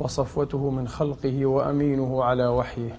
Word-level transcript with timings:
وصفوته 0.00 0.70
من 0.70 0.88
خلقه 0.88 1.46
وأمينه 1.46 2.24
على 2.24 2.46
وحيه. 2.46 2.98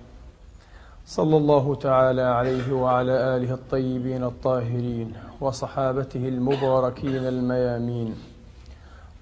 صلى 1.06 1.38
الله 1.38 1.76
تعالى 1.76 2.22
عليه 2.22 2.73
وعلى 2.73 3.12
آله 3.12 3.54
الطيبين 3.54 4.23
الطاهرين 4.23 5.14
وصحابته 5.42 6.28
المباركين 6.28 7.28
الميامين. 7.28 8.16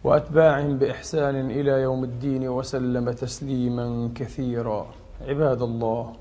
وأتباعهم 0.03 0.77
بإحسان 0.77 1.51
إلى 1.51 1.71
يوم 1.71 2.03
الدين 2.03 2.49
وسلم 2.49 3.11
تسليما 3.11 4.09
كثيرا. 4.15 4.85
عباد 5.27 5.61
الله 5.61 6.13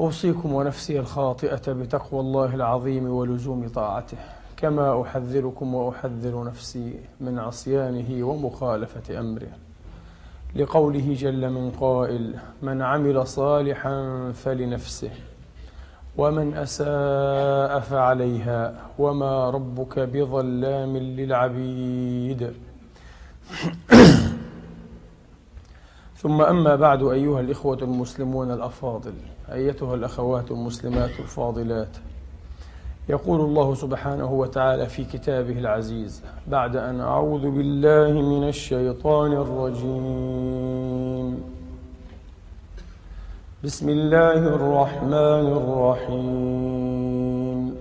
أوصيكم 0.00 0.52
ونفسي 0.52 0.98
الخاطئة 0.98 1.72
بتقوى 1.72 2.20
الله 2.20 2.54
العظيم 2.54 3.10
ولزوم 3.10 3.68
طاعته. 3.68 4.18
كما 4.56 5.02
أحذركم 5.02 5.74
وأحذر 5.74 6.44
نفسي 6.44 7.00
من 7.20 7.38
عصيانه 7.38 8.24
ومخالفة 8.26 9.20
أمره. 9.20 9.67
لقوله 10.56 11.14
جل 11.14 11.50
من 11.50 11.70
قائل 11.70 12.34
من 12.62 12.82
عمل 12.82 13.26
صالحا 13.26 14.32
فلنفسه 14.34 15.10
ومن 16.16 16.54
أساء 16.54 17.80
فعليها 17.80 18.74
وما 18.98 19.50
ربك 19.50 19.98
بظلام 19.98 20.96
للعبيد. 20.96 22.52
ثم 26.22 26.42
أما 26.42 26.76
بعد 26.76 27.02
أيها 27.02 27.40
الإخوة 27.40 27.78
المسلمون 27.82 28.50
الأفاضل 28.50 29.14
أيتها 29.52 29.94
الأخوات 29.94 30.50
المسلمات 30.50 31.10
الفاضلات 31.20 31.96
يقول 33.08 33.40
الله 33.40 33.74
سبحانه 33.74 34.32
وتعالى 34.32 34.86
في 34.86 35.04
كتابه 35.04 35.58
العزيز 35.58 36.22
بعد 36.46 36.76
أن 36.76 37.00
أعوذ 37.00 37.50
بالله 37.50 38.22
من 38.22 38.48
الشيطان 38.48 39.32
الرجيم. 39.32 41.42
بسم 43.64 43.88
الله 43.88 44.36
الرحمن 44.36 45.46
الرحيم. 45.60 47.74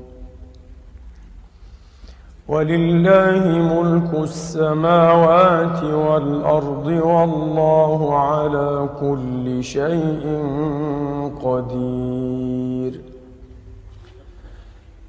ولله 2.47 3.59
ملك 3.59 4.13
السماوات 4.13 5.83
والأرض 5.83 6.87
والله 6.87 8.19
على 8.19 8.89
كل 8.99 9.63
شيء 9.63 10.23
قدير. 11.43 13.06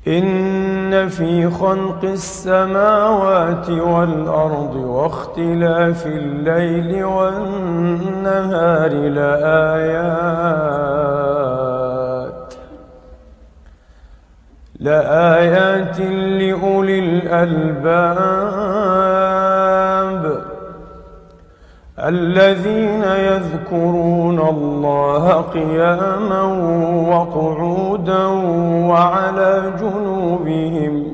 إن 0.08 1.08
في 1.08 1.50
خلق 1.50 2.04
السماوات 2.04 3.70
والأرض 3.70 4.74
واختلاف 4.76 6.06
الليل 6.06 7.04
والنهار 7.04 8.90
لآيات 8.90 10.48
لآيات 14.80 16.00
لأولي 16.00 16.98
الألباب. 16.98 18.28
الذين 21.98 23.02
يذكرون 23.02 24.40
الله 24.40 25.40
قياما 25.40 26.42
وقعودا 27.10 28.26
وعلى 28.88 29.72
جنوبهم 29.80 31.04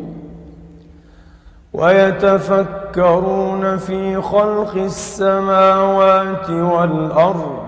ويتفكرون 1.73 3.77
في 3.77 4.23
خلق 4.23 4.75
السماوات 4.75 6.51
والأرض. 6.51 7.65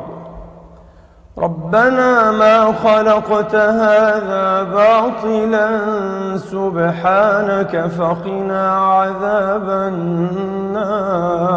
ربنا 1.38 2.30
ما 2.30 2.72
خلقت 2.72 3.54
هذا 3.54 4.62
باطلا 4.62 5.80
سبحانك 6.36 7.86
فقنا 7.86 8.76
عذاب 8.76 9.70
النار. 9.92 11.56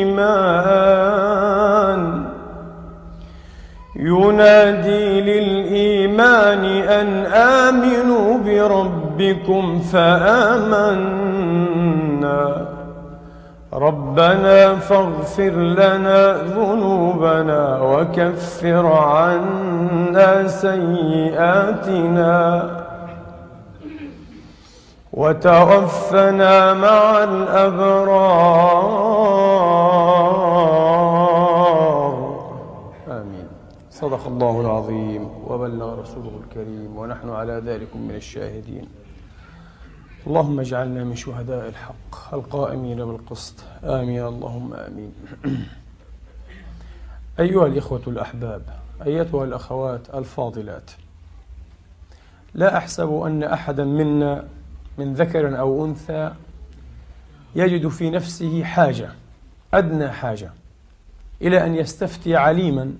ينادي 3.95 5.21
للإيمان 5.21 6.65
أن 6.99 7.25
آمنوا 7.25 8.37
بربكم 8.45 9.79
فآمنا. 9.79 11.11
ربنا 13.73 14.75
فاغفر 14.75 15.51
لنا 15.51 16.33
ذنوبنا 16.33 17.81
وكفر 17.81 18.85
عنا 18.87 20.47
سيئاتنا. 20.47 22.01
وتوفنا 25.13 26.73
مع 26.73 27.23
الأبرار. 27.23 28.81
آمين. 33.07 33.47
صدق 33.91 34.27
الله 34.27 34.61
العظيم 34.61 35.29
وبلغ 35.47 36.01
رسوله 36.01 36.39
الكريم 36.43 36.97
ونحن 36.97 37.29
على 37.29 37.53
ذلك 37.65 37.95
من 37.95 38.15
الشاهدين. 38.15 38.87
اللهم 40.27 40.59
اجعلنا 40.59 41.03
من 41.03 41.15
شهداء 41.15 41.67
الحق 41.69 42.33
القائمين 42.33 43.05
بالقسط. 43.05 43.55
آمين. 43.83 44.25
اللهم 44.25 44.73
آمين. 44.73 45.13
أيها 47.39 47.65
الإخوة 47.65 48.01
الأحباب 48.07 48.61
أيتها 49.05 49.43
الأخوات 49.43 50.15
الفاضلات 50.15 50.91
لا 52.53 52.77
أحسب 52.77 53.13
أن 53.13 53.43
أحدا 53.43 53.83
منا 53.85 54.47
من 54.97 55.13
ذكر 55.13 55.59
أو 55.59 55.85
أنثى 55.85 56.33
يجد 57.55 57.87
في 57.87 58.09
نفسه 58.09 58.63
حاجة 58.63 59.09
أدنى 59.73 60.09
حاجة 60.09 60.51
إلى 61.41 61.65
أن 61.65 61.75
يستفتي 61.75 62.35
عليما 62.35 62.93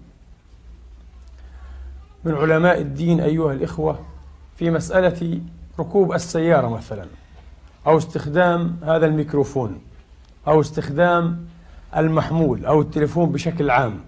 من 2.24 2.36
علماء 2.36 2.82
الدين 2.82 3.20
أيها 3.20 3.54
الإخوة 3.54 4.00
في 4.56 4.70
مسألة 4.70 5.40
ركوب 5.80 6.14
السيارة 6.14 6.68
مثلا 6.68 7.06
أو 7.88 7.98
استخدام 7.98 8.78
هذا 8.84 9.06
الميكروفون 9.06 9.82
أو 10.48 10.62
استخدام 10.62 11.46
المحمول 11.98 12.66
أو 12.66 12.82
التليفون 12.82 13.32
بشكل 13.32 13.70
عام 13.70 14.00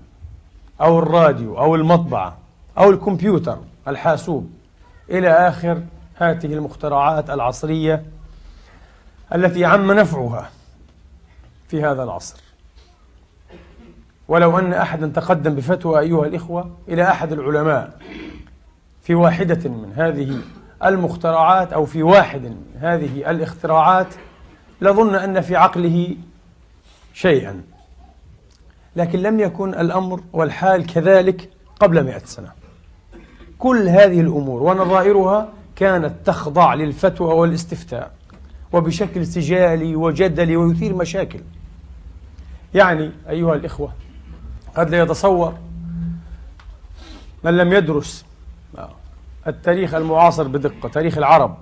أو 0.81 0.99
الراديو 0.99 1.57
أو 1.57 1.75
المطبعة 1.75 2.37
أو 2.77 2.89
الكمبيوتر 2.89 3.57
الحاسوب 3.87 4.49
إلى 5.09 5.29
آخر 5.29 5.81
هذه 6.23 6.53
المخترعات 6.53 7.29
العصرية 7.29 8.03
التي 9.35 9.65
عم 9.65 9.91
نفعها 9.91 10.49
في 11.67 11.83
هذا 11.83 12.03
العصر. 12.03 12.37
ولو 14.27 14.59
أن 14.59 14.73
أحدا 14.73 15.07
تقدم 15.07 15.55
بفتوى 15.55 15.99
أيها 15.99 16.25
الإخوة 16.25 16.71
إلى 16.87 17.03
أحد 17.03 17.31
العلماء 17.31 17.97
في 19.01 19.15
واحدة 19.15 19.69
من 19.69 19.93
هذه 19.95 20.41
المخترعات 20.85 21.73
أو 21.73 21.85
في 21.85 22.03
واحد 22.03 22.41
من 22.41 22.65
هذه 22.79 23.31
الاختراعات 23.31 24.07
لظن 24.81 25.15
أن 25.15 25.41
في 25.41 25.55
عقله 25.55 26.15
شيئا. 27.13 27.61
لكن 28.95 29.19
لم 29.19 29.39
يكن 29.39 29.73
الأمر 29.73 30.21
والحال 30.33 30.85
كذلك 30.85 31.49
قبل 31.79 32.03
مئة 32.03 32.25
سنة. 32.25 32.51
كل 33.59 33.87
هذه 33.87 34.21
الأمور 34.21 34.63
ونظائرها 34.63 35.49
كانت 35.83 36.13
تخضع 36.25 36.73
للفتوى 36.73 37.33
والاستفتاء 37.33 38.11
وبشكل 38.73 39.25
سجالي 39.27 39.95
وجدلي 39.95 40.55
ويثير 40.55 40.95
مشاكل. 40.95 41.39
يعني 42.73 43.11
أيها 43.29 43.55
الإخوة 43.55 43.93
قد 44.75 44.89
لا 44.89 44.99
يتصور 45.01 45.53
من 47.43 47.57
لم 47.57 47.73
يدرس 47.73 48.25
التاريخ 49.47 49.93
المعاصر 49.93 50.47
بدقة 50.47 50.89
تاريخ 50.89 51.17
العرب 51.17 51.57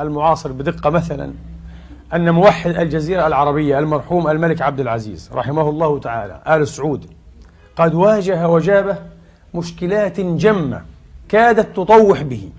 المعاصر 0.00 0.52
بدقة 0.52 0.90
مثلا 0.90 1.32
أن 2.14 2.30
موحد 2.30 2.70
الجزيرة 2.70 3.26
العربية 3.26 3.78
المرحوم 3.78 4.28
الملك 4.28 4.62
عبد 4.62 4.80
العزيز 4.80 5.30
رحمه 5.32 5.68
الله 5.68 5.98
تعالى 5.98 6.42
آل 6.48 6.68
سعود 6.68 7.06
قد 7.76 7.94
واجه 7.94 8.48
وجابه 8.48 8.98
مشكلات 9.54 10.20
جمة 10.20 10.84
كادت 11.28 11.76
تطوح 11.76 12.22
به. 12.22 12.50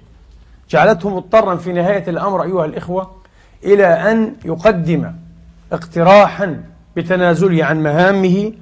جعلته 0.69 1.09
مضطرا 1.15 1.55
في 1.55 1.73
نهاية 1.73 2.09
الأمر 2.09 2.43
أيها 2.43 2.65
الإخوة 2.65 3.11
إلى 3.63 3.85
أن 3.85 4.33
يقدم 4.45 5.11
اقتراحا 5.71 6.63
بتنازله 6.95 7.65
عن 7.65 7.83
مهامه 7.83 8.53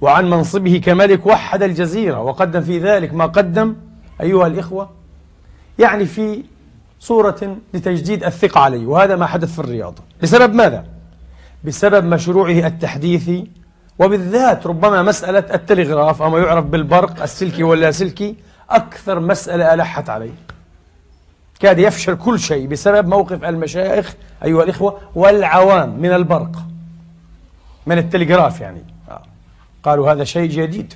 وعن 0.00 0.30
منصبه 0.30 0.80
كملك 0.84 1.26
وحد 1.26 1.62
الجزيرة 1.62 2.20
وقدم 2.20 2.60
في 2.60 2.78
ذلك 2.78 3.14
ما 3.14 3.26
قدم 3.26 3.74
أيها 4.20 4.46
الإخوة 4.46 4.90
يعني 5.78 6.04
في 6.04 6.42
صورة 7.00 7.56
لتجديد 7.74 8.24
الثقة 8.24 8.60
عليه 8.60 8.86
وهذا 8.86 9.16
ما 9.16 9.26
حدث 9.26 9.52
في 9.52 9.58
الرياض 9.58 9.98
بسبب 10.22 10.54
ماذا؟ 10.54 10.84
بسبب 11.64 12.04
مشروعه 12.04 12.66
التحديثي 12.66 13.50
وبالذات 13.98 14.66
ربما 14.66 15.02
مسألة 15.02 15.44
التلغراف 15.54 16.22
أو 16.22 16.30
ما 16.30 16.38
يعرف 16.38 16.64
بالبرق 16.64 17.22
السلكي 17.22 17.62
واللاسلكي 17.62 18.36
أكثر 18.70 19.20
مسألة 19.20 19.74
ألحت 19.74 20.10
عليه 20.10 20.32
كاد 21.62 21.78
يفشل 21.78 22.16
كل 22.16 22.40
شيء 22.40 22.66
بسبب 22.66 23.08
موقف 23.08 23.44
المشايخ 23.44 24.14
أيها 24.44 24.62
الإخوة 24.62 24.98
والعوام 25.14 25.98
من 25.98 26.12
البرق 26.12 26.50
من 27.86 27.98
التلغراف 27.98 28.60
يعني. 28.60 28.82
قالوا 29.82 30.12
هذا 30.12 30.24
شيء 30.24 30.50
جديد 30.50 30.94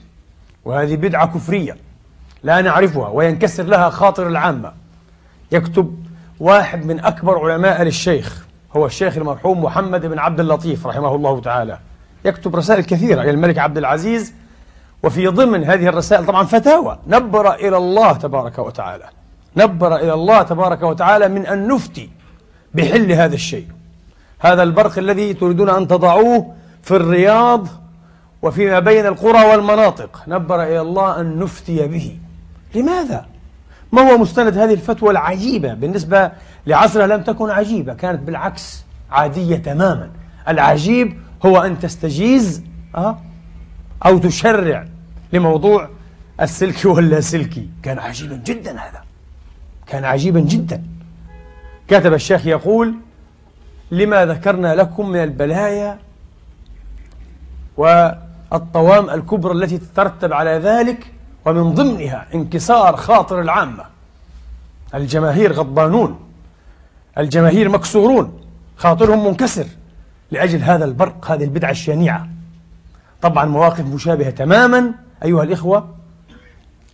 وهذه 0.65 0.97
بدعة 0.97 1.27
كفرية 1.27 1.77
لا 2.43 2.61
نعرفها 2.61 3.09
وينكسر 3.09 3.63
لها 3.63 3.91
خاطر 3.91 4.27
العامة. 4.27 4.73
يكتب 5.53 6.05
واحد 6.41 6.87
من 6.87 7.01
أكبر 7.01 7.53
علماء 7.53 7.83
الشيخ 7.83 8.47
هو 8.77 8.87
الشيخ 8.87 9.17
المرحوم 9.17 9.65
محمد 9.65 10.07
بن 10.07 10.19
عبد 10.19 10.41
اللطيف 10.41 10.87
رحمه 10.87 11.15
الله 11.15 11.41
تعالى. 11.41 11.79
يكتب 12.25 12.57
رسائل 12.57 12.85
كثيرة 12.85 13.23
إلى 13.23 13.31
الملك 13.31 13.59
عبد 13.59 13.79
العزيز 13.79 14.33
وفي 15.03 15.27
ضمن 15.27 15.65
هذه 15.65 15.89
الرسائل 15.89 16.27
طبعا 16.27 16.45
فتاوى 16.45 16.99
نبر 17.07 17.55
إلى 17.55 17.77
الله 17.77 18.13
تبارك 18.13 18.59
وتعالى. 18.59 19.05
نبر 19.57 19.97
إلى 19.97 20.15
الله 20.15 20.43
تبارك 20.43 20.83
وتعالى 20.83 21.29
من 21.29 21.47
أن 21.47 21.69
نفتي 21.69 22.11
بحل 22.75 23.13
هذا 23.13 23.35
الشيء. 23.35 23.67
هذا 24.39 24.63
البرق 24.63 24.99
الذي 24.99 25.35
تريدون 25.35 25.71
أن 25.71 25.89
تضعوه 25.89 26.55
في 26.83 26.97
الرياض 26.97 27.69
وفيما 28.43 28.79
بين 28.79 29.07
القرى 29.07 29.51
والمناطق. 29.51 30.23
نبر 30.29 30.63
إلى 30.63 30.81
الله 30.81 31.21
أن 31.21 31.39
نفتي 31.39 31.87
به. 31.87 32.19
لماذا؟ 32.75 33.27
ما 33.93 34.11
هو 34.11 34.19
مستند 34.19 34.59
هذه 34.59 34.73
الفتوى 34.73 35.11
العجيبة 35.11 35.75
بالنسبة 35.75 36.33
لعصرها 36.67 37.07
لم 37.07 37.23
تكن 37.23 37.51
عجيبة 37.51 37.95
كانت 37.95 38.23
بالعكس 38.23 38.85
عادية 39.11 39.57
تماما. 39.57 40.11
العجيب 40.49 41.19
هو 41.47 41.59
أن 41.59 41.79
تستجيز 41.79 42.63
أه؟ 42.97 43.19
أو 44.07 44.19
تشرع 44.19 44.87
لموضوع 45.33 45.89
السلكي 46.41 46.89
واللاسلكي 46.89 47.69
كان 47.83 47.99
عجيبا 47.99 48.37
جدا 48.37 48.71
هذا. 48.71 49.06
كان 49.87 50.05
عجيبا 50.05 50.41
جدا. 50.41 50.83
كتب 51.89 52.15
الشيخ 52.15 52.47
يقول 52.47 52.95
لما 53.91 54.27
ذكرنا 54.27 54.75
لكم 54.75 55.09
من 55.09 55.23
البلايا 55.23 55.99
والطوام 57.77 59.11
الكبرى 59.11 59.53
التي 59.53 59.79
تترتب 59.79 60.33
على 60.33 60.51
ذلك 60.51 61.13
ومن 61.45 61.75
ضمنها 61.75 62.27
انكسار 62.35 62.97
خاطر 62.97 63.41
العامة 63.41 63.85
الجماهير 64.95 65.53
غضبانون 65.53 66.21
الجماهير 67.19 67.69
مكسورون 67.69 68.41
خاطرهم 68.77 69.27
منكسر 69.27 69.67
لأجل 70.31 70.63
هذا 70.63 70.85
البرق 70.85 71.31
هذه 71.31 71.45
البدعة 71.45 71.71
الشنيعة. 71.71 72.29
طبعا 73.23 73.45
مواقف 73.45 73.81
مشابهة 73.81 74.31
تماما 74.31 74.93
أيها 75.25 75.43
الإخوة 75.43 75.95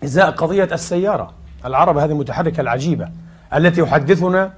إزاء 0.04 0.30
قضية 0.30 0.68
السيارة. 0.72 1.32
العرب 1.64 1.99
هذه 1.99 2.11
المتحركة 2.11 2.61
العجيبة 2.61 3.09
التي 3.55 3.81
يحدثنا 3.81 4.53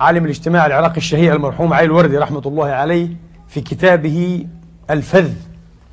عالم 0.00 0.24
الاجتماع 0.24 0.66
العراقي 0.66 0.96
الشهير 0.96 1.34
المرحوم 1.34 1.72
علي 1.72 1.84
الوردي 1.84 2.18
رحمة 2.18 2.42
الله 2.46 2.66
عليه 2.66 3.08
في 3.48 3.60
كتابه 3.60 4.46
الفذ 4.90 5.32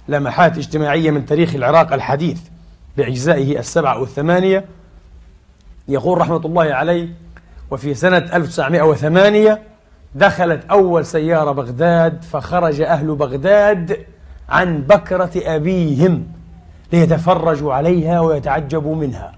لمحات 0.08 0.58
اجتماعية 0.58 1.12
من 1.12 1.26
تاريخ 1.26 1.56
العراق 1.56 1.94
الحديث 1.94 2.42
بأجزائه 2.98 3.60
السبعة 3.60 4.00
والثمانية. 4.00 4.66
يقول 5.88 6.18
رحمة 6.18 6.42
الله 6.46 6.74
عليه 6.74 7.10
وفي 7.72 7.94
سنة 7.94 8.18
1908 8.18 9.62
دخلت 10.16 10.66
أول 10.66 11.06
سيارة 11.06 11.52
بغداد 11.52 12.24
فخرج 12.24 12.82
أهل 12.82 13.16
بغداد 13.16 13.98
عن 14.50 14.82
بكرة 14.82 15.32
أبيهم 15.36 16.28
ليتفرجوا 16.94 17.74
عليها 17.74 18.20
ويتعجبوا 18.20 18.96
منها. 18.96 19.34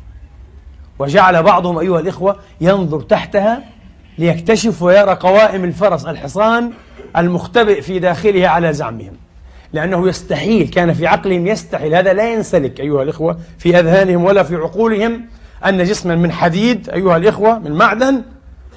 وجعل 0.99 1.43
بعضهم 1.43 1.79
أيها 1.79 1.99
الإخوة 1.99 2.35
ينظر 2.61 3.01
تحتها 3.01 3.63
ليكتشف 4.17 4.81
ويرى 4.81 5.13
قوائم 5.13 5.63
الفرس 5.63 6.05
الحصان 6.05 6.71
المختبئ 7.17 7.81
في 7.81 7.99
داخلها 7.99 8.47
على 8.47 8.73
زعمهم. 8.73 9.13
لأنه 9.73 10.07
يستحيل 10.07 10.67
كان 10.67 10.93
في 10.93 11.07
عقلهم 11.07 11.47
يستحيل 11.47 11.95
هذا 11.95 12.13
لا 12.13 12.33
ينسلك 12.33 12.79
أيها 12.79 13.03
الإخوة 13.03 13.37
في 13.57 13.79
أذهانهم 13.79 14.23
ولا 14.23 14.43
في 14.43 14.55
عقولهم 14.55 15.25
أن 15.65 15.83
جسما 15.83 16.15
من 16.15 16.31
حديد 16.31 16.89
أيها 16.89 17.17
الإخوة 17.17 17.59
من 17.59 17.71
معدن 17.71 18.21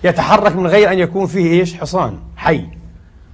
يتحرك 0.04 0.56
من 0.56 0.66
غير 0.66 0.92
أن 0.92 0.98
يكون 0.98 1.26
فيه 1.26 1.60
إيش؟ 1.60 1.74
حصان 1.74 2.18
حي. 2.36 2.64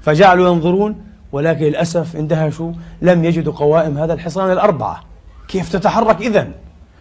فجعلوا 0.03 0.49
ينظرون 0.49 0.97
ولكن 1.33 1.65
للأسف 1.65 2.17
اندهشوا 2.17 2.73
لم 3.03 3.25
يجدوا 3.25 3.53
قوائم 3.53 3.99
هذا 3.99 4.13
الحصان 4.13 4.53
الأربعة. 4.53 5.05
كيف 5.49 5.73
تتحرك 5.73 6.21
إذن؟ 6.21 6.53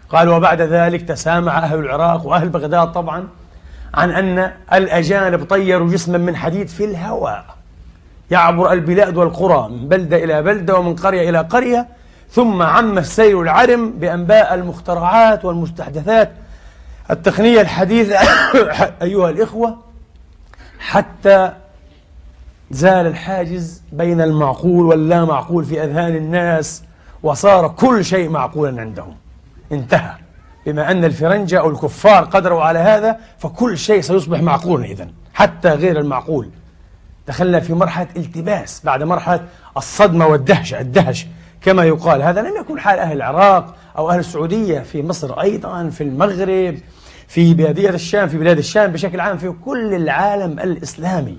قالوا 0.09 0.35
وبعد 0.35 0.62
ذلك 0.62 1.01
تسامع 1.01 1.57
أهل 1.57 1.79
العراق 1.79 2.25
وأهل 2.25 2.50
بغداد 2.50 2.91
طبعا 2.91 3.27
عن 3.93 4.12
أن 4.12 4.51
الأجانب 4.74 5.43
طيروا 5.43 5.89
جسما 5.89 6.17
من 6.17 6.35
حديد 6.35 6.67
في 6.67 6.85
الهواء. 6.85 7.45
يعبر 8.31 8.74
البلاد 8.74 9.17
والقرى 9.17 9.69
من 9.69 9.88
بلدة 9.88 10.24
إلى 10.24 10.41
بلدة 10.41 10.75
ومن 10.75 10.95
قرية 10.95 11.29
إلى 11.29 11.39
قرية 11.39 11.88
ثم 12.29 12.62
عم 12.62 12.97
السيل 12.97 13.41
العرم 13.41 13.91
بأنباء 13.91 14.53
المخترعات 14.53 15.45
والمستحدثات. 15.45 16.31
التقنية 17.12 17.62
الحديثة 17.62 18.17
أيها 19.01 19.29
الإخوة 19.29 19.77
حتى 20.79 21.51
زال 22.71 23.07
الحاجز 23.07 23.81
بين 23.91 24.21
المعقول 24.21 24.85
واللا 24.85 25.25
معقول 25.25 25.65
في 25.65 25.83
أذهان 25.83 26.15
الناس 26.15 26.83
وصار 27.24 27.67
كل 27.67 28.05
شيء 28.05 28.29
معقولا 28.29 28.81
عندهم. 28.81 29.15
انتهى. 29.72 30.15
بما 30.65 30.91
أن 30.91 31.05
الفرنجة 31.05 31.60
أو 31.60 31.69
الكفار 31.69 32.24
قدروا 32.24 32.63
على 32.63 32.79
هذا 32.79 33.17
فكل 33.38 33.77
شيء 33.77 34.01
سيصبح 34.01 34.41
معقولا 34.41 34.86
إذن. 34.86 35.12
حتى 35.34 35.69
غير 35.69 36.00
المعقول. 36.00 36.50
دخلنا 37.27 37.60
في 37.60 37.74
مرحلة 37.74 38.07
التباس 38.17 38.81
بعد 38.86 39.03
مرحلة 39.03 39.45
الصدمة 39.77 40.27
والدهشة 40.27 40.79
الدهش. 40.79 41.27
كما 41.62 41.84
يقال 41.84 42.22
هذا 42.22 42.41
لم 42.41 42.57
يكن 42.60 42.79
حال 42.79 43.00
أهل 43.00 43.17
العراق 43.17 43.75
أو 43.98 44.12
أهل 44.12 44.19
السعودية 44.19 44.79
في 44.79 45.03
مصر 45.03 45.41
أيضا 45.41 45.89
في 45.89 46.03
المغرب 46.03 46.77
في 47.27 47.53
بادية 47.53 47.89
الشام 47.89 48.27
في 48.27 48.38
بلاد 48.38 48.57
الشام 48.57 48.91
بشكل 48.91 49.19
عام 49.19 49.38
في 49.38 49.53
كل 49.65 49.93
العالم 49.93 50.60
الإسلامي. 50.60 51.38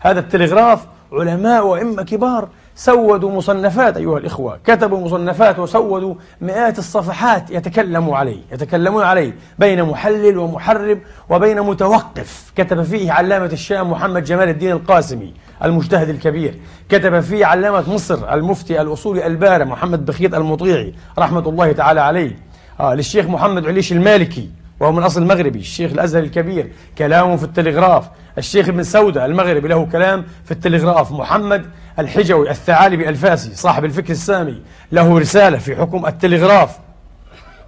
هذا 0.00 0.20
التلغراف 0.20 0.86
علماء 1.12 1.66
وإمة 1.66 2.02
كبار 2.02 2.48
سودوا 2.78 3.30
مصنفات 3.30 3.96
أيها 3.96 4.18
الإخوة. 4.18 4.58
كتبوا 4.64 5.00
مصنفات 5.00 5.58
وسودوا 5.58 6.14
مئات 6.40 6.78
الصفحات 6.78 7.50
يتكلموا 7.50 8.16
عليه 8.16 8.40
يتكلمون 8.52 9.02
عليه 9.02 9.34
بين 9.58 9.82
محلل 9.82 10.38
ومحرب 10.38 10.98
وبين 11.30 11.60
متوقف. 11.60 12.52
كتب 12.56 12.82
فيه 12.82 13.12
علامة 13.12 13.46
الشام 13.46 13.90
محمد 13.90 14.24
جمال 14.24 14.48
الدين 14.48 14.72
القاسمي 14.72 15.34
المجتهد 15.64 16.08
الكبير. 16.08 16.54
كتب 16.88 17.20
فيه 17.20 17.46
علامة 17.46 17.94
مصر 17.94 18.34
المفتي 18.34 18.80
الأصولي 18.80 19.26
البارع 19.26 19.64
محمد 19.64 20.06
بخيت 20.06 20.34
المطيعي 20.34 20.94
رحمة 21.18 21.48
الله 21.48 21.72
تعالى 21.72 22.00
عليه. 22.00 22.36
آه 22.80 22.94
للشيخ 22.94 23.26
محمد 23.26 23.66
عليش 23.66 23.92
المالكي 23.92 24.50
وهو 24.80 24.92
من 24.92 25.02
أصل 25.02 25.26
مغربي 25.26 25.58
الشيخ 25.58 25.92
الأزهر 25.92 26.22
الكبير. 26.22 26.72
كلامه 26.98 27.36
في 27.36 27.44
التلغراف. 27.44 28.08
الشيخ 28.38 28.68
ابن 28.68 28.82
سودة 28.82 29.24
المغربي 29.24 29.68
له 29.68 29.86
كلام 29.86 30.24
في 30.44 30.50
التلغراف. 30.50 31.12
محمد 31.12 31.66
الحجوي 31.98 32.50
الثعالبي 32.50 33.08
الفاسي 33.08 33.54
صاحب 33.54 33.84
الفكر 33.84 34.10
السامي 34.10 34.62
له 34.92 35.18
رسالة 35.18 35.58
في 35.58 35.76
حكم 35.76 36.06
التلغراف. 36.06 36.78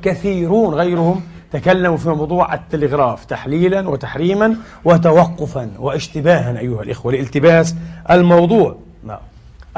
كثيرون 0.03 0.75
غيرهم 0.75 1.23
تكلموا 1.53 1.97
في 1.97 2.09
موضوع 2.09 2.55
التلغراف 2.55 3.25
تحليلا 3.25 3.89
وتحريما 3.89 4.57
وتوقفا 4.85 5.71
واشتباها 5.79 6.59
أيها 6.59 6.83
الإخوة 6.83 7.13
لالتباس 7.13 7.75
الموضوع. 8.11 8.77
نعم. 9.05 9.19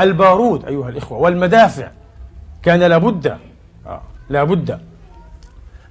البارود 0.01 0.65
أيها 0.65 0.89
الإخوة 0.89 1.19
والمدافع 1.19 1.89
كان 2.63 2.81
لابد 2.81 3.37
آه، 3.87 4.03
لابد 4.29 4.81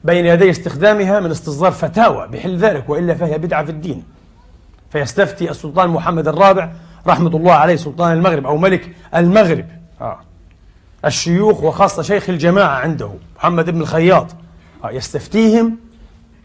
بين 0.04 0.26
يدي 0.26 0.50
استخدامها 0.50 1.20
من 1.20 1.32
استصدار 1.32 1.72
فتاوى 1.72 2.28
بحل 2.28 2.58
ذلك 2.58 2.90
وإلا 2.90 3.14
فهي 3.14 3.38
بدعة 3.38 3.64
في 3.64 3.72
الدين. 3.72 4.04
فيستفتي 4.92 5.52
السلطان 5.52 5.90
محمد 5.90 6.28
الرابع 6.28 6.70
رحمة 7.08 7.36
الله 7.36 7.52
عليه 7.52 7.76
سلطان 7.76 8.12
المغرب 8.12 8.46
أو 8.46 8.58
ملك 8.58 8.96
المغرب 9.16 9.66
آه. 10.02 10.20
الشيوخ 11.06 11.64
وخاصة 11.64 12.02
شيخ 12.02 12.30
الجماعة 12.30 12.80
عنده 12.80 13.12
محمد 13.38 13.70
بن 13.70 13.82
الخياط 13.82 14.28
آه. 14.84 14.92
يستفتيهم 14.92 15.78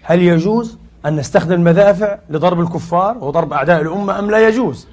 هل 0.03 0.23
يجوز 0.23 0.79
أن 1.07 1.17
نستخدم 1.17 1.53
المدافع 1.53 2.19
لضرب 2.31 2.61
الكفار 2.61 3.19
وضرب 3.19 3.53
أعداء 3.53 3.81
الأمة 3.81 4.19
أم 4.19 4.31
لا 4.31 4.49
يجوز 4.49 4.89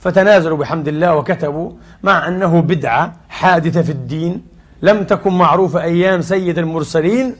فتنازلوا 0.00 0.56
بحمد 0.56 0.88
الله 0.88 1.16
وكتبوا 1.16 1.72
مع 2.02 2.28
أنه 2.28 2.60
بدعة 2.60 3.12
حادثة 3.28 3.82
في 3.82 3.92
الدين 3.92 4.42
لم 4.82 5.04
تكن 5.04 5.32
معروفة 5.32 5.82
أيام 5.82 6.20
سيد 6.20 6.58
المرسلين 6.58 7.36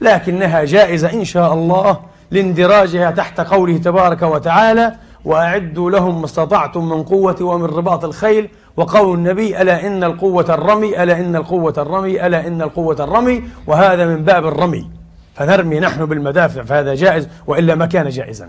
لكنها 0.00 0.64
جائزة 0.64 1.12
إن 1.12 1.24
شاء 1.24 1.54
الله 1.54 2.00
لاندراجها 2.32 3.10
تحت 3.10 3.40
قوله 3.40 3.76
تبارك 3.78 4.22
وتعالى 4.22 4.94
وأعدوا 5.24 5.90
لهم 5.90 6.18
ما 6.18 6.24
استطعتم 6.24 6.88
من 6.88 7.02
قوة 7.02 7.36
ومن 7.42 7.64
رباط 7.64 8.04
الخيل 8.04 8.48
وقول 8.76 9.18
النبي 9.18 9.62
ألا 9.62 9.86
إن 9.86 10.04
القوة 10.04 10.54
الرمي 10.54 11.02
ألا 11.02 11.20
إن 11.20 11.36
القوة 11.36 11.74
الرمي 11.78 12.26
ألا 12.26 12.46
إن 12.46 12.62
القوة 12.62 12.96
الرمي 13.00 13.42
وهذا 13.66 14.06
من 14.06 14.24
باب 14.24 14.46
الرمي 14.46 14.90
فنرمي 15.34 15.80
نحن 15.80 16.04
بالمدافع 16.06 16.62
فهذا 16.62 16.94
جائز 16.94 17.28
وإلا 17.46 17.74
ما 17.74 17.86
كان 17.86 18.08
جائزا. 18.08 18.48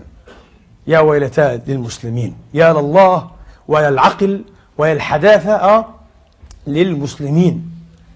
يا 0.86 0.98
ويلتا 1.00 1.60
للمسلمين 1.66 2.36
يا 2.54 2.72
لله 2.72 3.30
ويا 3.68 3.88
العقل 3.88 4.44
ويا 4.78 4.92
الحداثة 4.92 5.52
آه 5.52 5.84
للمسلمين. 6.66 7.70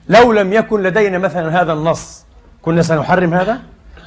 لو 0.09 0.33
لم 0.33 0.53
يكن 0.53 0.83
لدينا 0.83 1.19
مثلا 1.19 1.63
هذا 1.63 1.73
النص 1.73 2.25
كنا 2.63 2.83
سنحرم 2.83 3.35
هذا؟ 3.35 3.59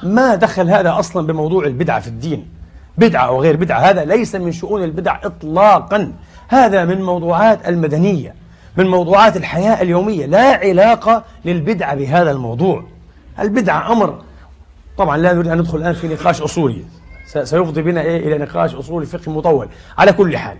ما 0.02 0.34
دخل 0.34 0.70
هذا 0.70 0.98
أصلا 0.98 1.26
بموضوع 1.26 1.64
البدعة 1.64 2.00
في 2.00 2.08
الدين. 2.08 2.48
بدعة 2.98 3.26
أو 3.26 3.40
غير 3.40 3.56
بدعة 3.56 3.80
هذا 3.80 4.04
ليس 4.04 4.34
من 4.34 4.52
شؤون 4.52 4.84
البدع 4.84 5.18
إطلاقا. 5.24 6.12
هذا 6.48 6.84
من 6.84 7.02
موضوعات 7.02 7.68
المدنية 7.68 8.34
من 8.76 8.86
موضوعات 8.86 9.36
الحياة 9.36 9.82
اليومية. 9.82 10.26
لا 10.26 10.56
علاقة 10.56 11.24
للبدعة 11.44 11.94
بهذا 11.94 12.30
الموضوع. 12.30 12.84
البدعة 13.40 13.92
أمر. 13.92 14.22
طبعا 14.98 15.16
لا 15.16 15.32
نريد 15.32 15.48
أن 15.48 15.58
ندخل 15.58 15.78
الآن 15.78 15.92
في 15.92 16.08
نقاش 16.08 16.42
أصولي. 16.42 16.84
سيفضي 17.26 17.82
بنا 17.82 18.00
إيه 18.00 18.26
إلى 18.26 18.44
نقاش 18.44 18.74
أصولي 18.74 19.06
فقهي 19.06 19.34
مطول. 19.34 19.68
على 19.98 20.12
كل 20.12 20.36
حال 20.36 20.56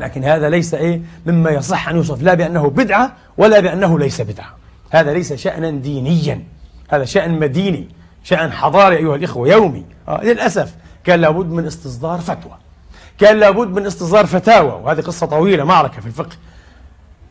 لكن 0.00 0.24
هذا 0.24 0.50
ليس 0.50 0.74
إيه 0.74 1.00
مما 1.26 1.50
يصح 1.50 1.88
أن 1.88 1.96
يوصف. 1.96 2.22
لا 2.22 2.34
بأنه 2.34 2.70
بدعة 2.70 3.12
ولا 3.38 3.60
بأنه 3.60 3.98
ليس 3.98 4.20
بدعة. 4.20 4.56
هذا 4.90 5.12
ليس 5.12 5.32
شأنا 5.32 5.70
دينيا. 5.70 6.42
هذا 6.88 7.04
شأن 7.04 7.38
مديني. 7.38 7.88
شأن 8.26 8.52
حضاري 8.52 8.96
أيها 8.96 9.16
الإخوة 9.16 9.48
يومي. 9.48 9.84
آه 10.08 10.24
للأسف 10.24 10.74
كان 11.04 11.20
لابد 11.20 11.50
من 11.50 11.66
استصدار 11.66 12.18
فتوى. 12.18 12.52
كان 13.18 13.38
لابد 13.38 13.68
من 13.68 13.86
استصدار 13.86 14.26
فتاوى 14.26 14.82
وهذه 14.82 15.00
قصة 15.00 15.26
طويلة 15.26 15.64
معركة 15.64 16.00
في 16.00 16.06
الفقه. 16.06 16.36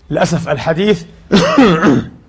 للأسف 0.10 0.50
الحديث 0.50 1.06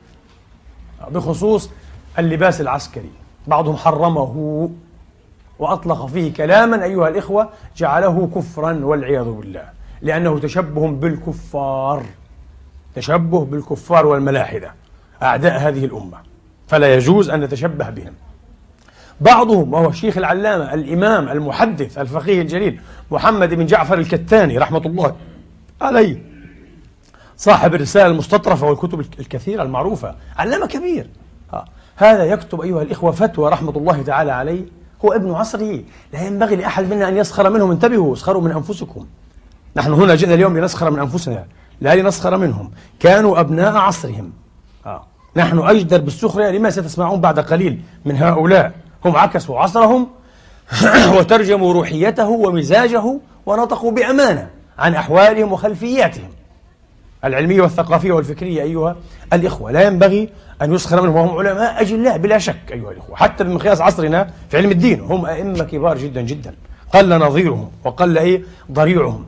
بخصوص 1.11 1.71
اللباس 2.19 2.61
العسكري. 2.61 3.11
بعضهم 3.47 3.77
حرمه 3.77 4.71
وأطلق 5.59 6.07
فيه 6.07 6.33
كلاما 6.33 6.85
أيها 6.85 7.09
الإخوة 7.09 7.49
جعله 7.77 8.31
كفرا 8.35 8.85
والعياذ 8.85 9.25
بالله 9.25 9.69
لأنه 10.03 10.39
تشبه 10.39 10.89
بالكفار. 10.89 12.03
تشبه 12.95 13.45
بالكفار 13.45 14.07
والملاحدة 14.07 14.73
أعداء 15.23 15.59
هذه 15.59 15.85
الأمة. 15.85 16.19
فلا 16.69 16.95
يجوز 16.95 17.31
أن 17.31 17.41
نتشبه 17.41 17.91
بهم. 17.91 18.13
بعضهم 19.21 19.73
وهو 19.73 19.89
الشيخ 19.89 20.19
العلامة 20.19 20.75
الإمام 20.75 21.29
المحدث 21.29 21.99
الفقيه 21.99 22.43
الجليل 22.43 22.81
محمد 23.11 23.55
بن 23.55 23.67
جعفر 23.67 23.99
الكتاني 23.99 24.59
رحمة 24.59 24.83
الله 24.87 25.17
عليه. 25.81 26.23
صاحب 27.37 27.75
الرسالة 27.75 28.07
المستطرفة 28.07 28.67
والكتب 28.67 29.01
الكثيرة 29.01 29.63
المعروفة. 29.63 30.15
علامة 30.37 30.67
كبير. 30.67 31.07
هذا 31.97 32.25
يكتب 32.25 32.61
أيها 32.61 32.83
الإخوة 32.83 33.13
فتوى 33.13 33.51
رحمة 33.51 33.71
الله 33.71 34.03
تعالى 34.03 34.33
عليه. 34.33 34.65
هو 35.05 35.13
ابن 35.13 35.31
عصره. 35.31 35.81
لا 36.13 36.27
ينبغي 36.27 36.57
لأحد 36.57 36.85
منا 36.85 37.09
أن 37.09 37.17
يسخر 37.17 37.51
منهم. 37.51 37.71
انتبهوا 37.71 38.13
اسخروا 38.13 38.43
من 38.43 38.51
أنفسكم. 38.51 39.07
نحن 39.77 39.93
هنا 39.93 40.15
جئنا 40.15 40.35
اليوم 40.35 40.59
لنسخر 40.59 40.91
من 40.91 40.99
أنفسنا 40.99 41.45
لا 41.81 41.95
لنسخر 41.95 42.37
منهم. 42.37 42.71
كانوا 43.01 43.41
أبناء 43.41 43.77
عصرهم. 43.77 44.33
آه. 44.87 45.07
نحن 45.37 45.59
أجدر 45.59 46.01
بالسخرية. 46.01 46.51
لما 46.51 46.71
ستسمعون 46.71 47.21
بعد 47.21 47.41
قليل 47.41 47.81
من 48.05 48.17
هؤلاء؟ 48.17 48.73
هم 49.07 49.17
عكسوا 49.17 49.59
عصرهم 49.59 50.09
وترجموا 51.19 51.73
روحيته 51.73 52.29
ومزاجه 52.29 53.19
ونطقوا 53.47 53.91
بأمانة 53.91 54.51
عن 54.79 54.95
أحوالهم 54.95 55.53
وخلفياتهم. 55.53 56.29
العلمية 57.25 57.61
والثقافية 57.61 58.13
والفكرية 58.13 58.63
أيها 58.63 58.97
الإخوة 59.33 59.73
لا 59.73 59.83
ينبغي 59.87 60.29
أن 60.63 60.75
يسخر 60.75 61.03
منهم 61.03 61.17
وهم 61.17 61.39
علماء 61.39 61.81
أجلاء 61.83 62.19
بلا 62.19 62.39
شك 62.39 62.73
أيها 62.73 62.91
الإخوة 62.91 63.17
حتى 63.17 63.45
بمقياس 63.45 63.81
عصرنا 63.81 64.31
في 64.51 64.57
علم 64.57 64.71
الدين 64.71 65.01
هم 65.01 65.27
أئمة 65.27 65.65
كبار 65.65 65.99
جدا 65.99 66.23
جدا. 66.23 66.55
قل 66.95 67.19
نظيرهم 67.19 67.71
وقل 67.85 68.19
إيه؟ 68.19 68.43
ضريعهم. 68.73 69.27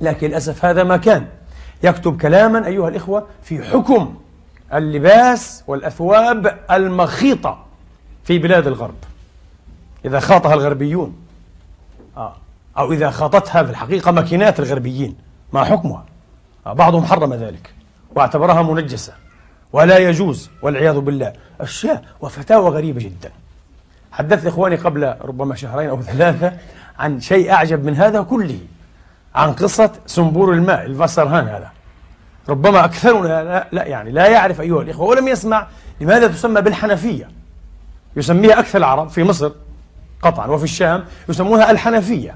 لكن 0.00 0.28
للأسف 0.28 0.64
هذا 0.64 0.84
ما 0.84 0.96
كان. 0.96 1.26
يكتب 1.82 2.20
كلاما 2.20 2.66
أيها 2.66 2.88
الإخوة 2.88 3.26
في 3.42 3.62
حكم 3.62 4.14
اللباس 4.74 5.64
والأثواب 5.66 6.58
المخيطة. 6.70 7.69
في 8.24 8.38
بلاد 8.38 8.66
الغرب. 8.66 8.94
إذا 10.04 10.20
خاطها 10.20 10.54
الغربيون. 10.54 11.16
آه. 12.16 12.36
أو 12.78 12.92
إذا 12.92 13.10
خاطتها 13.10 13.62
في 13.62 13.70
الحقيقة 13.70 14.10
ماكينات 14.10 14.60
الغربيين. 14.60 15.16
ما 15.52 15.64
حكمها؟ 15.64 16.04
آه. 16.66 16.72
بعضهم 16.72 17.04
حرم 17.04 17.34
ذلك. 17.34 17.74
واعتبرها 18.14 18.62
منجسة. 18.62 19.12
ولا 19.72 19.98
يجوز 19.98 20.50
والعياذ 20.62 20.98
بالله. 20.98 21.32
أشياء 21.60 22.04
وفتاوى 22.20 22.70
غريبة 22.70 23.00
جدا. 23.00 23.30
حدثت 24.12 24.46
إخواني 24.46 24.76
قبل 24.76 25.14
ربما 25.20 25.54
شهرين 25.54 25.88
أو 25.88 26.02
ثلاثة 26.02 26.52
عن 26.98 27.20
شيء 27.20 27.52
أعجب 27.52 27.84
من 27.84 27.96
هذا 27.96 28.22
كله. 28.22 28.58
عن 29.34 29.52
قصة 29.52 29.92
سنبور 30.06 30.52
الماء 30.52 30.86
الفاسرهان 30.86 31.48
هذا. 31.48 31.70
ربما 32.48 32.84
أكثرنا 32.84 33.28
لا, 33.28 33.68
لا 33.72 33.84
يعني 33.84 34.10
لا 34.10 34.26
يعرف 34.26 34.60
أيها 34.60 34.82
الإخوة 34.82 35.06
ولم 35.06 35.28
يسمع 35.28 35.66
لماذا 36.00 36.26
تسمى 36.26 36.60
بالحنفية. 36.60 37.39
يسميها 38.16 38.58
أكثر 38.58 38.78
العرب 38.78 39.08
في 39.08 39.24
مصر 39.24 39.52
قطعا 40.22 40.46
وفي 40.46 40.64
الشام 40.64 41.04
يسمونها 41.28 41.70
الحنفية 41.70 42.34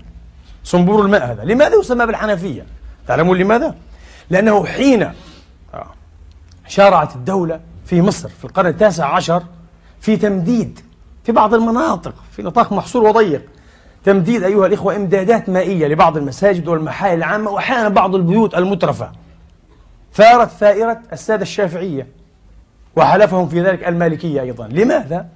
صنبور 0.64 1.02
الماء 1.02 1.26
هذا. 1.26 1.44
لماذا 1.44 1.74
يسمى 1.76 2.06
بالحنفية؟ 2.06 2.66
تعلمون 3.08 3.38
لماذا؟ 3.38 3.74
لأنه 4.30 4.66
حين 4.66 5.02
آه، 5.02 5.86
شارعت 6.68 7.16
الدولة 7.16 7.60
في 7.86 8.02
مصر 8.02 8.28
في 8.28 8.44
القرن 8.44 8.66
التاسع 8.66 9.14
عشر 9.14 9.42
في 10.00 10.16
تمديد 10.16 10.80
في 11.24 11.32
بعض 11.32 11.54
المناطق 11.54 12.14
في 12.32 12.42
نطاق 12.42 12.72
محصور 12.72 13.04
وضيق 13.04 13.42
تمديد 14.04 14.42
أيها 14.42 14.66
الإخوة 14.66 14.96
إمدادات 14.96 15.48
مائية 15.48 15.86
لبعض 15.86 16.16
المساجد 16.16 16.68
والمحال 16.68 17.18
العامة 17.18 17.50
وأحيانا 17.50 17.88
بعض 17.88 18.14
البيوت 18.14 18.54
المترفة. 18.54 19.12
ثارت 20.14 20.48
ثائرة 20.48 20.98
السادة 21.12 21.42
الشافعية 21.42 22.06
وحلفهم 22.96 23.48
في 23.48 23.62
ذلك 23.62 23.88
المالكية 23.88 24.40
أيضا. 24.40 24.68
لماذا؟ 24.68 25.26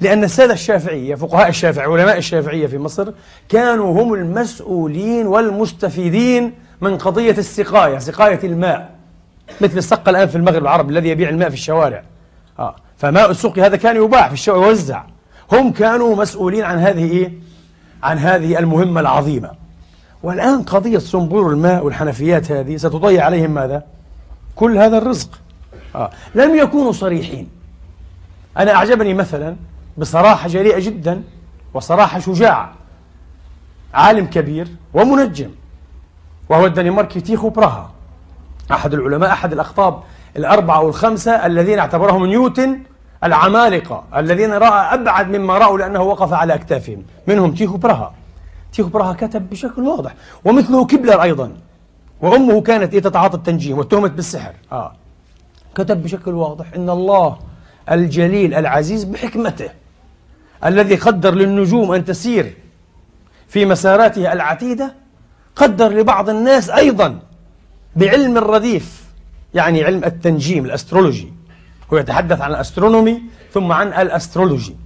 لأن 0.00 0.24
السادة 0.24 0.52
الشافعية 0.52 1.14
فقهاء 1.14 1.48
الشافعية 1.48 1.86
علماء 1.86 2.18
الشافعية 2.18 2.66
في 2.66 2.78
مصر 2.78 3.12
كانوا 3.48 4.02
هم 4.02 4.14
المسؤولين 4.14 5.26
والمستفيدين 5.26 6.52
من 6.80 6.98
قضية 6.98 7.30
السقاية 7.38 7.98
سقاية 7.98 8.40
الماء 8.44 8.90
مثل 9.60 9.78
السقة 9.78 10.10
الآن 10.10 10.28
في 10.28 10.36
المغرب 10.36 10.62
العربي 10.62 10.92
الذي 10.92 11.08
يبيع 11.08 11.28
الماء 11.28 11.48
في 11.48 11.54
الشوارع 11.54 12.02
آه. 12.58 12.76
فماء 12.96 13.30
السقي 13.30 13.62
هذا 13.62 13.76
كان 13.76 13.96
يباع 13.96 14.28
في 14.28 14.34
الشوارع 14.34 14.66
ويوزع 14.66 15.02
هم 15.52 15.72
كانوا 15.72 16.16
مسؤولين 16.16 16.64
عن 16.64 16.78
هذه 16.78 17.10
إيه؟ 17.10 17.32
عن 18.02 18.18
هذه 18.18 18.58
المهمة 18.58 19.00
العظيمة 19.00 19.50
والآن 20.22 20.62
قضية 20.62 20.98
صنبور 20.98 21.50
الماء 21.50 21.84
والحنفيات 21.84 22.52
هذه 22.52 22.76
ستضيع 22.76 23.24
عليهم 23.24 23.50
ماذا؟ 23.50 23.84
كل 24.56 24.78
هذا 24.78 24.98
الرزق 24.98 25.40
آه. 25.94 26.10
لم 26.34 26.54
يكونوا 26.54 26.92
صريحين 26.92 27.48
أنا 28.58 28.74
أعجبني 28.74 29.14
مثلا 29.14 29.56
بصراحة 29.98 30.48
جريئة 30.48 30.80
جدا 30.80 31.22
وصراحة 31.74 32.18
شجاعة. 32.18 32.72
عالم 33.94 34.26
كبير 34.26 34.68
ومنجم. 34.94 35.50
وهو 36.48 36.66
الدنماركي 36.66 37.20
تيخو 37.20 37.48
براها. 37.48 37.90
أحد 38.72 38.94
العلماء 38.94 39.32
أحد 39.32 39.52
الأخطاب 39.52 40.02
الأربعة 40.36 40.76
أو 40.76 40.88
الخمسة 40.88 41.46
الذين 41.46 41.78
اعتبرهم 41.78 42.26
نيوتن 42.26 42.80
العمالقة 43.24 44.04
الذين 44.16 44.52
رأى 44.52 44.94
أبعد 44.94 45.28
مما 45.36 45.58
رأوا 45.58 45.78
لأنه 45.78 46.02
وقف 46.02 46.32
على 46.32 46.54
أكتافهم. 46.54 47.02
منهم 47.26 47.54
تيخو 47.54 47.76
براها. 47.76 48.14
تيخو 48.72 48.88
براها 48.88 49.12
كتب 49.12 49.50
بشكل 49.50 49.82
واضح. 49.82 50.14
ومثله 50.44 50.86
كبلر 50.86 51.22
أيضا. 51.22 51.52
وأمه 52.20 52.60
كانت 52.60 52.94
إيه 52.94 53.00
تتعاطى 53.00 53.36
التنجيم 53.36 53.78
واتهمت 53.78 54.10
بالسحر. 54.10 54.52
آه. 54.72 54.92
كتب 55.74 56.02
بشكل 56.02 56.34
واضح 56.34 56.66
إن 56.76 56.90
الله 56.90 57.38
الجليل 57.90 58.54
العزيز 58.54 59.04
بحكمته. 59.04 59.70
الذي 60.64 60.96
قدر 60.96 61.34
للنجوم 61.34 61.92
أن 61.92 62.04
تسير 62.04 62.54
في 63.48 63.64
مساراتها 63.64 64.32
العتيدة 64.32 64.94
قدر 65.56 65.88
لبعض 65.88 66.28
الناس 66.28 66.70
أيضا 66.70 67.18
بعلم 67.96 68.36
الرديف 68.36 69.04
يعني 69.54 69.84
علم 69.84 70.04
التنجيم 70.04 70.64
ال 70.64 70.70
astrology. 70.70 71.32
هو 71.92 71.98
يتحدث 71.98 72.40
عن 72.40 72.50
ال 72.50 72.57
astronomy 72.57 73.22
ثم 73.52 73.72
عن 73.72 73.88
ال 73.88 73.96
astrology. 73.96 74.76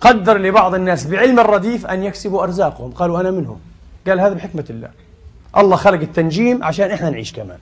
قدر 0.00 0.38
لبعض 0.38 0.74
الناس 0.74 1.06
بعلم 1.06 1.40
الرديف 1.40 1.86
أن 1.86 2.04
يكسبوا 2.04 2.42
أرزاقهم. 2.42 2.90
قالوا 2.90 3.20
أنا 3.20 3.30
منهم. 3.30 3.60
قال 4.06 4.20
هذا 4.20 4.34
بحكمة 4.34 4.64
الله. 4.70 4.90
الله 5.56 5.76
خلق 5.76 6.00
التنجيم 6.00 6.64
عشان 6.64 6.90
إحنا 6.90 7.10
نعيش 7.10 7.32
كمان. 7.32 7.58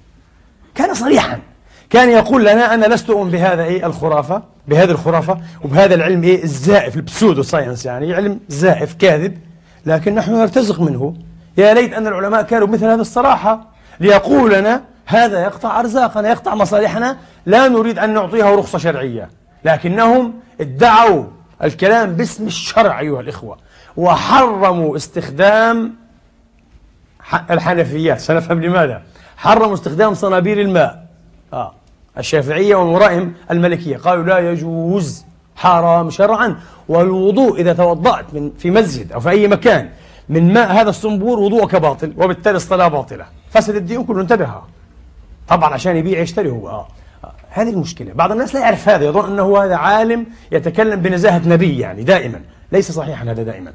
كان 0.75 0.95
صريحا. 0.95 1.41
كان 1.90 2.11
يقول 2.11 2.45
لنا 2.45 2.75
أنا 2.75 2.87
لست 2.87 3.11
أؤمن 3.11 3.30
بهذا 3.30 3.64
إيه 3.64 3.87
الخرافة 3.87 4.42
بهذه 4.68 4.90
الخرافة 4.90 5.38
وبهذا 5.64 5.95
العلم 5.95 6.23
إيه 6.23 6.42
الزائف 6.42 6.97
ال 6.97 7.03
pseudo 7.03 7.43
science 7.43 7.87
يعني 7.87 8.14
علم 8.14 8.40
زائف 8.49 8.95
كاذب 8.95 9.38
لكن 9.87 10.14
نحن 10.14 10.35
نرتزق 10.35 10.80
منه. 10.80 11.16
يا 11.57 11.75
ليت 11.75 11.92
أن 11.92 12.07
العلماء 12.07 12.42
كانوا 12.42 12.66
مثل 12.66 12.85
هذه 12.85 13.00
الصراحة 13.00 13.66
ليقول 14.00 14.54
لنا 14.54 14.83
هذا 15.07 15.42
يقطع 15.42 15.80
أرزاقنا 15.80 16.28
يقطع 16.28 16.54
مصالحنا 16.54 17.16
لا 17.47 17.68
نريد 17.68 17.99
أن 17.99 18.14
نعطيها 18.14 18.57
رخصة 18.57 18.78
شرعية. 18.78 19.30
لكنهم 19.64 20.35
ادعوا 20.61 21.25
الكلام 21.64 22.12
باسم 22.14 22.47
الشرع 22.47 23.00
أيها 23.00 23.21
الإخوة 23.21 23.59
وحرموا 23.97 24.97
استخدام 24.97 25.95
الحنفيات. 27.50 28.21
سنفهم 28.21 28.62
لماذا؟ 28.62 29.02
حرموا 29.37 29.75
استخدام 29.75 30.14
صنابير 30.14 30.61
الماء. 30.61 31.07
آه. 31.52 31.75
الشافعية 32.19 32.77
ومن 32.77 32.95
ورائهم 32.95 33.33
الملكية. 33.51 33.97
قالوا 33.97 34.25
لا 34.25 34.39
يجوز 34.51 35.25
حرام 35.57 36.11
شرعا. 36.11 36.57
والوضوء 36.89 37.61
إذا 37.61 37.73
توضأت 37.73 38.35
من 38.35 38.51
في 38.59 38.71
مسجد 38.71 39.13
أو 39.13 39.21
في 39.21 39.31
أي 39.31 39.49
مكان 39.49 39.89
من 40.29 40.53
ماء 40.53 40.73
هذا 40.73 40.91
الصنبور 40.91 41.39
وضوءك 41.39 41.77
باطل 41.77 42.13
وبالتالي 42.17 42.57
الصلاة 42.57 42.89
باطلة. 42.89 43.25
فسد 43.51 43.75
الدين 43.75 44.05
كله 44.05 44.21
انتبه. 44.21 44.51
طبعا 45.49 45.75
عشان 45.75 45.97
يبيع 45.97 46.21
يشتري 46.21 46.51
هو. 46.51 46.69
آه. 46.69 46.87
هذه 47.51 47.71
المشكلة. 47.71 48.13
بعض 48.13 48.33
الناس 48.33 48.55
لا 48.55 48.61
يعرف 48.61 48.89
هذا. 48.89 49.05
يظن 49.05 49.33
أنه 49.33 49.65
هذا 49.65 49.77
عالم 49.77 50.27
يتكلم 50.53 51.01
بنزاهة 51.01 51.49
نبي 51.49 51.79
يعني 51.79 52.03
دائما. 52.03 52.41
ليس 52.73 52.93
صحيحا 52.93 53.25
هذا 53.25 53.43
دائما. 53.43 53.73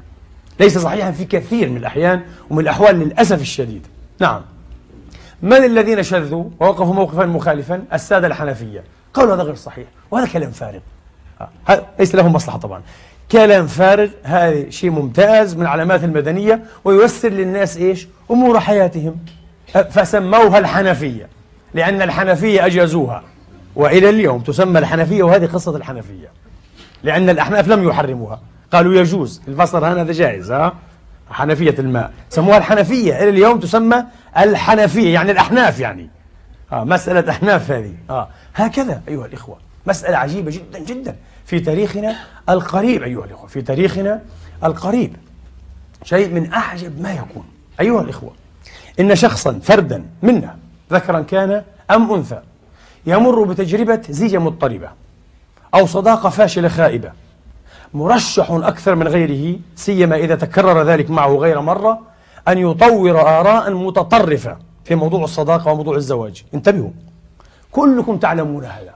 ليس 0.60 0.78
صحيحا 0.78 1.10
في 1.10 1.24
كثير 1.24 1.70
من 1.70 1.76
الأحيان 1.76 2.22
ومن 2.50 2.60
الأحوال 2.60 2.98
للأسف 2.98 3.40
الشديد. 3.40 3.86
نعم. 4.20 4.40
من 5.44 5.64
الذين 5.64 6.02
شذوا 6.02 6.44
ووقفوا 6.60 6.94
موقفا 6.94 7.26
مخالفا؟ 7.26 7.82
السادة 7.92 8.26
الحنفية. 8.26 8.84
قالوا 9.14 9.34
هذا 9.34 9.42
غير 9.42 9.54
صحيح 9.54 9.86
وهذا 10.10 10.26
كلام 10.26 10.50
فارغ. 10.50 10.78
آه. 11.40 11.82
ليس 11.98 12.14
لهم 12.14 12.32
مصلحة 12.32 12.58
طبعا. 12.58 12.82
كلام 13.32 13.66
فارغ 13.66 14.08
هذا 14.22 14.70
شيء 14.70 14.90
ممتاز 14.90 15.56
من 15.56 15.66
علامات 15.66 16.04
المدنية 16.04 16.62
وييسر 16.84 17.28
للناس 17.28 17.76
إيش؟ 17.76 18.08
أمور 18.30 18.60
حياتهم. 18.60 19.16
فسموها 19.90 20.58
الحنفية 20.58 21.28
لأن 21.74 22.02
الحنفية 22.02 22.66
أجازوها. 22.66 23.22
وإلى 23.76 24.10
اليوم 24.10 24.40
تسمى 24.40 24.78
الحنفية 24.78 25.22
وهذه 25.22 25.46
قصة 25.46 25.76
الحنفية. 25.76 26.28
لأن 27.02 27.30
الأحناف 27.30 27.68
لم 27.68 27.88
يحرموها. 27.88 28.40
قالوا 28.72 28.94
يجوز. 28.94 29.42
البصر 29.48 29.86
هذا 29.86 30.12
جائز 30.12 30.52
ها؟ 30.52 30.72
حنفية 31.30 31.74
الماء. 31.78 32.12
سموها 32.28 32.58
الحنفية. 32.58 33.22
إلى 33.22 33.28
اليوم 33.28 33.58
تسمى 33.58 34.04
الحنفية 34.38 35.14
يعني 35.14 35.30
الأحناف 35.30 35.80
يعني. 35.80 36.08
آه 36.72 36.84
مسألة 36.84 37.30
أحناف 37.30 37.70
هذه. 37.70 37.94
آه 38.10 38.28
هكذا 38.54 39.02
أيها 39.08 39.26
الإخوة. 39.26 39.56
مسألة 39.86 40.16
عجيبة 40.16 40.50
جدا 40.50 40.78
جدا. 40.78 41.16
في 41.46 41.60
تاريخنا 41.60 42.16
القريب 42.48 43.02
أيها 43.02 43.24
الإخوة. 43.24 43.46
في 43.46 43.62
تاريخنا 43.62 44.22
القريب. 44.64 45.16
شيء 46.04 46.28
من 46.28 46.52
أعجب 46.52 47.00
ما 47.00 47.12
يكون. 47.12 47.44
أيها 47.80 48.00
الإخوة 48.00 48.32
إن 49.00 49.14
شخصا 49.14 49.60
فردا 49.62 50.04
منا 50.22 50.56
ذكرا 50.92 51.20
كان 51.20 51.62
أم 51.90 52.12
أنثى 52.12 52.40
يمر 53.06 53.44
بتجربة 53.44 54.02
زيجة 54.10 54.38
مضطربة 54.38 54.88
أو 55.74 55.86
صداقة 55.86 56.28
فاشلة 56.28 56.68
خائبة 56.68 57.12
مرشح 57.94 58.50
أكثر 58.50 58.94
من 58.94 59.08
غيره 59.08 59.58
سيما 59.76 60.16
إذا 60.16 60.34
تكرر 60.34 60.82
ذلك 60.82 61.10
معه 61.10 61.34
غير 61.34 61.60
مرة 61.60 62.00
أن 62.48 62.58
يطور 62.58 63.20
آراء 63.20 63.74
متطرفة 63.74 64.56
في 64.84 64.94
موضوع 64.94 65.24
الصداقة 65.24 65.72
وموضوع 65.72 65.96
الزواج. 65.96 66.44
انتبهوا. 66.54 66.90
كلكم 67.72 68.18
تعلمون 68.18 68.64
هذا. 68.64 68.94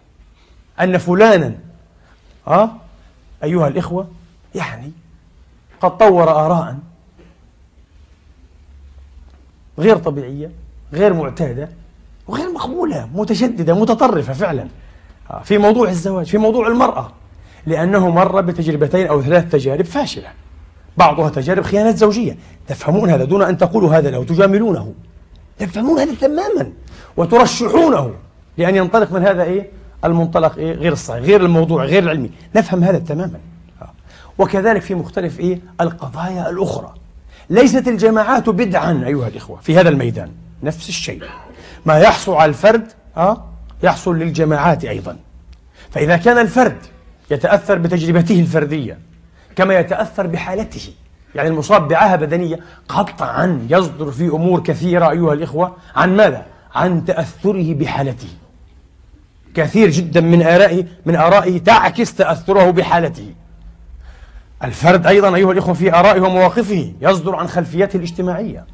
أن 0.81 0.99
فلانا 0.99 1.55
أه؟ 2.49 2.71
أيها 3.45 3.69
الإخوة 3.69 4.09
يعني 4.55 4.93
قد 5.81 5.99
طور 5.99 6.31
آراء 6.31 6.77
غير 9.79 9.97
طبيعية 9.97 10.51
غير 10.93 11.13
معتادة 11.15 11.69
وغير 12.29 12.53
مقبولة 12.53 13.09
متشددة 13.15 13.75
متطرفة 13.75 14.33
فعلا. 14.33 14.69
آه، 15.31 15.43
في 15.43 15.59
موضوع 15.59 15.89
الزواج 15.89 16.27
في 16.27 16.39
موضوع 16.39 16.69
المرأة. 16.69 17.13
لأنه 17.67 18.11
مر 18.11 18.41
بتجربتين 18.41 19.07
أو 19.07 19.23
ثلاث 19.23 19.53
تجارب 19.53 19.85
فاشلة. 19.85 20.29
بعضها 20.99 21.29
تجارب 21.31 21.63
خيانات 21.63 21.97
زوجية. 21.97 22.37
تفهمون 22.69 23.11
هذا 23.11 23.25
دون 23.25 23.43
أن 23.43 23.59
تقولوا 23.59 23.95
هذا 23.95 24.11
له 24.11 24.25
تجاملونه. 24.25 24.93
تفهمون 25.59 25.99
هذا 25.99 26.15
تماما 26.21 26.73
وترشحونه 27.17 28.15
لأن 28.59 28.77
ينطلق 28.77 29.13
من 29.13 29.27
هذا 29.27 29.43
إيه؟ 29.43 29.71
المنطلق 30.05 30.57
إيه؟ 30.59 30.73
غير 30.73 30.93
الصحيح 30.93 31.23
غير 31.23 31.45
الموضوع 31.45 31.85
غير 31.85 32.03
العلمي. 32.03 32.31
نفهم 32.57 32.85
هذا 32.85 32.99
تماما. 32.99 33.39
وكذلك 34.39 34.83
في 34.83 34.95
مختلف 34.95 35.41
إيه؟ 35.41 35.61
القضايا 35.81 36.51
الأخرى. 36.51 36.95
ليست 37.51 37.89
الجماعات 37.89 38.49
بدعا 38.49 39.05
أيها 39.07 39.29
الإخوة 39.29 39.59
في 39.63 39.77
هذا 39.77 39.89
الميدان. 39.89 40.31
نفس 40.63 40.89
الشيء. 40.89 41.23
ما 41.87 41.99
يحصل 41.99 42.35
على 42.35 42.49
الفرد 42.49 42.87
أه 43.17 43.45
يحصل 43.83 44.19
للجماعات 44.19 44.85
أيضا. 44.85 45.17
فإذا 45.91 46.17
كان 46.17 46.39
الفرد 46.39 46.79
يتأثر 47.31 47.79
بتجربته 47.79 48.41
الفردية 48.41 48.99
كما 49.59 49.79
يتأثر 49.79 50.27
بحالته. 50.27 50.93
يعني 51.35 51.49
المصاب 51.49 51.89
بعاهة 51.89 52.17
بدنية 52.17 52.61
قطعا 52.89 53.67
يصدر 53.71 54.11
في 54.11 54.29
أمور 54.29 54.61
كثيرة 54.61 55.11
أيها 55.11 55.33
الإخوة. 55.33 55.77
عن 55.97 56.17
ماذا؟ 56.17 56.47
عن 56.75 57.05
تأثره 57.05 57.75
بحالته. 57.75 58.29
كثير 59.55 59.91
جدا 59.91 60.21
من 60.21 60.43
آرائه 60.43 60.85
من 61.07 61.17
آرائه 61.17 61.59
تعكس 61.59 62.15
تأثره 62.15 62.71
بحالته. 62.71 63.35
الفرد 64.65 65.07
أيضا 65.07 65.35
أيها 65.35 65.53
الإخوة 65.53 65.75
في 65.75 65.95
آرائه 65.95 66.21
ومواقفه 66.21 66.93
يصدر 67.01 67.35
عن 67.37 67.49
خلفيته 67.49 67.97
الاجتماعية. 67.97 68.65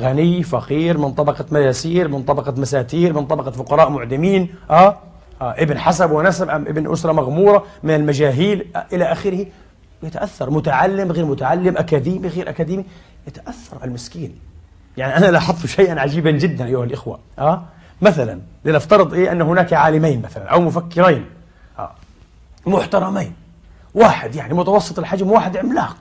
غني 0.00 0.42
فقير 0.42 0.98
من 0.98 1.12
طبقة 1.12 1.44
مياسير 1.50 2.08
من 2.08 2.22
طبقة 2.22 2.54
مساتير 2.60 3.12
من 3.12 3.26
طبقة 3.26 3.50
فقراء 3.50 3.90
معدمين 3.90 4.48
آه 4.70 4.98
آه 5.40 5.54
ابن 5.58 5.78
حسب 5.78 6.10
ونسب 6.10 6.48
أم 6.50 6.62
ابن 6.62 6.92
أسرة 6.92 7.12
مغمورة 7.12 7.64
من 7.82 7.94
المجاهيل 7.94 8.66
آه 8.76 8.86
إلى 8.92 9.04
آخره. 9.04 9.46
يتأثر. 10.02 10.50
متعلم 10.50 11.12
غير 11.12 11.24
متعلم 11.24 11.76
أكاديمي 11.76 12.28
غير 12.28 12.48
أكاديمي. 12.48 12.84
يتأثر 13.26 13.84
المسكين. 13.84 14.38
يعني 14.96 15.16
أنا 15.16 15.26
لاحظت 15.26 15.66
شيئا 15.66 16.00
عجيبا 16.00 16.30
جدا 16.30 16.64
أيها 16.64 16.84
الإخوة. 16.84 17.18
آه؟ 17.38 17.62
مثلا 18.02 18.40
لنفترض 18.64 19.14
إيه 19.14 19.32
أن 19.32 19.42
هناك 19.42 19.72
عالمين 19.72 20.22
مثلا 20.22 20.44
أو 20.48 20.60
مفكرين. 20.60 21.26
آه. 21.78 21.90
محترمين. 22.66 23.32
واحد 23.94 24.34
يعني 24.34 24.54
متوسط 24.54 24.98
الحجم 24.98 25.30
واحد 25.30 25.56
عملاق. 25.56 25.96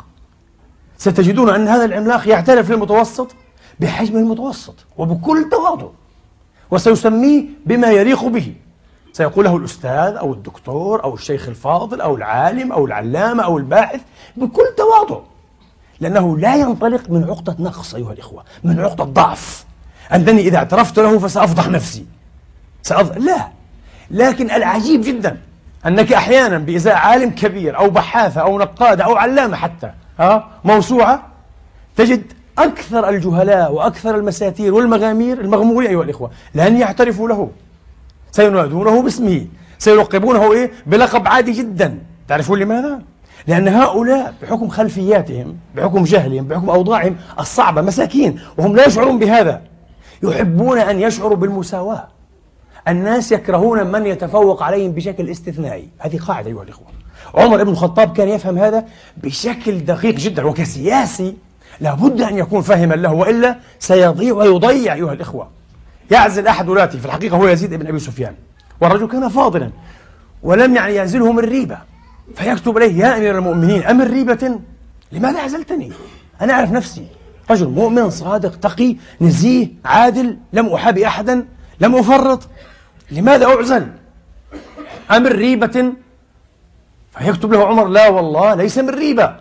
ستجدون 0.98 1.50
أن 1.50 1.68
هذا 1.68 1.86
العملاق 1.86 2.28
يعترف 2.28 2.72
للمتوسط 2.72 3.36
بحجم 3.80 4.18
المتوسط 4.18 4.76
وبكل 4.98 5.50
تواضع. 5.52 5.88
وسيسميه 6.72 7.44
بما 7.66 7.92
يليق 7.92 8.26
به. 8.26 8.56
سيقول 9.16 9.46
له 9.46 9.58
الأستاذ 9.58 10.16
أو 10.16 10.34
الدكتور 10.34 11.04
أو 11.04 11.14
الشيخ 11.14 11.48
الفاضل 11.48 12.02
أو 12.02 12.16
العالم 12.16 12.72
أو 12.72 12.86
العلامة 12.86 13.44
أو 13.44 13.58
الباحث 13.58 14.02
بكل 14.38 14.64
تواضع 14.78 15.22
لأنه 16.00 16.38
لا 16.38 16.56
ينطلق 16.56 17.10
من 17.10 17.24
عقدة 17.24 17.56
نقص 17.60 17.96
أيها 17.96 18.14
الإخوة 18.14 18.44
من 18.64 18.80
عقدة 18.80 19.04
ضعف. 19.04 19.66
أنني 20.14 20.42
إذا 20.42 20.58
اعترفت 20.58 21.00
له 21.00 21.20
فسأفضح 21.20 21.68
نفسي. 21.70 22.06
سأفضح 22.84 23.18
لا. 23.18 23.48
لكن 24.12 24.52
العجيب 24.52 25.02
جدا 25.02 25.38
أنك 25.86 26.14
أحيانا 26.14 26.58
بإزاء 26.58 26.96
عالم 26.96 27.30
كبير 27.30 27.78
أو 27.78 27.90
بحاثة 27.90 28.42
أو 28.42 28.60
نقادة 28.60 29.04
أو 29.04 29.16
علامة 29.16 29.58
حتى 29.58 29.92
ها 30.20 30.48
موسوعة 30.64 31.28
تجد 31.96 32.24
أكثر 32.58 33.10
الجهلاء 33.10 33.74
وأكثر 33.74 34.16
المساتير 34.16 34.74
والمغامير 34.74 35.42
المغمورين 35.42 35.90
أيها 35.90 36.04
الإخوة 36.04 36.32
لن 36.56 36.78
يعترفوا 36.78 37.30
له. 37.30 37.52
سينادونه 38.36 39.02
باسمه. 39.02 39.46
سيلقبونه 39.78 40.54
إيه؟ 40.54 40.72
بلقب 40.86 41.28
عادي 41.28 41.52
جدا. 41.52 42.00
تعرفون 42.28 42.60
لماذا؟ 42.60 43.02
لأن 43.48 43.68
هؤلاء 43.68 44.34
بحكم 44.42 44.68
خلفياتهم 44.68 45.58
بحكم 45.76 46.04
جهلهم 46.04 46.48
بحكم 46.48 46.70
أوضاعهم 46.70 47.16
الصعبة 47.40 47.82
مساكين 47.82 48.40
وهم 48.58 48.76
لا 48.76 48.86
يشعرون 48.86 49.20
بهذا. 49.20 49.62
يحبون 50.24 50.78
أن 50.78 51.02
يشعروا 51.02 51.38
بالمساواة. 51.38 52.08
الناس 52.88 53.32
يكرهون 53.32 53.88
من 53.88 54.06
يتفوق 54.06 54.64
عليهم 54.64 54.92
بشكل 54.92 55.30
استثنائي. 55.30 55.90
هذه 56.00 56.18
قاعدة 56.18 56.48
أيها 56.50 56.64
الإخوة. 56.64 56.88
عمر 57.36 57.64
بن 57.64 57.70
الخطاب 57.70 58.14
كان 58.18 58.30
يفهم 58.30 58.58
هذا 58.58 58.86
بشكل 59.18 59.80
دقيق 59.80 60.16
جدا 60.16 60.46
وكسياسي. 60.46 61.36
لابد 61.82 62.22
أن 62.22 62.38
يكون 62.38 62.62
فاهما 62.62 62.96
له 62.96 63.14
وإلا 63.14 63.56
سيضيع 63.80 64.34
ويضيع 64.34 64.94
أيها 64.94 65.14
الإخوة. 65.14 65.48
يعزل 66.12 66.48
أحد 66.48 66.70
ولاته. 66.70 67.00
في 67.00 67.06
الحقيقة 67.06 67.38
هو 67.38 67.48
يزيد 67.48 67.74
بن 67.74 67.88
أبي 67.88 68.00
سفيان. 68.00 68.36
والرجل 68.82 69.08
كان 69.08 69.30
فاضلا 69.30 69.72
ولم 70.44 70.76
يعني 70.76 70.94
يعزله 70.94 71.32
من 71.32 71.40
ريبة 71.40 71.78
فيكتب 72.36 72.78
إليه 72.78 73.00
يا 73.00 73.18
أمير 73.18 73.38
المؤمنين 73.38 73.84
أمن 73.84 74.02
ريبة 74.02 74.60
لماذا 75.12 75.40
عزلتني؟ 75.40 75.92
أنا 76.42 76.54
أعرف 76.54 76.72
نفسي. 76.72 77.08
رجل 77.52 77.68
مؤمن 77.68 78.10
صادق 78.10 78.56
تقي 78.56 78.96
نزيه 79.22 79.68
عادل 79.86 80.38
لم 80.54 80.68
أحابي 80.68 81.08
أحدا 81.08 81.46
لم 81.80 81.96
أفرط. 81.96 82.48
لماذا 83.12 83.46
أعزل؟ 83.46 83.88
أمن 85.12 85.28
ريبة 85.28 85.94
فيكتب 87.18 87.54
له 87.54 87.68
عمر 87.68 87.88
لا 87.88 88.10
والله 88.10 88.56
ليس 88.56 88.78
من 88.78 88.90
ريبة 88.90 89.36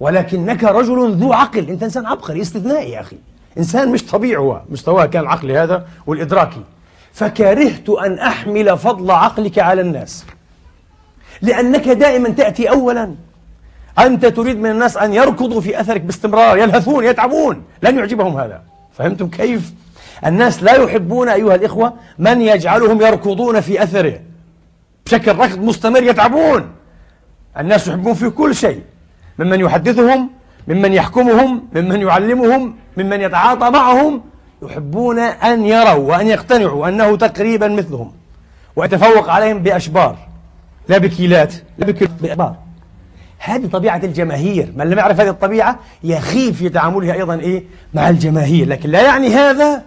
ولكنك 0.00 0.64
رجل 0.64 1.16
ذو 1.16 1.32
عقل. 1.32 1.68
أنت 1.68 1.82
إنسان 1.82 2.06
عبقري 2.06 2.42
استثنائي 2.42 2.90
يا 2.90 3.00
أخي. 3.00 3.16
إنسان 3.58 3.88
مش 3.88 4.04
طبيعي 4.06 4.36
هو. 4.36 4.60
مستواه 4.70 5.06
كان 5.06 5.22
العقلي 5.22 5.58
هذا 5.58 5.86
والإدراكي. 6.06 6.62
فكرهت 7.12 7.88
أن 7.88 8.18
أحمل 8.18 8.78
فضل 8.78 9.10
عقلك 9.10 9.58
على 9.58 9.80
الناس. 9.80 10.24
لأنك 11.42 11.88
دائما 11.88 12.28
تأتي 12.28 12.70
أولا. 12.70 13.14
أنت 13.98 14.26
تريد 14.26 14.58
من 14.58 14.70
الناس 14.70 14.96
أن 14.96 15.12
يركضوا 15.14 15.60
في 15.60 15.80
أثرك 15.80 16.00
باستمرار 16.00 16.58
يلهثون 16.58 17.04
يتعبون. 17.04 17.62
لن 17.82 17.98
يعجبهم 17.98 18.36
هذا. 18.36 18.62
فهمتم 18.98 19.28
كيف؟ 19.28 19.72
الناس 20.26 20.62
لا 20.62 20.74
يحبون 20.74 21.28
أيها 21.28 21.54
الإخوة 21.54 21.94
من 22.18 22.40
يجعلهم 22.40 23.00
يركضون 23.00 23.60
في 23.60 23.82
أثره. 23.82 24.20
بشكل 25.06 25.36
ركض 25.36 25.58
مستمر 25.58 26.02
يتعبون. 26.02 26.70
الناس 27.58 27.88
يحبون 27.88 28.14
في 28.14 28.30
كل 28.30 28.54
شيء. 28.54 28.82
ممن 29.38 29.60
يحدثهم 29.60 30.30
ممن 30.68 30.92
يحكمهم 30.92 31.62
ممن 31.74 32.00
يعلمهم 32.00 32.74
ممن 32.96 33.20
يتعاطى 33.20 33.70
معهم 33.70 34.22
يحبون 34.62 35.18
أن 35.18 35.64
يروا 35.64 35.94
وأن 35.94 36.26
يقتنعوا 36.26 36.88
أنه 36.88 37.16
تقريبا 37.16 37.68
مثلهم 37.68 38.12
ويتفوق 38.76 39.30
عليهم 39.30 39.58
بأشبار 39.58 40.16
لا 40.88 40.98
بكيلات 40.98 41.54
لا 41.78 41.86
بأشبار 41.86 42.56
هذه 43.38 43.66
طبيعة 43.66 44.00
الجماهير. 44.04 44.72
من 44.76 44.90
لم 44.90 44.98
يعرف 44.98 45.20
هذه 45.20 45.28
الطبيعة 45.28 45.78
يخيف 46.04 46.56
في 46.56 46.68
تعامله 46.68 47.12
أيضا 47.12 47.34
إيه؟ 47.34 47.64
مع 47.94 48.08
الجماهير. 48.08 48.68
لكن 48.68 48.90
لا 48.90 49.02
يعني 49.02 49.28
هذا 49.28 49.82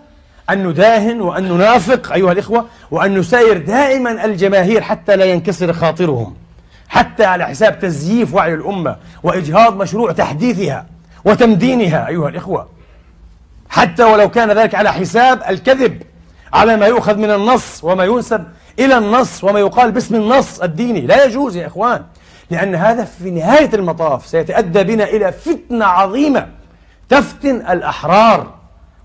أن 0.50 0.68
نداهن 0.68 1.22
وأن 1.22 1.44
ننافق 1.44 2.14
أيها 2.14 2.32
الإخوة 2.32 2.66
وأن 2.92 3.18
نساير 3.18 3.58
دائما 3.58 4.26
الجماهير 4.26 4.82
حتى 4.82 5.16
لا 5.16 5.26
ينكسر 5.26 5.74
خاطرهم. 5.74 6.34
حتى 6.90 7.26
على 7.26 7.46
حساب 7.46 7.80
تزييف 7.80 8.34
وعي 8.34 8.54
الأمة 8.54 8.96
وإجهاض 9.24 9.78
مشروع 9.78 10.12
تحديثها 10.12 10.86
وتمدينها 11.26 12.08
أيها 12.08 12.30
الإخوة. 12.30 12.68
حتى 13.70 14.04
ولو 14.04 14.30
كان 14.30 14.52
ذلك 14.52 14.76
على 14.76 14.94
حساب 14.94 15.44
الكذب 15.50 16.02
على 16.54 16.78
ما 16.78 16.86
يؤخذ 16.86 17.18
من 17.18 17.32
النص 17.32 17.84
وما 17.84 18.04
ينسب 18.04 18.44
إلى 18.80 18.98
النص 18.98 19.44
وما 19.44 19.60
يقال 19.60 19.92
باسم 19.92 20.16
النص 20.16 20.60
الديني. 20.60 21.02
لا 21.02 21.26
يجوز 21.26 21.56
يا 21.56 21.68
إخوان 21.68 22.04
لأن 22.50 22.76
هذا 22.76 23.04
في 23.06 23.32
نهاية 23.32 23.70
المطاف 23.74 24.26
سيتأدى 24.28 24.84
بنا 24.84 25.04
إلى 25.04 25.32
فتنة 25.32 25.86
عظيمة 25.86 26.48
تفتن 27.10 27.56
الأحرار 27.56 28.54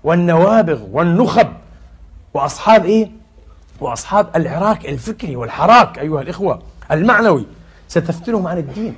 والنوابغ 0.03 0.81
والنخب 0.91 1.47
وأصحاب 2.33 2.85
إيه؟ 2.85 3.11
وأصحاب 3.81 4.27
العراك 4.35 4.85
الفكري 4.85 5.35
والحراك 5.35 5.99
أيها 5.99 6.21
الإخوة 6.21 6.61
المعنوي. 6.91 7.45
ستفتنهم 7.87 8.47
عن 8.47 8.57
الدين. 8.57 8.95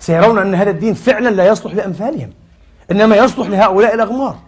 سيرون 0.00 0.38
أن 0.38 0.54
هذا 0.54 0.70
الدين 0.70 0.94
فعلا 0.94 1.28
لا 1.28 1.46
يصلح 1.46 1.74
لأمثالهم 1.74 2.30
إنما 2.90 3.16
يصلح 3.16 3.48
لهؤلاء 3.48 3.94
الأغمار 3.94 4.38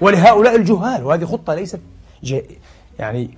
ولهؤلاء 0.00 0.56
الجهال. 0.56 1.04
وهذه 1.04 1.24
خطة 1.24 1.54
ليست 1.54 1.80
جي 2.24 2.42
يعني 2.98 3.30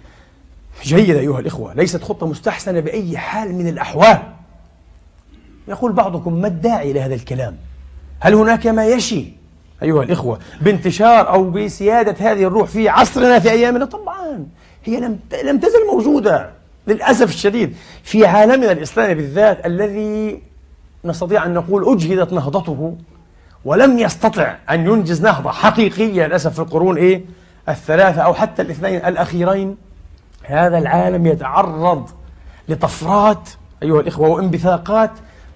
جيدة 0.82 1.20
أيها 1.20 1.40
الإخوة 1.40 1.74
ليست 1.74 2.02
خطة 2.02 2.26
مستحسنة 2.26 2.80
بأي 2.80 3.18
حال 3.18 3.54
من 3.54 3.68
الأحوال. 3.68 4.18
يقول 5.68 5.92
بعضكم 5.92 6.34
ما 6.34 6.48
الداعي 6.48 6.92
لهذا 6.92 7.14
الكلام؟ 7.14 7.56
هل 8.20 8.34
هناك 8.34 8.66
ما 8.66 8.86
يشي؟ 8.86 9.24
أيها 9.82 10.02
الإخوة 10.02 10.38
بانتشار 10.60 11.28
أو 11.28 11.50
بسيادة 11.50 12.32
هذه 12.32 12.42
الروح 12.44 12.68
في 12.68 12.88
عصرنا 12.88 13.38
في 13.38 13.50
أيامنا 13.50 13.84
طبعا 13.84 14.46
هي 14.84 15.00
لم 15.00 15.18
لم 15.44 15.58
تزل 15.58 15.86
موجودة. 15.92 16.50
للأسف 16.88 17.28
الشديد 17.28 17.76
في 18.02 18.26
عالمنا 18.26 18.72
الإسلامي 18.72 19.14
بالذات 19.14 19.66
الذي 19.66 20.42
نستطيع 21.04 21.46
أن 21.46 21.54
نقول 21.54 21.94
أجهدت 21.94 22.32
نهضته 22.32 22.96
ولم 23.64 23.98
يستطع 23.98 24.56
أن 24.70 24.86
ينجز 24.86 25.22
نهضة 25.22 25.50
حقيقية 25.50 26.26
للأسف 26.26 26.52
في 26.52 26.58
القرون 26.58 26.96
إيه؟ 26.96 27.24
الثلاثة 27.68 28.22
أو 28.22 28.34
حتى 28.34 28.62
الاثنين 28.62 29.04
الأخيرين. 29.04 29.76
هذا 30.42 30.78
العالم 30.78 31.26
يتعرض 31.26 32.10
لطفرات 32.68 33.48
أيها 33.82 34.00
الإخوة 34.00 34.28
وانبثاقات 34.28 35.10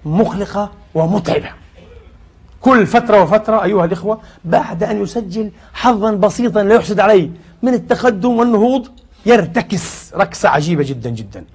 مقلقة 0.05 0.71
ومتعبة. 0.95 1.49
كل 2.61 2.87
فترة 2.87 3.21
وفترة 3.21 3.63
أيها 3.63 3.85
الإخوة 3.85 4.19
بعد 4.45 4.83
أن 4.83 5.01
يسجل 5.03 5.51
حظا 5.73 6.11
بسيطا 6.11 6.63
لا 6.63 6.75
يحسد 6.75 6.99
عليه 6.99 7.29
من 7.61 7.73
التقدم 7.73 8.37
والنهوض 8.37 8.87
يرتكس 9.25 10.13
ركسة 10.15 10.49
عجيبة 10.49 10.83
جدا 10.83 11.09
جدا. 11.09 11.45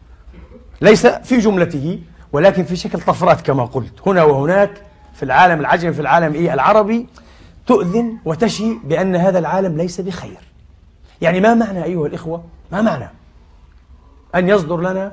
ليس 0.81 1.07
في 1.07 1.39
جملته 1.39 2.01
ولكن 2.33 2.65
في 2.65 2.77
شكل 2.77 3.01
طفرات 3.01 3.41
كما 3.41 3.65
قلت. 3.65 3.93
هنا 4.07 4.23
وهناك 4.23 4.71
في 5.15 5.23
العالم 5.23 5.61
العجمي 5.61 5.93
في 5.93 6.01
العالم 6.01 6.35
إيه 6.35 6.55
العربي 6.55 7.07
تؤذن 7.67 8.19
وتشي 8.25 8.79
بأن 8.85 9.17
هذا 9.17 9.39
العالم 9.39 9.77
ليس 9.77 10.01
بخير. 10.01 10.39
يعني 11.21 11.41
ما 11.41 11.55
معنى 11.55 11.85
أيها 11.85 12.07
الإخوة؟ 12.07 12.45
ما 12.73 12.83
معنى 12.83 13.09
أن 14.35 14.49
يصدر 14.49 14.81
لنا 14.81 15.13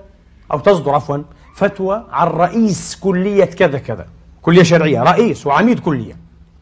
أو 0.52 0.60
تصدر 0.60 0.96
عفوا 0.96 1.18
فتوى 1.56 2.06
عن 2.12 2.28
رئيس 2.28 2.96
كلية 2.96 3.46
كذا 3.46 3.80
كذا. 3.80 4.08
كلية 4.41 4.63
شرعية 4.63 5.04
رئيس 5.04 5.48
وعميد 5.48 5.80
كلية. 5.80 6.18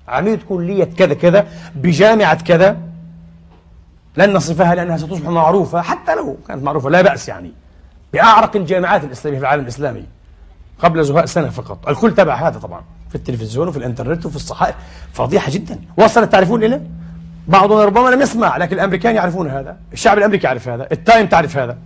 عميد 0.07 0.39
كلية 0.49 0.83
كذا 0.83 1.13
كذا 1.13 1.47
بجامعة 1.75 2.43
كذا. 2.43 2.77
لن 4.17 4.33
نصفها 4.33 4.75
لأنها 4.75 4.97
ستصبح 4.97 5.29
معروفة 5.29 5.81
حتى 5.81 6.15
لو 6.15 6.37
كانت 6.47 6.63
معروفة 6.63 6.89
لا 6.89 7.01
بأس 7.01 7.27
يعني. 7.27 7.51
بأعرق 8.13 8.55
الجامعات 8.55 9.03
الإسلامية 9.03 9.37
في 9.37 9.43
العالم 9.43 9.63
الإسلامي 9.63 10.05
قبل 10.79 11.03
زهاء 11.03 11.25
سنة 11.25 11.49
فقط. 11.49 11.89
الكل 11.89 12.15
تبع 12.15 12.35
هذا 12.35 12.59
طبعا 12.59 12.81
في 13.09 13.15
التلفزيون 13.15 13.67
وفي 13.67 13.77
الإنترنت 13.77 14.25
وفي 14.25 14.35
الصحائف. 14.35 14.75
فضيحة 15.13 15.51
جدا. 15.51 15.79
وصلت 15.97 16.31
تعرفون 16.31 16.63
إلى؟ 16.63 16.81
بعضنا 17.47 17.85
ربما 17.85 18.09
لم 18.09 18.21
يسمع 18.21 18.57
لكن 18.57 18.75
الأمريكان 18.75 19.15
يعرفون 19.15 19.49
هذا 19.49 19.77
الشعب 19.93 20.17
الأمريكي 20.17 20.47
يعرف 20.47 20.67
هذا 20.67 20.87
التايم 20.91 21.27
تعرف 21.27 21.57
هذا. 21.57 21.77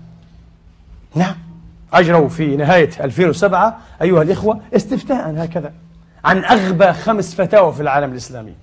نعم. 1.15 1.35
أجروا 1.93 2.29
في 2.29 2.55
نهاية 2.55 2.89
2007 2.99 3.77
أيها 4.01 4.21
الإخوة 4.21 4.59
استفتاء 4.75 5.43
هكذا 5.43 5.73
عن 6.25 6.45
أغبى 6.45 6.93
خمس 6.93 7.35
فتاوى 7.35 7.73
في 7.73 7.81
العالم 7.81 8.11
الإسلامي. 8.11 8.53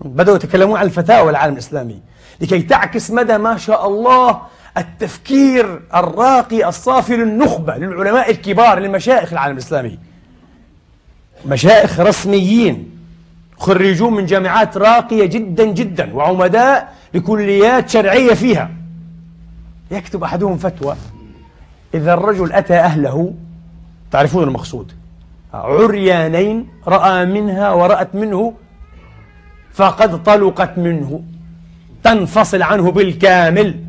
بدأوا 0.00 0.36
يتكلمون 0.36 0.78
عن 0.78 0.86
الفتاوى 0.86 1.30
العالم 1.30 1.52
الإسلامي. 1.52 2.00
لكي 2.42 2.62
تعكس 2.62 3.10
مدى 3.10 3.38
ما 3.38 3.56
شاء 3.56 3.88
الله 3.88 4.40
التفكير 4.76 5.80
الراقي 5.94 6.68
الصافي 6.68 7.16
للنخبة 7.16 7.76
للعلماء 7.76 8.30
الكبار 8.30 8.78
للمشايخ 8.78 9.32
العالم 9.32 9.52
الإسلامي. 9.52 9.98
مشايخ 11.46 12.00
رسميين 12.00 12.90
خريجون 13.58 14.14
من 14.14 14.26
جامعات 14.26 14.76
راقية 14.76 15.26
جدا 15.26 15.64
جدا 15.64 16.14
وعمداء 16.14 16.94
لكليات 17.14 17.88
شرعية 17.88 18.34
فيها. 18.34 18.70
يكتب 19.90 20.24
أحدهم 20.24 20.56
فتوى 20.58 20.96
إذا 21.94 22.14
الرجل 22.14 22.52
أتى 22.52 22.74
أهله 22.74 23.34
تعرفون 24.10 24.42
المقصود 24.42 24.92
عريانين 25.54 26.68
رأى 26.86 27.26
منها 27.26 27.70
ورأت 27.70 28.14
منه 28.14 28.54
فقد 29.72 30.22
طلقت 30.22 30.78
منه. 30.78 31.22
تنفصل 32.04 32.62
عنه 32.62 32.90
بالكامل. 32.90 33.84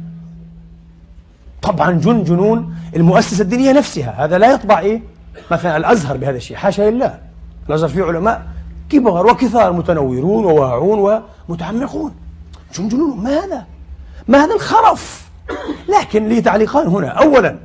طبعا 1.62 1.92
جن 1.92 2.24
جنون 2.24 2.76
المؤسسة 2.96 3.42
الدينية 3.42 3.72
نفسها 3.72 4.26
هذا 4.26 4.38
لا 4.38 4.52
يطبع 4.52 4.80
إيه؟ 4.80 5.02
مثلا 5.52 5.78
الأزهر 5.78 6.18
بهذا 6.18 6.38
الشيء. 6.38 6.58
حاشا 6.58 6.82
لله. 6.82 7.20
الأزهر 7.70 7.90
فيه 7.90 8.04
علماء 8.04 8.48
كبار 8.90 9.28
وكثار 9.28 9.74
متنورون 9.74 10.46
وواعون 10.46 11.24
ومتعمقون. 11.50 12.16
جنجنون 12.76 13.24
ما 13.24 13.30
هذا 13.30 13.66
ما 14.28 14.44
هذا 14.44 14.54
الخرف؟ 14.56 15.30
لكن 16.00 16.30
لي 16.30 16.42
تعليقان 16.42 16.88
هنا. 16.88 17.08
أولا 17.08 17.58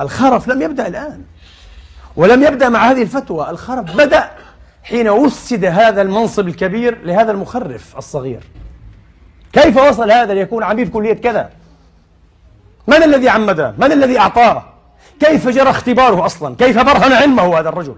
الخرف 0.00 0.48
لم 0.48 0.62
يبدأ 0.62 0.86
الآن. 0.86 1.22
ولم 2.16 2.42
يبدأ 2.42 2.68
مع 2.68 2.90
هذه 2.90 3.02
الفتوى. 3.02 3.50
الخرف 3.50 3.96
بدأ 3.96 4.30
حين 4.82 5.08
وسد 5.08 5.64
هذا 5.64 6.02
المنصب 6.02 6.48
الكبير 6.48 6.98
لهذا 7.04 7.32
المخرف 7.32 7.98
الصغير. 7.98 8.40
كيف 9.56 9.76
وصل 9.76 10.10
هذا 10.10 10.34
ليكون 10.34 10.62
عميد 10.62 10.90
كلية 10.90 11.12
كذا؟ 11.12 11.50
من 12.86 13.02
الذي 13.02 13.28
عمده؟ 13.28 13.74
من 13.78 13.92
الذي 13.92 14.18
أعطاه؟ 14.18 14.64
كيف 15.20 15.48
جرى 15.48 15.70
اختباره 15.70 16.26
أصلا؟ 16.26 16.56
كيف 16.56 16.78
برهن 16.78 17.12
علمه 17.12 17.58
هذا 17.58 17.68
الرجل؟ 17.68 17.96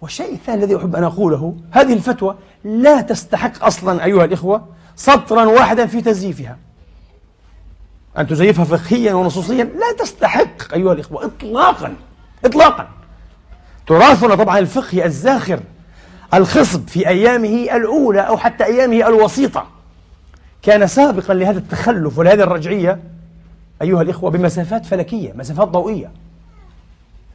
والشيء 0.00 0.32
الثاني 0.32 0.64
الذي 0.64 0.76
أحب 0.76 0.96
أن 0.96 1.04
أقوله 1.04 1.56
هذه 1.70 1.92
الفتوى 1.92 2.36
لا 2.64 3.00
تستحق 3.00 3.64
أصلا 3.64 4.04
أيها 4.04 4.24
الإخوة 4.24 4.66
سطرا 4.96 5.44
واحدا 5.44 5.86
في 5.86 6.00
تزييفها. 6.00 6.58
أن 8.18 8.26
تزيفها 8.26 8.64
فقهيا 8.64 9.14
ونصوصيا 9.14 9.64
لا 9.64 9.92
تستحق 9.98 10.74
أيها 10.74 10.92
الإخوة 10.92 11.24
إطلاقا 11.24 11.94
إطلاقا. 12.44 12.88
تراثنا 13.86 14.34
طبعا 14.34 14.58
الفقهي 14.58 15.04
الزاخر 15.04 15.60
الخصب 16.34 16.88
في 16.88 17.08
أيامه 17.08 17.76
الأولى 17.76 18.20
أو 18.20 18.36
حتى 18.36 18.64
أيامه 18.64 19.08
الوسيطة. 19.08 19.75
كان 20.62 20.86
سابقا 20.86 21.34
لهذا 21.34 21.58
التخلف 21.58 22.18
ولهذه 22.18 22.40
الرجعية 22.40 22.98
أيها 23.82 24.02
الإخوة 24.02 24.30
بمسافات 24.30 24.86
فلكية 24.86 25.32
مسافات 25.32 25.68
ضوئية. 25.68 26.10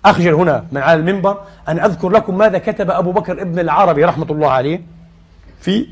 أخجل 0.06 0.34
هنا 0.34 0.66
من 0.72 0.82
على 0.82 1.00
المنبر 1.00 1.42
أن 1.68 1.80
أذكر 1.80 2.10
لكم 2.10 2.38
ماذا 2.38 2.58
كتب 2.58 2.92
أبو 2.92 3.12
بكر 3.12 3.42
ابن 3.42 3.60
العربي 3.60 4.06
رحمة 4.06 4.28
الله 4.32 4.52
عليه 4.52 4.82
في 5.62 5.88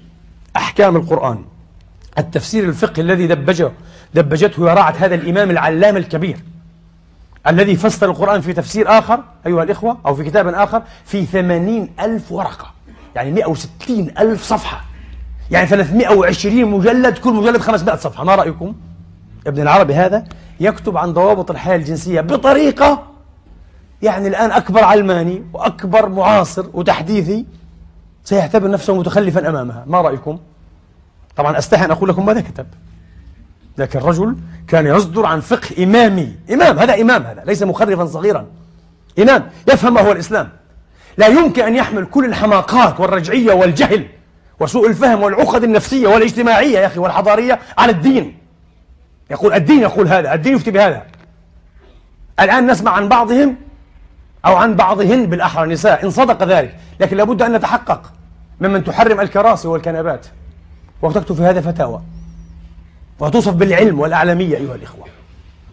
أحكام 0.56 0.96
القرآن. 0.96 1.46
التفسير 2.18 2.64
الفقهي 2.64 3.02
الذي 3.02 3.28
دبجه 3.28 3.72
دبجته 4.14 4.62
وراعة 4.64 4.96
هذا 5.00 5.16
الإمام 5.16 5.50
العلام 5.52 5.98
الكبير 5.98 6.38
الذي 7.48 7.76
فسر 7.76 8.10
القرآن 8.10 8.42
في 8.42 8.54
تفسير 8.54 9.00
آخر 9.00 9.24
أيها 9.46 9.64
الإخوة 9.64 9.98
أو 10.06 10.16
في 10.16 10.24
كتاب 10.24 10.48
آخر 10.48 10.82
في 11.06 11.26
ثمانين 11.26 11.90
ألف 12.00 12.32
ورقة 12.32 12.74
يعني 13.16 13.32
160 13.32 14.12
ألف 14.20 14.44
صفحة. 14.44 14.86
يعني 15.52 15.68
320 15.68 16.66
مجلد 16.66 17.18
كل 17.18 17.34
مجلد 17.34 17.58
500 17.62 17.96
صفحة. 17.96 18.24
ما 18.24 18.36
رأيكم؟ 18.36 18.76
ابن 19.48 19.62
العربي 19.62 19.94
هذا 19.94 20.24
يكتب 20.60 20.98
عن 20.98 21.14
ضوابط 21.14 21.52
الحياة 21.52 21.76
الجنسية 21.76 22.22
بطريقة 22.22 23.04
يعني 24.02 24.28
الآن 24.28 24.52
أكبر 24.52 24.84
علماني 24.84 25.44
وأكبر 25.54 26.10
معاصر 26.10 26.66
وتحديثي 26.74 27.46
سيعتبر 28.24 28.72
نفسه 28.72 28.96
متخلفا 28.96 29.50
أمامها. 29.50 29.84
ما 29.88 30.02
رأيكم؟ 30.02 30.40
طبعا 31.36 31.58
أستحي 31.58 31.86
أن 31.86 31.92
أقول 31.92 32.10
لكم 32.10 32.26
ماذا 32.26 32.42
كتب 32.42 32.66
لكن 33.78 34.00
الرجل 34.00 34.36
كان 34.68 34.88
يصدر 34.88 35.26
عن 35.26 35.40
فقه 35.40 35.84
إمامي. 35.84 36.36
إمام 36.54 36.80
هذا 36.80 37.02
إمام 37.02 37.24
هذا 37.24 37.44
ليس 37.46 37.64
مخرفا 37.64 38.06
صغيرا. 38.06 38.46
إمام 39.20 39.50
يفهم 39.74 39.94
ما 39.94 40.02
هو 40.02 40.12
الإسلام. 40.12 40.50
لا 41.18 41.28
يمكن 41.28 41.64
أن 41.64 41.76
يحمل 41.76 42.06
كل 42.06 42.26
الحماقات 42.26 43.00
والرجعية 43.00 43.54
والجهل. 43.54 44.06
وسوء 44.60 44.88
الفهم 44.88 45.22
والعقد 45.22 45.64
النفسية 45.64 46.08
والاجتماعية 46.08 46.80
يا 46.80 46.88
أخي 46.88 47.00
والحضارية 47.00 47.60
على 47.78 47.92
الدين. 47.92 48.38
يقول 49.32 49.54
الدين 49.54 49.80
يقول 49.80 50.08
هذا 50.08 50.34
الدين 50.34 50.56
يفتي 50.56 50.72
بهذا. 50.72 51.04
الآن 52.40 52.72
نسمع 52.72 52.92
عن 52.92 53.10
بعضهم 53.10 53.56
أو 54.46 54.56
عن 54.56 54.76
بعضهن 54.76 55.26
بالأحرى 55.26 55.74
نساء 55.74 56.06
إن 56.06 56.10
صدق 56.10 56.44
ذلك 56.44 56.76
لكن 57.00 57.18
لابد 57.18 57.42
أن 57.42 57.54
نتحقق 57.54 58.14
ممن 58.62 58.84
تحرم 58.84 59.20
الكراسي 59.20 59.68
والكنبات. 59.68 60.26
وتكتب 61.02 61.36
في 61.36 61.42
هذا 61.42 61.62
فتاوى. 61.62 62.02
وتوصف 63.20 63.54
بالعلم 63.54 64.00
والأعلمية 64.00 64.58
أيها 64.58 64.76
الإخوة. 64.76 65.06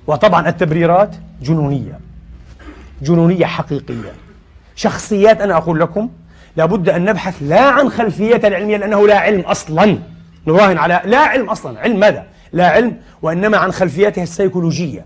وطبعا 0.07 0.49
التبريرات 0.49 1.17
جنونية. 1.43 2.01
جنونية 3.03 3.47
حقيقية. 3.47 4.13
شخصيات 4.77 5.41
أنا 5.41 5.57
أقول 5.57 5.81
لكم 5.81 6.09
لابد 6.57 6.89
أن 6.89 7.05
نبحث 7.05 7.35
لا 7.41 7.61
عن 7.61 7.91
خلفية 7.91 8.41
العلمية 8.45 8.77
لأنه 8.77 9.07
لا 9.07 9.19
علم 9.19 9.41
أصلا. 9.41 9.99
نراهن 10.47 10.79
على 10.79 11.01
لا 11.05 11.19
علم 11.19 11.51
أصلا. 11.51 11.81
علم 11.81 12.01
ماذا؟ 12.01 12.25
لا 12.53 12.69
علم 12.69 12.97
وإنما 13.23 13.57
عن 13.57 13.73
خلفياتها 13.73 14.23
السيكولوجية. 14.23 15.05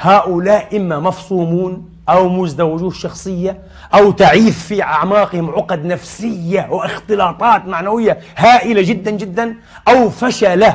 هؤلاء 0.00 0.76
إما 0.76 1.00
مفصومون 1.00 1.88
أو 2.08 2.28
مزدوجو 2.28 2.88
الشخصية 2.88 3.58
أو 3.94 4.10
تعيث 4.10 4.66
في 4.66 4.82
أعماقهم 4.82 5.50
عقد 5.50 5.84
نفسية 5.84 6.68
واختلاطات 6.70 7.66
معنوية 7.66 8.18
هائلة 8.36 8.82
جدا 8.82 9.10
جدا 9.10 9.54
أو 9.88 10.10
فشل 10.10 10.66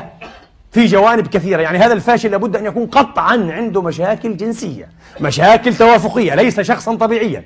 في 0.72 0.86
جوانب 0.86 1.26
كثيرة. 1.26 1.62
يعني 1.62 1.78
هذا 1.78 1.92
الفاشل 1.92 2.30
لابد 2.30 2.56
أن 2.56 2.66
يكون 2.66 2.86
قطعا 2.86 3.48
عنده 3.50 3.82
مشاكل 3.82 4.36
جنسية 4.36 4.88
مشاكل 5.20 5.74
توافقية 5.74 6.34
ليس 6.34 6.60
شخصا 6.60 6.94
طبيعيا. 6.94 7.44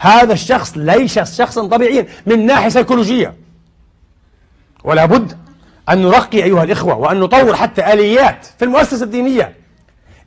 هذا 0.00 0.32
الشخص 0.32 0.72
ليس 0.76 1.18
شخصا 1.18 1.66
طبيعيا 1.66 2.06
من 2.26 2.46
ناحية 2.46 2.68
سيكولوجية. 2.68 3.34
ولا 4.84 5.04
بد 5.04 5.32
أن 5.88 6.02
نرقي 6.02 6.44
أيها 6.44 6.64
الإخوة 6.64 6.96
وأن 6.98 7.20
نطور 7.20 7.56
حتى 7.56 7.92
آليات 7.92 8.46
في 8.58 8.64
المؤسسة 8.64 9.04
الدينية 9.04 9.54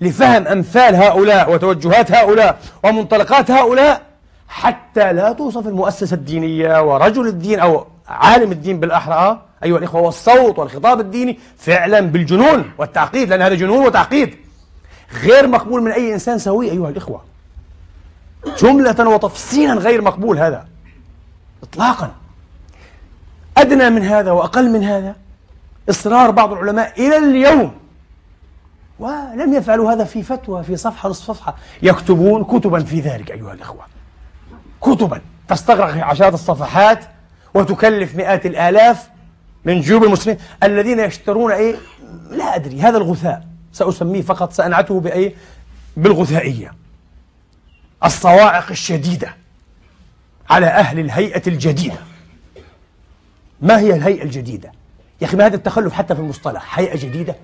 لفهم 0.02 0.48
أمثال 0.48 0.96
هؤلاء 0.96 1.54
وتوجهات 1.54 2.12
هؤلاء 2.12 2.60
ومنطلقات 2.84 3.52
هؤلاء 3.52 4.02
حتى 4.48 5.14
لا 5.14 5.32
توصف 5.32 5.68
المؤسسة 5.68 6.14
الدينية 6.14 6.82
ورجل 6.82 7.28
الدين 7.28 7.60
أو 7.60 7.88
عالم 8.08 8.52
الدين 8.52 8.80
بالأحرى 8.80 9.42
أيها 9.64 9.78
الإخوة 9.78 10.02
والصوت 10.02 10.60
والخطاب 10.60 11.00
الديني 11.00 11.40
فعلا 11.58 12.00
بالجنون 12.00 12.72
والتعقيد 12.78 13.30
لأن 13.30 13.42
هذا 13.42 13.56
جنون 13.56 13.86
وتعقيد. 13.86 14.36
غير 15.24 15.48
مقبول 15.48 15.82
من 15.82 15.92
أي 15.92 16.14
إنسان 16.14 16.38
سوي 16.38 16.72
أيها 16.72 16.90
الإخوة. 16.90 17.33
جملة 18.58 19.10
وتفصيلا 19.10 19.74
غير 19.74 20.02
مقبول 20.02 20.40
هذا. 20.40 20.68
إطلاقا. 21.64 22.12
أدنى 23.58 23.90
من 23.90 24.04
هذا 24.04 24.32
وأقل 24.32 24.70
من 24.70 24.84
هذا. 24.84 25.16
إصرار 25.90 26.32
بعض 26.32 26.52
العلماء 26.52 27.08
إلى 27.08 27.18
اليوم. 27.18 27.74
ولم 29.00 29.54
يفعلوا 29.54 29.92
هذا 29.92 30.04
في 30.04 30.24
فتوى 30.24 30.64
في 30.64 30.78
صفحة 30.78 31.10
نصف 31.10 31.26
صفحة. 31.26 31.56
يكتبون 31.82 32.44
كتبا 32.44 32.84
في 32.84 33.00
ذلك 33.00 33.32
أيها 33.32 33.54
الإخوة. 33.54 33.84
كتبا. 34.82 35.22
تستغرق 35.48 36.06
عشرات 36.06 36.34
الصفحات 36.34 37.06
وتكلف 37.54 38.16
مئات 38.16 38.46
الآلاف 38.46 39.10
من 39.66 39.82
جيوب 39.82 40.04
المسلمين 40.04 40.40
الذين 40.64 41.00
يشترون 41.00 41.52
إيه؟ 41.52 41.76
لا 42.30 42.56
أدري. 42.56 42.82
هذا 42.82 42.98
الغثاء. 42.98 43.48
سأسميه 43.74 44.22
فقط 44.22 44.54
سأنعته 44.54 45.00
بأي 45.00 45.36
بالغثائية. 45.98 46.83
الصواعق 48.06 48.72
الشديدة 48.72 49.36
على 50.50 50.66
أهل 50.66 51.00
الهيئة 51.00 51.42
الجديدة. 51.48 51.98
ما 53.62 53.80
هي 53.80 53.94
الهيئة 53.94 54.24
الجديدة؟ 54.24 54.72
يا 55.22 55.28
أخي 55.28 55.38
ما 55.38 55.46
هذا 55.46 55.56
التخلف 55.56 55.94
حتى 55.94 56.16
في 56.16 56.22
المصطلح 56.22 56.80
هيئة 56.80 56.98
جديدة؟ 56.98 57.36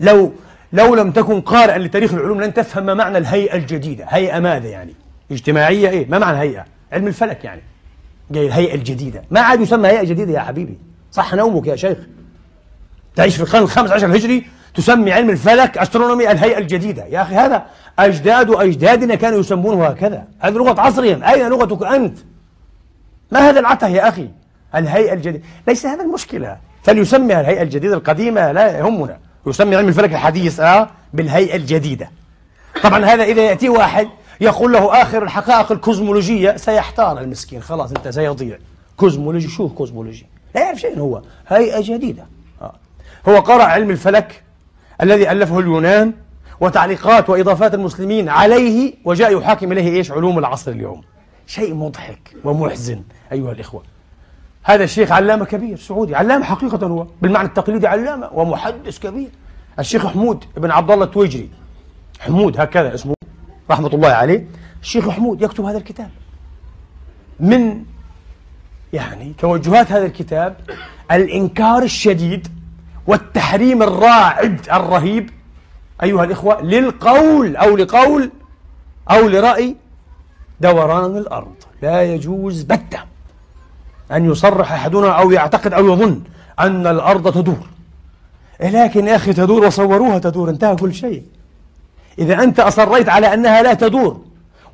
لو 0.00 0.32
لو 0.72 0.94
لم 0.94 1.10
تكن 1.10 1.40
قارئا 1.40 1.78
لتاريخ 1.78 2.12
العلوم 2.12 2.40
لن 2.40 2.54
تفهم 2.54 2.86
ما 2.86 2.94
معنى 2.94 3.18
الهيئة 3.18 3.56
الجديدة. 3.56 4.04
هيئة 4.08 4.38
ماذا 4.38 4.68
يعني؟ 4.68 4.94
اجتماعية 5.30 5.88
إيه؟ 5.88 6.06
ما 6.08 6.18
معنى 6.18 6.38
هيئة؟ 6.38 6.64
علم 6.92 7.06
الفلك 7.06 7.44
يعني. 7.44 7.62
جاي 8.30 8.46
الهيئة 8.46 8.74
الجديدة. 8.74 9.22
ما 9.30 9.40
عاد 9.40 9.60
يسمى 9.60 9.88
هيئة 9.88 10.04
جديدة 10.04 10.32
يا 10.32 10.40
حبيبي. 10.40 10.78
صح 11.12 11.34
نومك 11.34 11.66
يا 11.66 11.76
شيخ. 11.76 11.98
تعيش 13.16 13.36
في 13.36 13.42
القرن 13.42 13.62
الخامس 13.62 13.90
عشر 13.90 14.06
الهجري 14.06 14.46
تسمي 14.78 15.12
علم 15.12 15.30
الفلك 15.30 15.78
أسترونومي 15.78 16.30
الهيئة 16.30 16.58
الجديدة. 16.58 17.04
يا 17.04 17.22
أخي 17.22 17.34
هذا 17.34 17.66
أجداد 17.98 18.50
أجدادنا 18.50 19.14
كانوا 19.14 19.38
يسمونه 19.38 19.86
هكذا. 19.86 20.24
هذه 20.38 20.52
لغة 20.52 20.80
عصرهم. 20.80 21.24
أين 21.24 21.48
لغتك 21.48 21.86
أنت؟ 21.86 22.18
ما 23.30 23.50
هذا 23.50 23.60
العته 23.60 23.88
يا 23.88 24.08
أخي؟ 24.08 24.28
الهيئة 24.74 25.12
الجديدة. 25.12 25.44
ليس 25.68 25.86
هذا 25.86 26.02
المشكلة. 26.02 26.56
فليسمي 26.82 27.40
الهيئة 27.40 27.62
الجديدة 27.62 27.94
القديمة. 27.94 28.52
لا 28.52 28.78
يهمنا. 28.78 29.18
يسمي 29.46 29.76
علم 29.76 29.88
الفلك 29.88 30.12
الحديث 30.12 30.60
آه 30.60 30.88
بالهيئة 31.12 31.56
الجديدة. 31.56 32.10
طبعا 32.82 33.04
هذا 33.04 33.22
إذا 33.22 33.42
يأتي 33.42 33.68
واحد 33.68 34.08
يقول 34.40 34.72
له 34.72 35.02
آخر 35.02 35.22
الحقائق 35.22 35.72
الكوزمولوجية 35.72 36.56
سيحتار 36.56 37.20
المسكين. 37.20 37.62
خلاص 37.62 37.90
أنت 37.90 38.08
سيضيع. 38.08 38.58
cosmology 38.96 39.48
شو 39.48 39.68
cosmology. 39.68 40.26
لا 40.54 40.60
يعرف 40.60 40.78
شيء 40.78 40.98
هو. 40.98 41.22
هيئة 41.48 41.80
جديدة. 41.80 42.26
آه. 42.62 42.74
هو 43.28 43.40
قرأ 43.40 43.62
علم 43.62 43.90
الفلك 43.90 44.42
الذي 45.02 45.32
ألفه 45.32 45.58
اليونان 45.58 46.12
وتعليقات 46.60 47.30
وإضافات 47.30 47.74
المسلمين 47.74 48.28
عليه 48.28 48.94
وجاء 49.04 49.38
يحاكم 49.38 49.72
إليه 49.72 49.96
إيش؟ 49.96 50.12
علوم 50.12 50.38
العصر 50.38 50.70
اليوم. 50.70 51.02
شيء 51.46 51.74
مضحك 51.74 52.34
ومحزن 52.44 53.02
أيها 53.32 53.52
الإخوة. 53.52 53.82
هذا 54.62 54.84
الشيخ 54.84 55.12
علامة 55.12 55.44
كبير 55.44 55.76
سعودي 55.76 56.16
علامة 56.16 56.44
حقيقة 56.44 56.86
هو 56.86 57.06
بالمعنى 57.22 57.48
التقليدي 57.48 57.86
علامة 57.86 58.30
ومحدث 58.32 58.98
كبير. 58.98 59.28
الشيخ 59.78 60.06
حمود 60.06 60.44
بن 60.56 60.70
عبد 60.70 60.90
الله 60.90 61.04
التويجري 61.04 61.50
حمود 62.20 62.60
هكذا 62.60 62.94
اسمه 62.94 63.14
رحمة 63.70 63.88
الله 63.88 64.08
عليه. 64.08 64.46
الشيخ 64.82 65.08
حمود 65.10 65.42
يكتب 65.42 65.64
هذا 65.64 65.78
الكتاب. 65.78 66.10
من 67.40 67.84
يعني 68.92 69.32
توجهات 69.38 69.92
هذا 69.92 70.06
الكتاب 70.06 70.56
الإنكار 71.12 71.82
الشديد 71.82 72.48
والتحريم 73.08 73.82
الراعد 73.82 74.60
الرهيب 74.72 75.30
أيها 76.02 76.24
الإخوة 76.24 76.62
للقول 76.62 77.56
أو 77.56 77.76
لقول 77.76 78.30
أو 79.10 79.28
لرأي 79.28 79.76
دوران 80.60 81.16
الأرض. 81.16 81.54
لا 81.82 82.02
يجوز 82.02 82.62
بتة 82.62 83.00
أن 84.12 84.30
يصرح 84.30 84.72
أحدنا 84.72 85.10
أو 85.10 85.30
يعتقد 85.30 85.72
أو 85.72 85.92
يظن 85.92 86.20
أن 86.60 86.86
الأرض 86.86 87.32
تدور. 87.32 87.66
لكن 88.60 89.06
يا 89.06 89.16
أخي 89.16 89.32
تدور 89.32 89.66
وصوروها 89.66 90.18
تدور 90.18 90.50
انتهى 90.50 90.76
كل 90.76 90.94
شيء. 90.94 91.22
إذا 92.18 92.42
أنت 92.42 92.60
أصريت 92.60 93.08
على 93.08 93.34
أنها 93.34 93.62
لا 93.62 93.74
تدور 93.74 94.20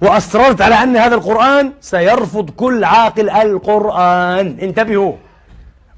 وأصررت 0.02 0.60
على 0.62 0.74
أن 0.74 0.96
هذا 0.96 1.14
القرآن 1.14 1.72
سيرفض 1.80 2.50
كل 2.50 2.84
عاقل 2.84 3.30
القرآن. 3.30 4.56
انتبهوا. 4.62 5.12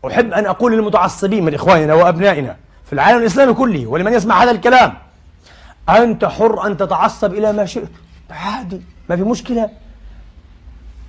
أحب 0.06 0.32
أن 0.32 0.46
أقول 0.46 0.72
للمتعصبين 0.72 1.44
من 1.44 1.54
إخواننا 1.54 1.94
وأبنائنا 1.94 2.56
في 2.84 2.92
العالم 2.92 3.18
الإسلامي 3.18 3.54
كله 3.54 3.86
ولمن 3.86 4.12
يسمع 4.12 4.42
هذا 4.42 4.50
الكلام 4.50 4.94
أنت 5.88 6.24
حر 6.24 6.66
أن 6.66 6.76
تتعصب 6.76 7.34
إلى 7.34 7.52
ما 7.52 7.66
شئت. 7.66 7.90
عادي 8.30 8.80
ما 9.10 9.16
في 9.16 9.22
مشكلة. 9.22 9.70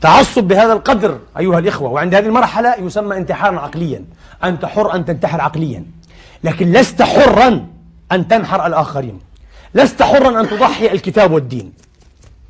تعصب 0.01 0.43
بهذا 0.43 0.73
القدر 0.73 1.19
أيها 1.37 1.59
الإخوة 1.59 1.89
وعند 1.89 2.15
هذه 2.15 2.25
المرحلة 2.25 2.75
يسمى 2.75 3.17
انتحارا 3.17 3.59
عقليا. 3.59 4.05
أنت 4.43 4.65
حر 4.65 4.95
أن 4.95 5.05
تنتحر 5.05 5.41
عقليا. 5.41 5.85
لكن 6.43 6.71
لست 6.71 7.01
حرا 7.01 7.67
أن 8.11 8.27
تنحر 8.27 8.65
الآخرين. 8.65 9.19
لست 9.73 10.03
حرا 10.03 10.41
أن 10.41 10.49
تضحي 10.49 10.91
الكتاب 10.91 11.31
والدين. 11.31 11.73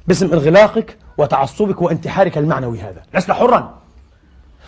باسم 0.08 0.34
انغلاقك 0.34 0.98
وتعصبك 1.18 1.82
وانتحارك 1.82 2.38
المعنوي 2.38 2.80
هذا. 2.80 3.04
لست 3.14 3.32
حرا. 3.32 3.78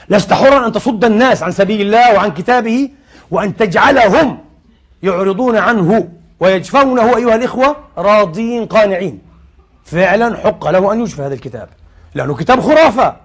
لست 0.10 0.34
حرا 0.34 0.67
أن 0.67 0.72
تصد 0.72 1.06
الناس 1.06 1.43
عن 1.43 1.52
سبيل 1.52 1.82
الله 1.82 2.13
وعن 2.13 2.32
كتابه 2.32 2.89
وأن 3.32 3.58
تجعلهم 3.58 4.38
يعرضون 5.04 5.58
عنه 5.58 6.10
ويجفونه 6.39 7.17
أيها 7.17 7.36
الإخوة 7.36 7.76
راضين 7.98 8.65
قانعين. 8.65 9.22
فعلا 9.86 10.38
حق 10.38 10.67
له 10.69 10.93
أن 10.93 11.02
يجفى 11.02 11.22
هذا 11.22 11.34
الكتاب. 11.34 11.69
لأنه 12.15 12.36
كتاب 12.36 12.60
خرافة. 12.60 13.15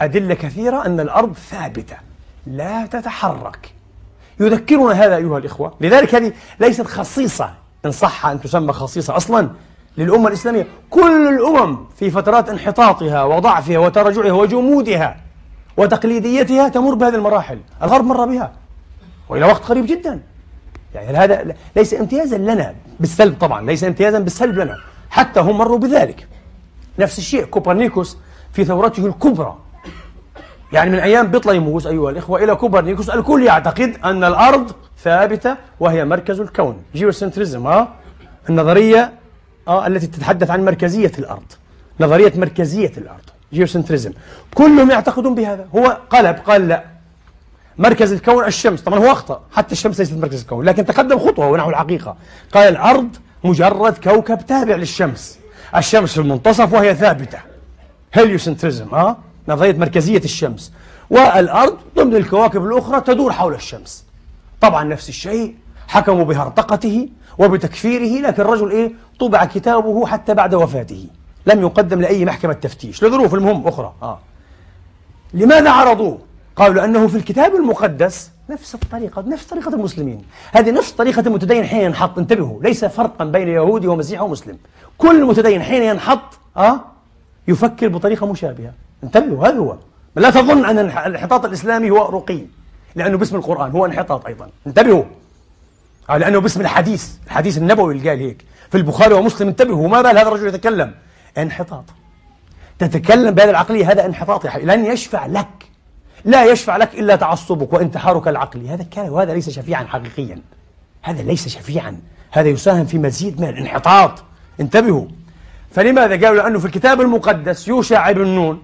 أدلة 0.00 0.34
كثيرة 0.34 0.86
أن 0.86 1.00
الأرض 1.00 1.32
ثابتة. 1.50 1.96
لا 2.46 2.86
تتحرك. 2.86 3.72
يذكرنا 4.40 4.92
هذا 4.92 5.16
أيها 5.16 5.38
الإخوة. 5.38 5.74
لذلك 5.80 6.14
هذه 6.14 6.32
ليست 6.60 6.86
خصيصة. 6.86 7.50
إن 7.86 7.90
صح 7.90 8.26
أن 8.26 8.40
تسمى 8.40 8.72
خصيصة 8.72 9.16
أصلا 9.16 9.50
للأمة 9.98 10.28
الإسلامية. 10.28 10.66
كل 10.90 11.28
الأمم 11.28 11.78
في 11.98 12.10
فترات 12.10 12.48
انحطاطها 12.48 13.24
وضعفها 13.24 13.78
وتراجعها 13.78 14.32
وجمودها 14.32 15.16
وتقليديتها 15.76 16.68
تمر 16.68 16.94
بهذه 16.94 17.14
المراحل. 17.14 17.58
الغرب 17.82 18.04
مر 18.04 18.24
بها. 18.24 18.52
وإلى 19.28 19.44
وقت 19.44 19.64
قريب 19.64 19.86
جدا. 19.86 20.20
يعني 20.94 21.18
هذا 21.18 21.54
ليس 21.76 21.94
امتيازا 21.94 22.38
لنا 22.38 22.74
بالسلب 23.00 23.36
طبعا 23.40 23.66
ليس 23.66 23.84
امتيازا 23.84 24.18
بالسلب 24.18 24.58
لنا. 24.58 24.76
حتى 25.10 25.40
هم 25.40 25.58
مروا 25.58 25.78
بذلك. 25.78 26.28
نفس 26.98 27.18
الشيء 27.18 27.44
كوبرنيكوس 27.44 28.16
في 28.52 28.64
ثورته 28.64 29.06
الكبرى. 29.06 29.56
يعني 30.72 30.90
من 30.90 30.98
أيام 30.98 31.26
بطليموس 31.26 31.86
أيها 31.86 32.10
الإخوة 32.10 32.44
إلى 32.44 32.54
كوبرنيكوس. 32.54 33.10
الكل 33.10 33.42
يعتقد 33.42 33.96
أن 34.04 34.24
الأرض 34.24 34.72
ثابتة 35.02 35.56
وهي 35.80 36.04
مركز 36.04 36.40
الكون. 36.40 36.82
geocentrism 36.94 37.66
ها 37.66 37.94
النظرية 38.48 39.12
آه 39.68 39.86
التي 39.86 40.06
تتحدث 40.06 40.50
عن 40.50 40.64
مركزية 40.64 41.12
الأرض. 41.18 41.52
نظرية 42.00 42.32
مركزية 42.36 42.92
الأرض. 42.96 43.30
geocentrism. 43.52 44.12
كلهم 44.54 44.90
يعتقدون 44.90 45.34
بهذا. 45.34 45.68
هو 45.76 45.98
قلب 46.10 46.36
قال 46.36 46.68
لا. 46.68 46.84
مركز 47.78 48.12
الكون 48.12 48.44
الشمس. 48.44 48.80
طبعا 48.80 48.98
هو 48.98 49.12
أخطأ. 49.12 49.42
حتى 49.52 49.72
الشمس 49.72 49.98
ليست 49.98 50.12
مركز 50.12 50.40
الكون 50.40 50.64
لكن 50.64 50.84
تقدم 50.84 51.18
خطوة 51.18 51.48
ونحو 51.48 51.70
الحقيقة. 51.70 52.16
قال 52.52 52.68
الأرض 52.68 53.16
مجرد 53.44 53.98
كوكب 54.04 54.46
تابع 54.46 54.74
للشمس. 54.74 55.38
الشمس 55.76 56.12
في 56.12 56.20
المنتصف 56.20 56.72
وهي 56.72 56.94
ثابتة. 56.94 57.38
هيليوسنتريزم 58.12 58.94
ها؟ 58.94 59.16
نظرية 59.48 59.72
مركزية 59.72 60.18
الشمس. 60.24 60.72
والأرض 61.10 61.78
ضمن 61.96 62.16
الكواكب 62.16 62.64
الأخرى 62.64 63.00
تدور 63.00 63.32
حول 63.32 63.54
الشمس. 63.54 64.04
طبعا 64.60 64.84
نفس 64.84 65.08
الشيء. 65.08 65.54
حكموا 65.88 66.24
بهرطقته 66.24 67.08
وبتكفيره 67.38 68.28
لكن 68.28 68.42
الرجل 68.42 68.70
إيه؟ 68.70 68.92
طبع 69.20 69.44
كتابه 69.44 70.06
حتى 70.06 70.34
بعد 70.34 70.54
وفاته. 70.54 71.06
لم 71.50 71.60
يقدم 71.60 72.00
لأي 72.00 72.24
محكمة 72.24 72.52
تفتيش 72.52 73.04
لظروف 73.04 73.34
المهم 73.34 73.66
أخرى. 73.66 73.92
آه. 74.02 74.18
لماذا 75.34 75.70
عرضوه؟ 75.70 76.18
قالوا 76.56 76.74
لأنه 76.74 77.06
في 77.06 77.16
الكتاب 77.16 77.54
المقدس 77.54 78.30
نفس 78.50 78.74
الطريقة 78.74 79.22
نفس 79.22 79.44
طريقة 79.44 79.74
المسلمين. 79.74 80.24
هذه 80.52 80.70
نفس 80.70 80.90
طريقة 80.90 81.20
المتدين 81.20 81.64
حين 81.64 81.80
ينحط 81.80 82.18
انتبهوا 82.18 82.62
ليس 82.62 82.84
فرقا 82.84 83.24
بين 83.24 83.48
يهودي 83.48 83.88
ومسيحي 83.88 84.24
ومسلم. 84.24 84.58
كل 84.98 85.24
متدين 85.24 85.62
حين 85.62 85.82
ينحط 85.82 86.38
آه 86.56 86.80
يفكر 87.48 87.88
بطريقة 87.88 88.26
مشابهة. 88.26 88.72
انتبهوا 89.04 89.48
هذا 89.48 89.58
هو. 89.58 89.76
لا 90.16 90.30
تظن 90.30 90.64
أن 90.64 90.78
الانحطاط 90.78 91.44
الإسلامي 91.44 91.90
هو 91.90 92.08
رقي 92.08 92.40
لأنه 92.96 93.18
باسم 93.18 93.36
القرآن 93.36 93.70
هو 93.70 93.86
انحطاط 93.86 94.26
أيضا. 94.26 94.48
انتبهوا. 94.66 95.04
آه 96.10 96.16
لأنه 96.18 96.38
باسم 96.38 96.60
الحديث 96.60 97.08
الحديث 97.26 97.58
النبوي 97.58 97.94
اللي 97.94 98.10
قال 98.10 98.18
هيك. 98.18 98.44
في 98.70 98.76
البخاري 98.76 99.14
ومسلم 99.14 99.48
انتبهوا 99.48 99.88
ما 99.88 100.02
بال 100.02 100.18
هذا 100.18 100.28
الرجل 100.28 100.46
يتكلم. 100.46 100.94
انحطاط. 101.38 101.84
تتكلم 102.78 103.34
بهذه 103.34 103.50
العقلية 103.50 103.92
هذا 103.92 104.06
انحطاط 104.06 104.44
يا 104.44 104.50
حبيبي. 104.50 104.72
لن 104.72 104.84
يشفع 104.84 105.26
لك. 105.26 105.70
لا 106.24 106.44
يشفع 106.44 106.76
لك 106.76 106.94
إلا 106.94 107.16
تعصبك 107.16 107.72
وانتحارك 107.72 108.28
العقلي. 108.28 108.68
هذا 108.68 108.82
كان 108.82 109.08
وهذا 109.08 109.34
ليس 109.34 109.50
شفيعا 109.50 109.84
حقيقيا. 109.84 110.38
هذا 111.02 111.22
ليس 111.22 111.48
شفيعا. 111.48 112.00
هذا 112.30 112.48
يساهم 112.48 112.86
في 112.86 112.98
مزيد 112.98 113.40
من 113.40 113.48
الانحطاط. 113.48 114.22
انتبهوا. 114.60 115.06
فلماذا؟ 115.70 116.26
قالوا 116.26 116.42
لأنه 116.42 116.58
في 116.58 116.64
الكتاب 116.64 117.00
المقدس 117.00 117.68
يوشع 117.68 118.12
بن 118.12 118.28
نون 118.28 118.62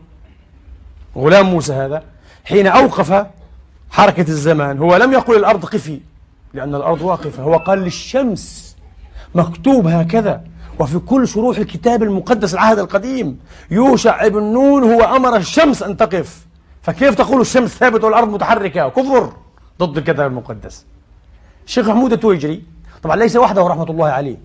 غلام 1.17 1.47
موسى 1.47 1.73
هذا 1.73 2.03
حين 2.45 2.67
أوقف 2.67 3.27
حركة 3.91 4.29
الزمان 4.29 4.79
هو 4.79 4.97
لم 4.97 5.13
يقل 5.13 5.37
الأرض 5.37 5.65
قفي 5.65 6.01
لأن 6.55 6.75
الأرض 6.75 7.03
واقفة 7.03 7.43
هو 7.43 7.57
قال 7.57 7.79
للشمس 7.79 8.77
مكتوب 9.35 9.87
هكذا. 9.87 10.45
وفي 10.79 10.99
كل 10.99 11.29
شروح 11.29 11.59
الكتاب 11.59 12.03
المقدس 12.03 12.55
العهد 12.55 12.79
القديم 12.79 13.39
يوشع 13.71 14.29
بن 14.29 14.43
نون 14.43 14.93
هو 14.93 15.17
أمر 15.17 15.37
الشمس 15.37 15.83
أن 15.83 15.97
تقف. 15.97 16.47
فكيف 16.83 17.15
تقول 17.15 17.41
الشمس 17.41 17.71
ثابتة 17.71 18.07
والأرض 18.07 18.29
متحركة؟ 18.29 18.89
كفر 18.89 19.33
ضد 19.79 19.99
الكتاب 19.99 20.21
المقدس. 20.21 20.85
الشيخ 21.67 21.89
محمود 21.89 22.13
التويجري 22.13 22.63
طبعا 23.03 23.17
ليس 23.17 23.37
وحده 23.37 23.63
رحمة 23.63 23.91
الله 23.91 24.07
عليه 24.07 24.37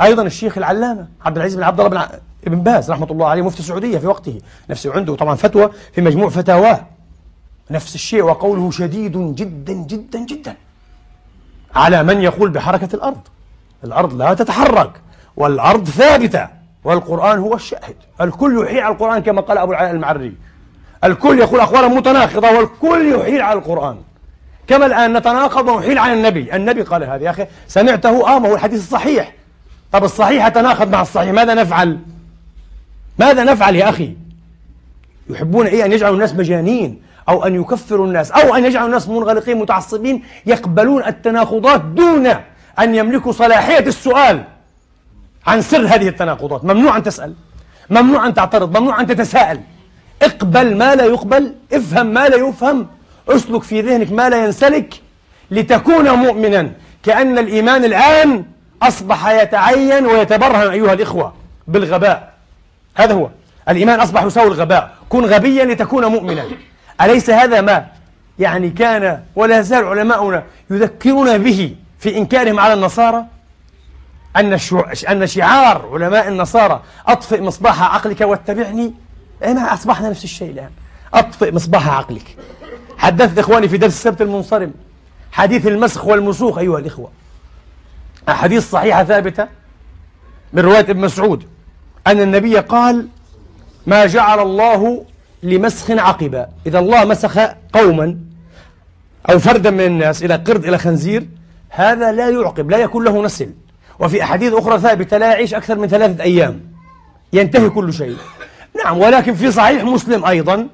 أيضا 0.00 0.22
الشيخ 0.22 0.58
العلامة 0.58 1.08
عبد 1.24 1.36
العزيز 1.36 1.56
بن 1.56 1.62
عبد 1.62 1.80
الله 1.80 2.06
بن 2.06 2.18
ابن 2.46 2.62
باز 2.62 2.90
رحمة 2.90 3.06
الله 3.10 3.26
عليه 3.26 3.42
مفتي 3.42 3.60
السعودية 3.60 3.98
في 3.98 4.06
وقته. 4.06 4.38
نفسه 4.70 4.92
عنده 4.92 5.14
طبعا 5.14 5.34
فتوى 5.34 5.70
في 5.92 6.00
مجموع 6.00 6.28
فتاواه. 6.28 6.86
نفس 7.70 7.94
الشيء 7.94 8.22
وقوله 8.22 8.70
شديد 8.70 9.34
جدا 9.34 9.72
جدا 9.72 10.18
جدا 10.18 10.56
على 11.74 12.02
من 12.02 12.20
يقول 12.22 12.50
بحركة 12.50 12.94
الأرض. 12.94 13.20
الأرض 13.84 14.14
لا 14.14 14.34
تتحرك. 14.34 15.00
والأرض 15.36 15.84
ثابتة. 15.84 16.48
والقرآن 16.84 17.38
هو 17.38 17.54
الشاهد. 17.54 17.96
الكل 18.20 18.64
يحيل 18.64 18.80
على 18.80 18.94
القرآن 18.94 19.22
كما 19.22 19.40
قال 19.40 19.58
أبو 19.58 19.72
العلاء 19.72 19.90
المعري. 19.90 20.34
الكل 21.04 21.38
يقول 21.38 21.60
أقوالا 21.60 21.88
متناقضة 21.88 22.50
والكل 22.50 23.12
يحيل 23.12 23.42
على 23.42 23.58
القرآن. 23.58 23.96
كما 24.66 24.86
الآن 24.86 25.16
نتناقض 25.16 25.68
ونحيل 25.68 25.98
على 25.98 26.12
النبي. 26.12 26.56
النبي 26.56 26.82
قال 26.82 27.04
هذا 27.04 27.24
يا 27.24 27.30
أخي 27.30 27.46
سمعته 27.68 28.36
آه 28.36 28.38
ما 28.38 28.48
هو 28.48 28.54
الحديث 28.54 28.80
الصحيح. 28.80 29.32
طب 29.92 30.04
الصحيح 30.04 30.46
يتناقض 30.46 30.92
مع 30.92 31.02
الصحيح 31.02 31.30
ماذا 31.30 31.54
نفعل؟ 31.54 31.98
ماذا 33.18 33.44
نفعل 33.44 33.76
يا 33.76 33.88
أخي؟ 33.88 34.16
يحبون 35.30 35.66
إيه؟ 35.66 35.84
أن 35.84 35.92
يجعلوا 35.92 36.14
الناس 36.14 36.34
مجانين 36.34 37.02
أو 37.28 37.46
أن 37.46 37.60
يكفروا 37.60 38.06
الناس 38.06 38.30
أو 38.30 38.54
أن 38.54 38.64
يجعلوا 38.64 38.86
الناس 38.86 39.08
منغلقين 39.08 39.56
متعصبين 39.56 40.22
يقبلون 40.46 41.04
التناقضات 41.04 41.80
دون 41.80 42.26
أن 42.78 42.94
يملكوا 42.94 43.32
صلاحية 43.32 43.86
السؤال. 43.86 44.44
عن 45.46 45.62
سر 45.62 45.86
هذه 45.86 46.08
التناقضات. 46.08 46.64
ممنوع 46.64 46.96
أن 46.96 47.02
تسأل. 47.02 47.34
ممنوع 47.90 48.26
أن 48.26 48.34
تعترض. 48.34 48.76
ممنوع 48.76 49.00
أن 49.00 49.06
تتساءل. 49.06 49.60
اقبل 50.22 50.76
ما 50.76 50.94
لا 50.94 51.04
يقبل. 51.04 51.54
افهم 51.72 52.06
ما 52.06 52.28
لا 52.28 52.36
يفهم. 52.36 52.86
اسلك 53.28 53.62
في 53.62 53.80
ذهنك 53.80 54.12
ما 54.12 54.28
لا 54.28 54.44
ينسلك. 54.44 54.94
لتكون 55.50 56.10
مؤمنا 56.10 56.70
كأن 57.02 57.38
الإيمان 57.38 57.84
الآن 57.84 58.44
أصبح 58.82 59.28
يتعين 59.28 60.06
ويتبرهن 60.06 60.70
أيها 60.70 60.92
الإخوة 60.92 61.32
بالغباء. 61.68 62.32
هذا 62.94 63.14
هو. 63.14 63.28
الإيمان 63.68 64.00
أصبح 64.00 64.22
يساوي 64.22 64.48
الغباء. 64.48 64.94
كن 65.08 65.24
غبيا 65.24 65.64
لتكون 65.64 66.06
مؤمنا. 66.06 66.44
أليس 67.00 67.30
هذا 67.30 67.60
ما 67.60 67.86
يعني 68.38 68.70
كان 68.70 69.20
ولا 69.36 69.58
يزال 69.58 69.84
علماؤنا 69.84 70.42
يذكرون 70.70 71.38
به 71.38 71.74
في 71.98 72.18
إنكارهم 72.18 72.60
على 72.60 72.74
النصارى؟ 72.74 73.24
أن 74.36 74.58
أن 75.10 75.26
شعار 75.26 75.90
علماء 75.92 76.28
النصارى 76.28 76.82
أطفئ 77.06 77.40
مصباح 77.40 77.82
عقلك 77.82 78.20
واتبعني. 78.20 78.94
إيه 79.42 79.52
ما 79.52 79.74
أصبحنا 79.74 80.10
نفس 80.10 80.24
الشيء 80.24 80.50
الآن. 80.50 80.70
أطفئ 81.14 81.54
مصباح 81.54 81.88
عقلك. 81.88 82.36
حدثت 82.98 83.38
إخواني 83.38 83.68
في 83.68 83.76
درس 83.76 83.92
السبت 83.92 84.22
المنصرم. 84.22 84.72
حديث 85.32 85.66
المسخ 85.66 86.06
والمسوخ 86.06 86.58
أيها 86.58 86.78
الإخوة. 86.78 87.10
أحاديث 88.28 88.70
صحيحة 88.70 89.04
ثابتة 89.04 89.48
من 90.52 90.62
رواية 90.62 90.80
ابن 90.80 91.00
مسعود. 91.00 91.44
أن 92.06 92.20
النبي 92.20 92.56
قال 92.56 93.08
ما 93.86 94.06
جعل 94.06 94.40
الله 94.40 95.04
لمسخ 95.42 95.90
عقبا 95.90 96.48
إذا 96.66 96.78
الله 96.78 97.04
مسخ 97.04 97.38
قوما 97.72 98.18
أو 99.30 99.38
فردا 99.38 99.70
من 99.70 99.80
الناس 99.80 100.22
إلى 100.22 100.34
قرد 100.34 100.64
إلى 100.64 100.78
خنزير 100.78 101.26
هذا 101.70 102.12
لا 102.12 102.30
يعقب 102.30 102.70
لا 102.70 102.78
يكون 102.78 103.04
له 103.04 103.22
نسل. 103.22 103.50
وفي 103.98 104.22
أحاديث 104.22 104.52
أخرى 104.52 104.78
ثابتة 104.78 105.18
لا 105.18 105.26
يعيش 105.26 105.54
أكثر 105.54 105.78
من 105.78 105.88
ثلاثة 105.88 106.22
أيام. 106.22 106.60
ينتهي 107.32 107.68
كل 107.68 107.92
شيء. 107.92 108.16
نعم 108.84 108.98
ولكن 108.98 109.34
في 109.34 109.52
صحيح 109.52 109.84
مسلم 109.84 110.24
أيضا 110.24 110.68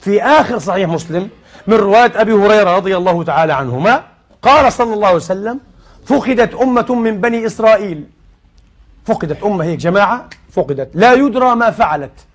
في 0.00 0.22
آخر 0.22 0.58
صحيح 0.58 0.88
مسلم 0.88 1.28
من 1.66 1.74
رواية 1.74 2.20
أبي 2.20 2.32
هريرة 2.32 2.76
رضي 2.76 2.96
الله 2.96 3.24
تعالى 3.24 3.52
عنهما 3.52 4.02
قال 4.42 4.72
صلى 4.72 4.94
الله 4.94 5.06
عليه 5.06 5.16
وسلم 5.16 5.60
فقدت 6.06 6.54
أمة 6.54 6.94
من 6.94 7.20
بني 7.20 7.46
إسرائيل. 7.46 8.04
فقدت 9.04 9.42
أمة 9.42 9.64
هيك 9.64 9.78
جماعة 9.78 10.28
فقدت. 10.52 10.90
لا 10.94 11.12
يدرى 11.12 11.54
ما 11.54 11.70
فعلت. 11.70 12.26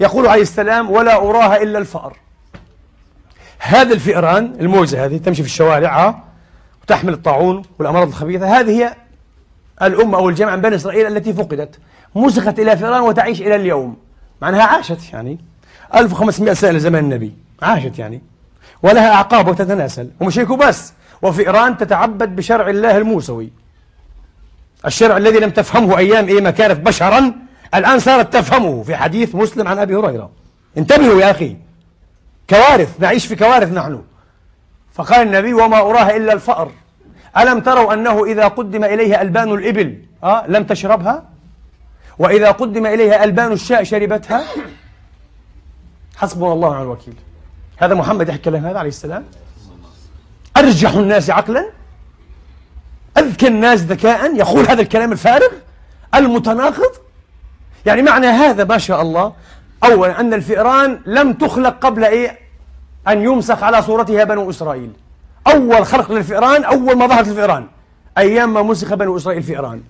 يقول 0.00 0.26
عليه 0.26 0.42
السلام 0.42 0.90
ولا 0.90 1.16
أراها 1.16 1.62
إلا 1.62 1.78
الفأر. 1.78 2.16
هذه 3.58 3.92
الفئران 3.92 4.56
الموزة 4.60 5.04
هذه 5.04 5.16
تمشي 5.16 5.42
في 5.42 5.48
الشوارع 5.48 6.22
وتحمل 6.82 7.12
الطاعون 7.12 7.62
والأمراض 7.78 8.08
الخبيثة 8.08 8.60
هذه 8.60 8.70
هي 8.70 8.94
الأمة 9.82 10.18
أو 10.18 10.28
الجماعة 10.28 10.56
من 10.56 10.62
بني 10.62 10.76
إسرائيل 10.76 11.06
التي 11.06 11.32
فقدت 11.32 11.78
مسخت 12.14 12.58
إلى 12.58 12.76
فئران 12.76 13.00
وتعيش 13.00 13.40
إلى 13.40 13.56
اليوم. 13.56 13.96
معناها 14.42 14.62
عاشت 14.62 15.12
يعني. 15.12 15.38
1500 15.94 16.54
سنة 16.54 16.78
زمان 16.78 17.04
النبي. 17.04 17.34
عاشت 17.62 17.98
يعني. 17.98 18.22
ولها 18.82 19.14
أعقاب 19.14 19.48
وتتناسل. 19.48 20.10
ومش 20.20 20.38
هيك 20.38 20.48
بس 20.48 20.92
وفئران 21.22 21.76
تتعبد 21.76 22.36
بشرع 22.36 22.68
الله 22.68 22.96
الموسوي. 22.96 23.50
الشرع 24.86 25.16
الذي 25.16 25.38
لم 25.38 25.50
تفهمه 25.50 25.98
أيام 25.98 26.28
إيه 26.28 26.40
ما 26.40 26.50
كانت 26.50 26.80
بشرا 26.80 27.32
الآن 27.74 27.98
صارت 27.98 28.32
تفهمه 28.32 28.82
في 28.82 28.96
حديث 28.96 29.34
مسلم 29.34 29.68
عن 29.68 29.78
أبي 29.78 29.96
هريرة. 29.96 30.30
انتبهوا 30.78 31.20
يا 31.20 31.30
أخي. 31.30 31.56
كوارث. 32.50 33.00
نعيش 33.00 33.26
في 33.26 33.36
كوارث 33.36 33.72
نحن. 33.72 34.02
فقال 34.92 35.26
النبي 35.26 35.54
وما 35.54 35.80
أراها 35.80 36.16
إلا 36.16 36.32
الفأر. 36.32 36.70
ألم 37.36 37.60
تروا 37.60 37.92
أنه 37.94 38.24
إذا 38.24 38.48
قدم 38.48 38.84
إليها 38.84 39.22
ألبان 39.22 39.52
الإبل 39.52 40.02
أه 40.24 40.46
لم 40.46 40.64
تشربها؟ 40.64 41.24
وإذا 42.18 42.50
قدم 42.50 42.86
إليها 42.86 43.24
ألبان 43.24 43.52
الشاء 43.52 43.82
شربتها؟ 43.82 44.44
حسبنا 46.16 46.52
الله 46.52 46.68
ونعم 46.68 46.82
الوكيل. 46.82 47.14
هذا 47.76 47.94
محمد 47.94 48.28
يحكي 48.28 48.42
كلام 48.42 48.66
هذا 48.66 48.78
عليه 48.78 48.88
السلام. 48.88 49.24
أرجح 50.56 50.94
الناس 50.94 51.30
عقلا؟ 51.30 51.70
أذكى 53.18 53.48
الناس 53.48 53.80
ذكاء؟ 53.80 54.36
يقول 54.36 54.66
هذا 54.68 54.82
الكلام 54.82 55.12
الفارغ؟ 55.12 55.48
المتناقض؟ 56.14 56.92
يعني 57.86 58.02
معنى 58.02 58.26
هذا 58.26 58.64
ما 58.64 58.78
شاء 58.78 59.02
الله 59.02 59.32
أولا 59.84 60.20
أن 60.20 60.34
الفئران 60.34 61.00
لم 61.06 61.32
تخلق 61.32 61.78
قبل 61.78 62.04
إيه؟ 62.04 62.38
أن 63.08 63.22
يمسخ 63.22 63.62
على 63.62 63.82
صورتها 63.82 64.24
بنو 64.24 64.50
إسرائيل. 64.50 64.92
أول 65.52 65.86
خلق 65.86 66.12
للفئران 66.12 66.64
أول 66.64 66.96
ما 66.96 67.06
ظهرت 67.06 67.28
الفئران. 67.28 67.66
أيام 68.18 68.54
ما 68.54 68.62
مسخ 68.62 68.94
بنو 68.94 69.16
إسرائيل 69.16 69.42
فئران. 69.42 69.80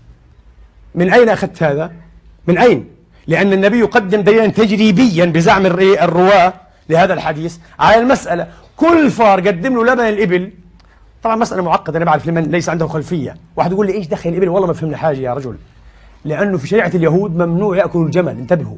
من 0.94 1.12
أين 1.12 1.28
أخذت 1.28 1.62
هذا؟ 1.62 1.92
من 2.46 2.58
أين؟ 2.58 2.88
لأن 3.26 3.52
النبي 3.52 3.78
يقدم 3.78 4.20
دليلا 4.20 4.46
تجريبيا 4.46 5.24
بزعم 5.24 5.66
الرواة 5.66 6.52
لهذا 6.88 7.14
الحديث. 7.14 7.56
على 7.78 8.00
المسألة. 8.00 8.48
كل 8.76 9.10
فار 9.10 9.40
قدم 9.40 9.74
له 9.74 9.92
لبن 9.92 10.04
الإبل. 10.04 10.50
طبعا 11.22 11.36
مسألة 11.36 11.62
معقدة 11.62 11.96
أنا 11.96 12.04
بعرف 12.04 12.26
لمن 12.26 12.42
ليس 12.42 12.68
عنده 12.68 12.86
خلفية. 12.86 13.36
واحد 13.56 13.72
يقول 13.72 13.86
لي 13.86 13.92
إيش 13.92 14.06
دخل 14.06 14.30
الإبل؟ 14.30 14.48
والله 14.48 14.66
ما 14.66 14.72
فهمنا 14.72 14.96
حاجة 14.96 15.16
يا 15.16 15.34
رجل. 15.34 15.56
لأنه 16.24 16.58
في 16.58 16.68
شريعة 16.68 16.90
اليهود 16.94 17.36
ممنوع 17.36 17.76
يأكلوا 17.76 18.04
الجمل 18.04 18.32
انتبهوا. 18.32 18.76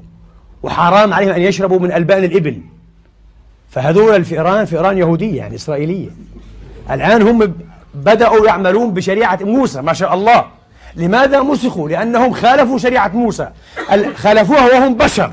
وحرام 0.63 1.13
عليهم 1.13 1.31
أن 1.31 1.43
يشربوا 1.43 1.79
من 1.79 1.93
ألبان 1.93 2.25
الإبل. 2.25 2.61
فهذول 3.71 4.17
الفئران 4.17 4.65
فئران 4.65 4.99
يهودية 4.99 5.37
يعني 5.37 5.55
إسرائيلية. 5.55 6.09
الآن 6.91 7.23
هم 7.23 7.55
بدأوا 7.95 8.47
يعملون 8.47 8.95
بشريعة 8.95 9.39
موسى 9.43 9.83
ما 9.83 9.93
شاء 9.93 10.15
الله. 10.15 10.45
لماذا 10.97 11.41
مسخوا؟ 11.41 11.89
لأنهم 11.89 12.33
خالفوا 12.33 12.79
شريعة 12.79 13.09
موسى. 13.09 13.49
خالفوها 14.15 14.67
وهم 14.67 14.95
بشر. 14.95 15.33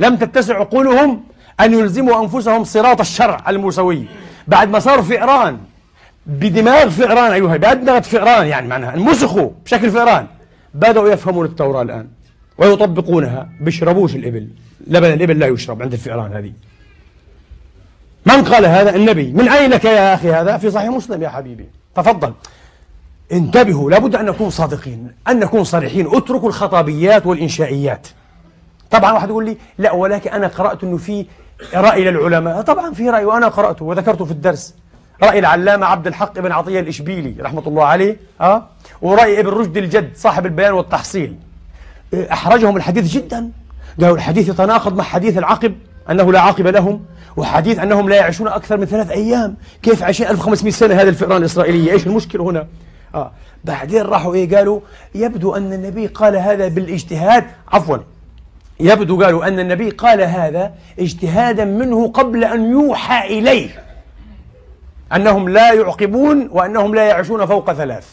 لم 0.00 0.16
تتسع 0.16 0.58
عقولهم 0.58 1.22
أن 1.60 1.72
يلزموا 1.74 2.22
أنفسهم 2.22 2.64
صراط 2.64 3.00
الشرع 3.00 3.44
الموسوي. 3.48 4.06
بعد 4.48 4.70
ما 4.70 4.78
صاروا 4.78 5.02
فئران 5.02 5.58
بدماغ 6.26 6.88
فئران 6.88 7.32
أيها 7.32 7.56
بأدمغة 7.56 8.00
فئران 8.00 8.46
يعني 8.46 8.68
معناها 8.68 8.94
انمسخوا 8.94 9.50
بشكل 9.64 9.90
فئران. 9.90 10.26
بدأوا 10.74 11.08
يفهمون 11.08 11.46
التوراة 11.46 11.82
الآن 11.82 12.06
ويطبقونها. 12.58 13.48
بيشربوش 13.60 14.14
الإبل. 14.14 14.48
لبن 14.86 15.12
الإبل 15.12 15.38
لا 15.38 15.46
يشرب 15.46 15.82
عند 15.82 15.92
الفئران 15.92 16.32
هذه. 16.32 16.52
من 18.26 18.44
قال 18.44 18.66
هذا؟ 18.66 18.96
النبي. 18.96 19.32
من 19.32 19.48
أين 19.48 19.70
لك 19.70 19.84
يا 19.84 20.14
أخي 20.14 20.32
هذا؟ 20.32 20.56
في 20.56 20.70
صحيح 20.70 20.88
مسلم 20.88 21.22
يا 21.22 21.28
حبيبي. 21.28 21.66
تفضل. 21.94 22.32
انتبهوا 23.32 23.90
لابد 23.90 24.16
أن 24.16 24.24
نكون 24.24 24.50
صادقين 24.50 25.12
أن 25.28 25.38
نكون 25.38 25.64
صريحين. 25.64 26.16
اتركوا 26.16 26.48
الخطابيات 26.48 27.26
والإنشائيات. 27.26 28.06
طبعا 28.90 29.12
واحد 29.12 29.28
يقول 29.28 29.44
لي 29.44 29.56
لا 29.78 29.92
ولكن 29.92 30.30
أنا 30.30 30.46
قرأت 30.46 30.84
أنه 30.84 30.96
في 30.96 31.26
رأي 31.74 32.04
للعلماء. 32.04 32.62
طبعا 32.62 32.92
في 32.92 33.10
رأي 33.10 33.24
وأنا 33.24 33.48
قرأته 33.48 33.84
وذكرته 33.84 34.24
في 34.24 34.30
الدرس. 34.30 34.74
رأي 35.22 35.38
العلامة 35.38 35.86
عبد 35.86 36.06
الحق 36.06 36.38
بن 36.38 36.52
عطية 36.52 36.80
الإشبيلي 36.80 37.42
رحمة 37.42 37.62
الله 37.66 37.84
عليه 37.84 38.16
أه؟ 38.40 38.66
ورأي 39.02 39.40
ابن 39.40 39.48
رشد 39.48 39.76
الجد 39.76 40.16
صاحب 40.16 40.46
البيان 40.46 40.72
والتحصيل. 40.72 41.36
أحرجهم 42.14 42.76
الحديث 42.76 43.12
جدا. 43.12 43.50
قالوا 44.00 44.16
الحديث 44.16 44.48
يتناقض 44.48 44.96
مع 44.96 45.04
حديث 45.04 45.38
العقب 45.38 45.74
أنه 46.10 46.32
لا 46.32 46.40
عاقب 46.40 46.66
لهم. 46.66 47.04
وحديث 47.36 47.78
أنهم 47.78 48.08
لا 48.08 48.16
يعيشون 48.16 48.48
أكثر 48.48 48.76
من 48.76 48.84
ثلاث 48.84 49.10
أيام. 49.10 49.56
كيف 49.82 50.02
عايشين؟ 50.02 50.26
1500 50.26 50.72
سنة 50.72 50.94
هذه 50.94 51.08
الفئران 51.08 51.36
الإسرائيلية. 51.36 51.92
إيش 51.92 52.06
المشكلة 52.06 52.44
هنا؟ 52.44 52.66
آه. 53.14 53.32
بعدين 53.64 54.02
راحوا 54.02 54.34
إيه؟ 54.34 54.56
قالوا 54.56 54.80
يبدو 55.14 55.56
أن 55.56 55.72
النبي 55.72 56.06
قال 56.06 56.36
هذا 56.36 56.68
بالاجتهاد. 56.68 57.44
عفوا. 57.68 57.96
يبدو 58.80 59.22
قالوا 59.22 59.48
أن 59.48 59.58
النبي 59.58 59.90
قال 59.90 60.20
هذا 60.20 60.74
اجتهادا 60.98 61.64
منه 61.64 62.08
قبل 62.08 62.44
أن 62.44 62.70
يوحى 62.70 63.38
إليه. 63.38 63.84
أنهم 65.16 65.48
لا 65.48 65.72
يعقبون 65.72 66.48
وأنهم 66.52 66.94
لا 66.94 67.06
يعيشون 67.06 67.46
فوق 67.46 67.72
ثلاث. 67.72 68.06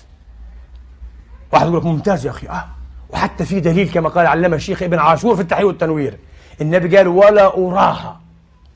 واحد 1.54 1.66
يقول 1.66 1.78
لك 1.78 1.86
ممتاز 1.86 2.26
يا 2.26 2.32
أخي. 2.32 2.48
آه. 2.48 2.66
وحتى 3.10 3.46
في 3.46 3.60
دليل 3.60 3.90
كما 3.90 4.10
قال 4.10 4.28
علمه 4.28 4.56
الشيخ 4.56 4.84
ابن 4.84 5.00
عاشور 5.00 5.36
في 5.36 5.42
التحرير 5.42 5.66
والتنوير. 5.66 6.18
النبي 6.62 6.98
قال 6.98 7.08
ولا 7.08 7.58
أراها. 7.58 8.20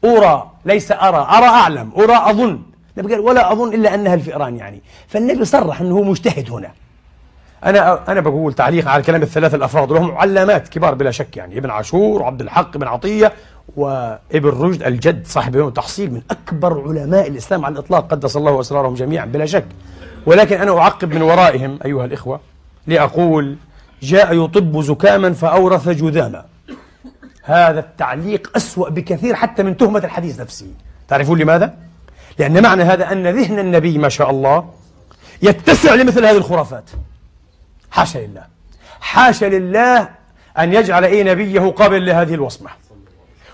أرى 0.06 0.51
ليس 0.66 0.91
أرى 0.91 1.28
أرى 1.30 1.45
أعلم 1.45 1.91
أرى 1.97 2.32
أظن. 2.32 2.60
ولا 3.20 3.51
أظن 3.51 3.74
إلا 3.74 3.95
أنها 3.95 4.14
الفئران 4.14 4.58
يعني. 4.58 4.82
فالنبي 5.08 5.45
صرح 5.45 5.82
أنه 5.82 6.01
مجتهد 6.01 6.51
هنا. 6.51 6.72
أنا 7.66 8.12
أنا 8.12 8.22
بقول 8.22 8.54
تعليق 8.54 8.88
على 8.88 9.04
كلام 9.04 9.22
الثلاثة 9.22 9.58
الأفراد 9.58 9.91
وهم 9.91 10.12
علامات 10.12 10.68
كبار 10.68 10.93
بلا 10.93 11.12
شك 11.12 11.38
يعني. 11.38 11.58
ابن 11.58 11.70
عاشور 11.70 12.22
وعبد 12.22 12.41
الحق 12.41 12.78
بن 12.78 12.88
عطية 12.88 13.34
وابن 13.78 14.49
رشد 14.49 14.84
الجد 14.84 15.28
صاحب 15.28 15.56
يوم 15.56 15.68
التحصيل 15.68 16.14
من 16.14 16.22
أكبر 16.32 16.82
علماء 16.88 17.28
الإسلام 17.28 17.66
على 17.66 17.74
الإطلاق 17.74 18.12
قدس 18.12 18.38
الله 18.38 18.60
أسرارهم 18.60 18.93
جميعا 18.93 19.26
بلا 19.26 19.45
شك. 19.45 19.66
ولكن 20.26 20.62
أنا 20.62 20.78
أعقب 20.78 21.14
من 21.14 21.22
ورائهم 21.22 21.80
أيها 21.86 22.06
الإخوة 22.06 22.39
لأقول 22.88 23.56
جاء 24.01 24.45
يطب 24.45 24.82
زكاما 24.82 25.34
فأورث 25.34 25.89
جذاما. 25.89 26.45
هذا 27.44 27.80
التعليق 27.80 28.52
أسوأ 28.56 28.89
بكثير 28.89 29.36
حتى 29.36 29.64
من 29.64 29.78
تهمة 29.78 30.00
الحديث 30.00 30.39
نفسه. 30.39 30.68
تعرفون 31.08 31.39
لماذا؟ 31.39 31.74
لأن 32.39 32.64
معنى 32.64 32.84
هذا 32.84 33.12
أن 33.12 33.28
ذهن 33.28 33.60
النبي 33.60 33.98
ما 33.98 34.10
شاء 34.10 34.30
الله 34.30 34.70
يتسع 35.41 35.94
لمثل 35.94 36.26
هذه 36.26 36.38
الخرافات. 36.38 36.89
حاشا 37.91 38.20
لله. 38.20 38.44
حاشا 39.02 39.46
لله 39.46 40.10
أن 40.60 40.74
يجعل 40.74 41.04
أي 41.04 41.24
نبيه 41.24 41.60
قابل 41.60 42.06
لهذه 42.06 42.34
الوصمة. 42.34 42.70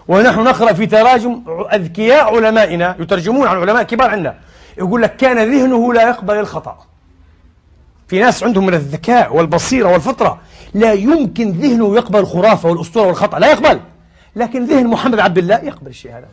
ونحن 0.08 0.40
نقرأ 0.40 0.74
في 0.74 0.86
تراجم 0.86 1.42
أذكياء 1.74 2.36
علمائنا 2.36 2.96
يترجمون 3.00 3.48
عن 3.48 3.58
علماء 3.58 3.84
كبار 3.84 4.10
عندنا 4.10 4.36
يقول 4.78 5.02
لك 5.02 5.16
كان 5.16 5.38
ذهنه 5.38 5.94
لا 5.94 6.10
يقبل 6.10 6.36
الخطأ. 6.36 6.86
في 8.08 8.20
ناس 8.20 8.44
عندهم 8.44 8.66
من 8.66 8.74
الذكاء 8.74 9.36
والبصيرة 9.36 9.88
والفطرة 9.92 10.42
لا 10.74 10.94
يمكن 10.94 11.52
ذهنه 11.52 11.96
يقبل 11.96 12.20
الخرافة 12.20 12.70
والأسطورة 12.70 13.08
والخطأ 13.08 13.40
لا 13.40 13.52
يقبل. 13.52 13.80
لكن 14.36 14.66
ذهن 14.66 14.88
محمد 14.88 15.20
عبد 15.20 15.38
الله 15.38 15.56
يقبل 15.56 15.88
الشيء 15.88 16.12
هذا. 16.12 16.28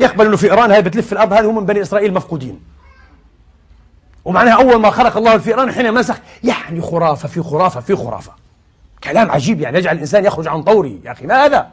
يقبل 0.00 0.26
أنه 0.26 0.36
في 0.36 0.50
إيران 0.50 0.70
هاي 0.70 0.82
بتلف 0.82 1.12
الأرض 1.12 1.32
هذه 1.32 1.50
هم 1.50 1.56
من 1.56 1.66
بني 1.66 1.82
إسرائيل 1.82 2.14
مفقودين. 2.14 2.60
ومعناها 4.24 4.54
أول 4.54 4.76
ما 4.76 4.90
خلق 4.90 5.16
الله 5.16 5.34
الفئران 5.34 5.72
حين 5.72 5.94
مسخ 5.94 6.16
يعني 6.44 6.80
خرافة 6.80 7.28
في 7.28 7.42
خرافة 7.42 7.80
في 7.80 7.96
خرافة. 7.96 8.32
كلام 9.04 9.30
عجيب 9.30 9.60
يعني 9.60 9.78
يجعل 9.78 9.94
الإنسان 9.94 10.24
يخرج 10.24 10.48
عن 10.48 10.62
طوري. 10.62 11.00
يا 11.04 11.12
أخي 11.12 11.26
ما 11.26 11.44
هذا 11.44 11.66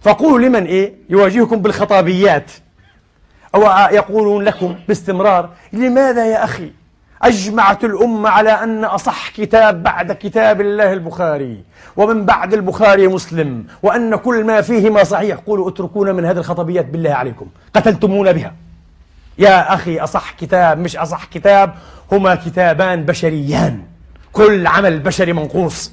فقولوا 0.00 0.48
لمن 0.48 0.64
إيه؟ 0.64 0.94
يواجهكم 1.08 1.56
بالخطابيات. 1.56 2.50
أو 3.54 3.62
يقولون 3.94 4.44
لكم 4.44 4.76
باستمرار 4.88 5.50
لماذا 5.72 6.26
يا 6.26 6.44
أخي؟ 6.44 6.72
أجمعت 7.22 7.84
الأمة 7.84 8.28
على 8.28 8.50
أن 8.50 8.84
أصح 8.84 9.28
كتاب 9.28 9.82
بعد 9.82 10.12
كتاب 10.12 10.60
الله 10.60 10.92
البخاري 10.92 11.62
ومن 11.96 12.24
بعد 12.24 12.54
البخاري 12.54 13.08
مسلم 13.08 13.64
وأن 13.82 14.16
كل 14.16 14.44
ما 14.44 14.60
فيهما 14.60 15.04
صحيح. 15.04 15.36
قولوا 15.36 15.68
اتركونا 15.68 16.12
من 16.12 16.24
هذه 16.24 16.38
الخطبيات 16.38 16.84
بالله 16.86 17.10
عليكم. 17.10 17.46
قتلتمونا 17.74 18.32
بها. 18.32 18.54
يا 19.38 19.74
أخي 19.74 19.98
أصح 19.98 20.30
كتاب 20.30 20.78
مش 20.78 20.96
أصح 20.96 21.24
كتاب 21.24 21.74
هما 22.12 22.34
كتابان 22.34 23.04
بشريان. 23.04 23.82
كل 24.32 24.66
عمل 24.66 24.98
بشري 24.98 25.32
منقوص. 25.32 25.92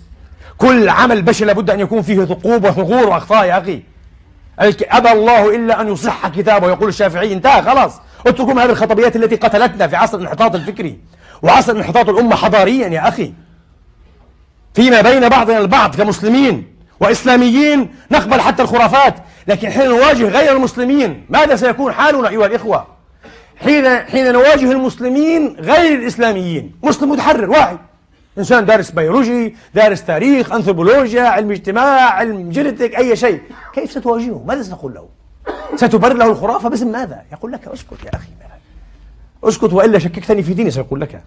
كل 0.57 0.89
عمل 0.89 1.21
بشري 1.21 1.47
لابد 1.47 1.69
أن 1.69 1.80
يكون 1.80 2.01
فيه 2.01 2.26
ثقوب 2.26 2.65
وثغور 2.65 3.07
وأخطاء 3.09 3.45
يا 3.45 3.57
أخي. 3.57 3.82
أبى 4.59 5.11
الله 5.11 5.55
إلا 5.55 5.82
أن 5.82 5.91
يصح 5.91 6.28
كتابه. 6.28 6.67
يقول 6.67 6.89
الشافعي 6.89 7.34
انتهى 7.34 7.61
خلاص. 7.61 8.01
اتركوا 8.28 8.53
هذه 8.53 8.69
الخطبيات 8.69 9.15
التي 9.15 9.36
قتلتنا 9.36 9.88
في 9.88 9.95
عصر 9.95 10.17
الانحطاط 10.17 10.55
الفكري 10.55 10.99
وعصر 11.41 11.71
انحطاط 11.71 12.09
الأمة 12.09 12.36
حضاريا 12.36 12.88
يا 12.88 13.07
أخي. 13.07 13.34
فيما 14.74 15.01
بين 15.01 15.30
بعضنا 15.30 15.57
البعض 15.57 15.95
كمسلمين 15.95 16.74
وإسلاميين 16.99 17.95
نقبل 18.11 18.41
حتى 18.41 18.63
الخرافات 18.63 19.15
لكن 19.47 19.69
حين 19.69 19.89
نواجه 19.89 20.28
غير 20.30 20.55
المسلمين 20.55 21.26
ماذا 21.30 21.55
سيكون 21.55 21.93
حالنا 21.93 22.30
أيها 22.30 22.45
الإخوة؟ 22.45 22.88
حين 23.57 23.97
حين 23.97 24.34
نواجه 24.34 24.71
المسلمين 24.71 25.55
غير 25.59 25.99
الإسلاميين 25.99 26.71
مسلم 26.84 27.11
متحرر 27.11 27.49
واحد. 27.49 27.78
إنسان 28.38 28.65
دارس 28.65 28.91
بيولوجي 28.91 29.55
دارس 29.76 30.03
تاريخ 30.03 30.51
أنثروبولوجيا 30.51 31.21
علم 31.21 31.51
اجتماع 31.51 32.09
علم 32.09 32.49
جينيتك 32.49 32.95
أي 32.95 33.15
شيء. 33.15 33.41
كيف 33.74 33.91
ستواجهه؟ 33.91 34.43
ماذا 34.47 34.63
ستقول 34.63 34.93
له؟ 34.93 35.22
ستبرر 35.75 36.13
له 36.13 36.31
الخرافة 36.31 36.69
باسم 36.69 36.91
ماذا؟ 36.91 37.21
يقول 37.31 37.51
لك 37.51 37.67
أسكت 37.67 38.03
يا 38.05 38.15
أخي. 38.15 38.27
أسكت 39.43 39.73
وإلا 39.73 39.99
شككتني 39.99 40.43
في 40.43 40.53
ديني 40.53 40.71
سيقول 40.71 41.01
لك. 41.01 41.23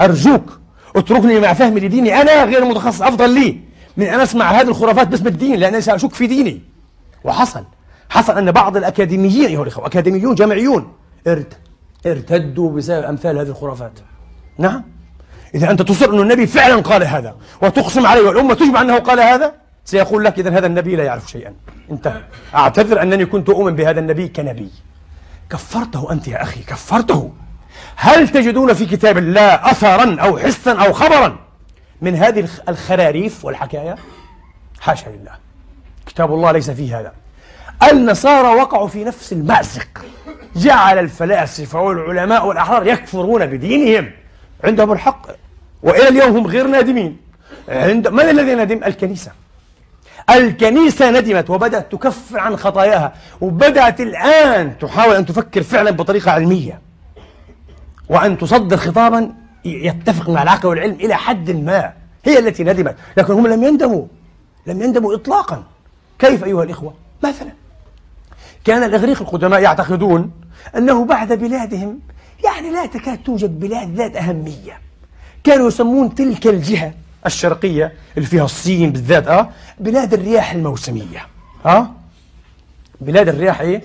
أرجوك 0.00 0.60
اتركني 0.96 1.40
مع 1.40 1.52
فهمي 1.52 1.80
لديني. 1.80 2.20
أنا 2.20 2.44
غير 2.44 2.64
متخصص 2.64 3.02
أفضل 3.02 3.30
لي 3.30 3.60
من 3.96 4.06
أن 4.06 4.20
أسمع 4.20 4.50
هذه 4.50 4.68
الخرافات 4.68 5.08
باسم 5.08 5.26
الدين 5.26 5.60
لأنني 5.60 5.80
سأشك 5.80 6.14
في 6.14 6.26
ديني. 6.26 6.62
وحصل 7.24 7.64
حصل 8.10 8.38
أن 8.38 8.52
بعض 8.52 8.76
الأكاديميين 8.76 9.46
أيها 9.46 9.62
الأخوة 9.62 9.86
أكاديميون 9.86 10.34
جامعيون 10.34 10.92
ارت 11.26 11.58
ارتدوا 12.06 12.70
بسبب 12.70 13.04
أمثال 13.04 13.38
هذه 13.38 13.48
الخرافات. 13.48 13.92
نعم. 14.58 14.84
إذا 15.54 15.70
أنت 15.70 15.82
تصر 15.82 16.10
أن 16.14 16.20
النبي 16.20 16.46
فعلا 16.46 16.82
قال 16.82 17.04
هذا 17.04 17.36
وتقسم 17.62 18.06
عليه 18.06 18.20
والأمة 18.20 18.54
تجمع 18.54 18.80
أنه 18.80 18.98
قال 18.98 19.20
هذا؟ 19.20 19.54
سيقول 19.88 20.24
لك 20.24 20.38
إذا 20.38 20.50
هذا 20.50 20.66
النبي 20.66 20.96
لا 20.96 21.04
يعرف 21.04 21.30
شيئا. 21.30 21.54
انتهى. 21.90 22.22
أعتذر 22.54 23.02
أنني 23.02 23.26
كنت 23.26 23.48
أؤمن 23.48 23.76
بهذا 23.76 24.00
النبي 24.00 24.28
كنبي. 24.28 24.70
كفرته 25.50 26.12
أنت 26.12 26.28
يا 26.28 26.42
أخي 26.42 26.62
كفرته. 26.62 27.32
هل 27.96 28.28
تجدون 28.28 28.74
في 28.74 28.86
كتاب 28.86 29.18
الله 29.18 29.70
أثرا 29.70 30.16
أو 30.20 30.38
حسا 30.38 30.72
أو 30.72 30.92
خبرا 30.92 31.38
من 32.02 32.14
هذه 32.14 32.48
الخراريف 32.68 33.44
والحكاية؟ 33.44 33.96
حاشا 34.80 35.08
لله. 35.08 35.32
كتاب 36.06 36.32
الله 36.32 36.52
ليس 36.52 36.70
فيه 36.70 37.00
هذا. 37.00 37.12
النصارى 37.90 38.60
وقعوا 38.60 38.88
في 38.88 39.04
نفس 39.04 39.32
المأزق. 39.32 40.04
جعل 40.56 40.98
الفلاسفة 40.98 41.80
والعلماء 41.80 42.46
والأحرار 42.46 42.86
يكفرون 42.86 43.46
بدينهم. 43.46 44.10
عندهم 44.64 44.92
الحق. 44.92 45.26
وإلى 45.82 46.08
اليوم 46.08 46.36
هم 46.36 46.46
غير 46.46 46.66
نادمين. 46.66 47.16
عند 47.68 48.08
من 48.08 48.28
الذي 48.28 48.54
ندم؟ 48.54 48.84
الكنيسة. 48.84 49.32
الكنيسة 50.30 51.10
ندمت 51.10 51.50
وبدأت 51.50 51.92
تكفر 51.92 52.38
عن 52.38 52.56
خطاياها 52.56 53.12
وبدأت 53.40 54.00
الآن 54.00 54.78
تحاول 54.78 55.16
أن 55.16 55.26
تفكر 55.26 55.62
فعلا 55.62 55.90
بطريقة 55.90 56.30
علمية 56.30 56.80
وأن 58.08 58.38
تصدر 58.38 58.76
خطابا 58.76 59.34
يتفق 59.64 60.30
مع 60.30 60.42
العقل 60.42 60.68
والعلم 60.68 60.94
إلى 60.94 61.14
حد 61.14 61.50
ما. 61.50 61.92
هي 62.24 62.38
التي 62.38 62.64
ندمت 62.64 62.96
لكن 63.16 63.32
هم 63.32 63.46
لم 63.46 63.64
يندموا 63.64 64.04
لم 64.66 64.82
يندموا 64.82 65.14
إطلاقا. 65.14 65.62
كيف 66.18 66.44
أيها 66.44 66.62
الإخوة؟ 66.62 66.94
مثلا 67.24 67.50
كان 68.64 68.82
الإغريق 68.82 69.20
القدماء 69.20 69.60
يعتقدون 69.60 70.30
أنه 70.76 71.04
بعد 71.04 71.32
بلادهم 71.32 72.00
يعني 72.44 72.70
لا 72.70 72.86
تكاد 72.86 73.18
توجد 73.18 73.60
بلاد 73.60 73.94
ذات 73.94 74.16
أهمية. 74.16 74.80
كانوا 75.44 75.68
يسمون 75.68 76.14
تلك 76.14 76.46
الجهة 76.46 76.92
الشرقية 77.28 77.92
اللي 78.16 78.28
فيها 78.28 78.44
الصين 78.44 78.92
بالذات 78.92 79.28
آه 79.28 79.48
بلاد 79.80 80.14
الرياح 80.14 80.52
الموسمية 80.52 81.26
آه 81.66 81.90
بلاد 83.00 83.28
الرياح 83.28 83.60
إيه؟ 83.60 83.82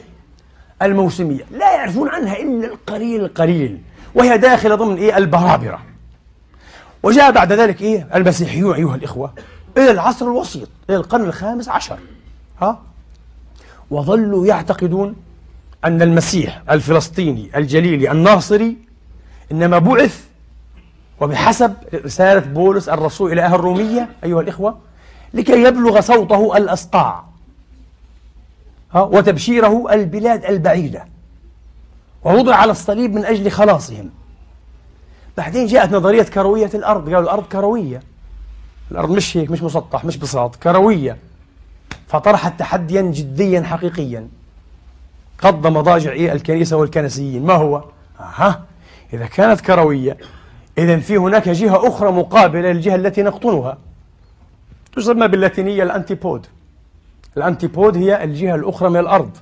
الموسمية. 0.82 1.46
لا 1.52 1.76
يعرفون 1.76 2.10
عنها 2.10 2.38
إلا 2.38 2.68
القليل 2.68 3.22
القليل 3.22 3.82
وهي 4.16 4.38
داخلة 4.38 4.76
ضمن 4.76 4.98
إيه؟ 4.98 5.18
البرابرة. 5.18 5.80
وجاء 7.04 7.32
بعد 7.32 7.52
ذلك 7.54 7.82
إيه؟ 7.82 8.08
المسيحيون 8.16 8.76
أيها 8.76 8.96
الإخوة 8.96 9.34
إلى 9.78 9.92
العصر 9.92 10.26
الوسيط 10.26 10.70
إلى 10.90 10.98
القرن 10.98 11.24
الخامس 11.26 11.70
عشر 11.70 11.98
ها؟ 12.62 12.82
وظلوا 13.92 14.46
يعتقدون 14.48 15.16
أن 15.86 16.02
المسيح 16.02 16.62
الفلسطيني 16.70 17.52
الجليلي 17.58 18.12
الناصري 18.12 18.78
إنما 19.52 19.78
بعث 19.80 20.24
وبحسب 21.24 21.74
رسالة 21.94 22.40
بولس 22.40 22.90
الرسول 22.90 23.32
إلى 23.32 23.42
أهل 23.42 23.56
الرومية 23.56 24.10
أيها 24.24 24.42
الإخوة 24.42 24.78
لكي 25.34 25.64
يبلغ 25.64 26.02
صوته 26.02 26.58
الأسقاع 26.58 27.24
وتبشيره 28.96 29.94
البلاد 29.94 30.46
البعيدة. 30.46 31.06
ووضع 32.24 32.56
على 32.56 32.72
الصليب 32.72 33.14
من 33.14 33.26
أجل 33.26 33.52
خلاصهم. 33.52 34.10
بعدين 35.38 35.66
جاءت 35.68 35.92
نظرية 35.92 36.24
كروية 36.24 36.70
الأرض. 36.74 37.06
قالوا 37.06 37.22
الأرض 37.22 37.44
كروية. 37.44 38.02
الأرض 38.92 39.12
مش 39.12 39.38
هيك 39.38 39.52
مش 39.52 39.64
مسطح 39.64 40.06
مش 40.06 40.18
بساط 40.18 40.56
كروية. 40.56 41.18
فطرحت 42.08 42.60
تحديا 42.60 43.02
جديا 43.02 43.62
حقيقيا. 43.62 44.28
قض 45.40 45.68
مضاجع 45.68 46.12
إيه؟ 46.12 46.34
الكنيسة 46.34 46.78
والكنسيين. 46.78 47.46
ما 47.46 47.54
هو؟ 47.54 47.84
أها 48.20 48.62
إذا 49.14 49.26
كانت 49.26 49.62
كروية 49.62 50.18
إذا 50.78 51.00
في 51.00 51.18
هناك 51.18 51.50
جهة 51.50 51.88
أخرى 51.88 52.12
مقابلة 52.12 52.72
للجهة 52.72 52.96
التي 52.96 53.24
نقطنها. 53.24 53.78
تسمى 54.96 55.28
باللاتينية 55.28 55.84
الأنتيبود. 55.84 56.46
الأنتيبود 57.38 57.98
هي 57.98 58.24
الجهة 58.24 58.56
الأخرى 58.56 58.90
من 58.90 59.00
الأرض. 59.00 59.38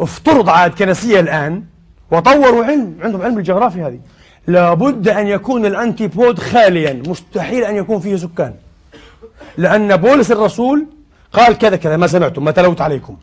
افترض 0.00 0.48
عاد 0.48 0.70
كنسية 0.70 1.20
الآن 1.20 1.64
وطوروا 2.10 2.64
علم 2.64 2.96
عندهم 3.00 3.22
علم 3.22 3.38
الجغرافيا 3.38 3.86
هذه. 3.86 4.00
لابد 4.46 5.08
أن 5.08 5.26
يكون 5.26 5.66
الأنتيبود 5.66 6.38
خاليا. 6.38 7.02
مستحيل 7.06 7.64
أن 7.64 7.76
يكون 7.76 8.00
فيه 8.00 8.16
سكان. 8.16 8.54
لأن 9.56 9.96
بولس 9.96 10.32
الرسول 10.32 10.86
قال 11.32 11.58
كذا 11.58 11.76
كذا 11.76 11.96
ما 11.96 12.06
سمعتم 12.06 12.44
ما 12.44 12.50
تلوت 12.50 12.80
عليكم. 12.80 13.16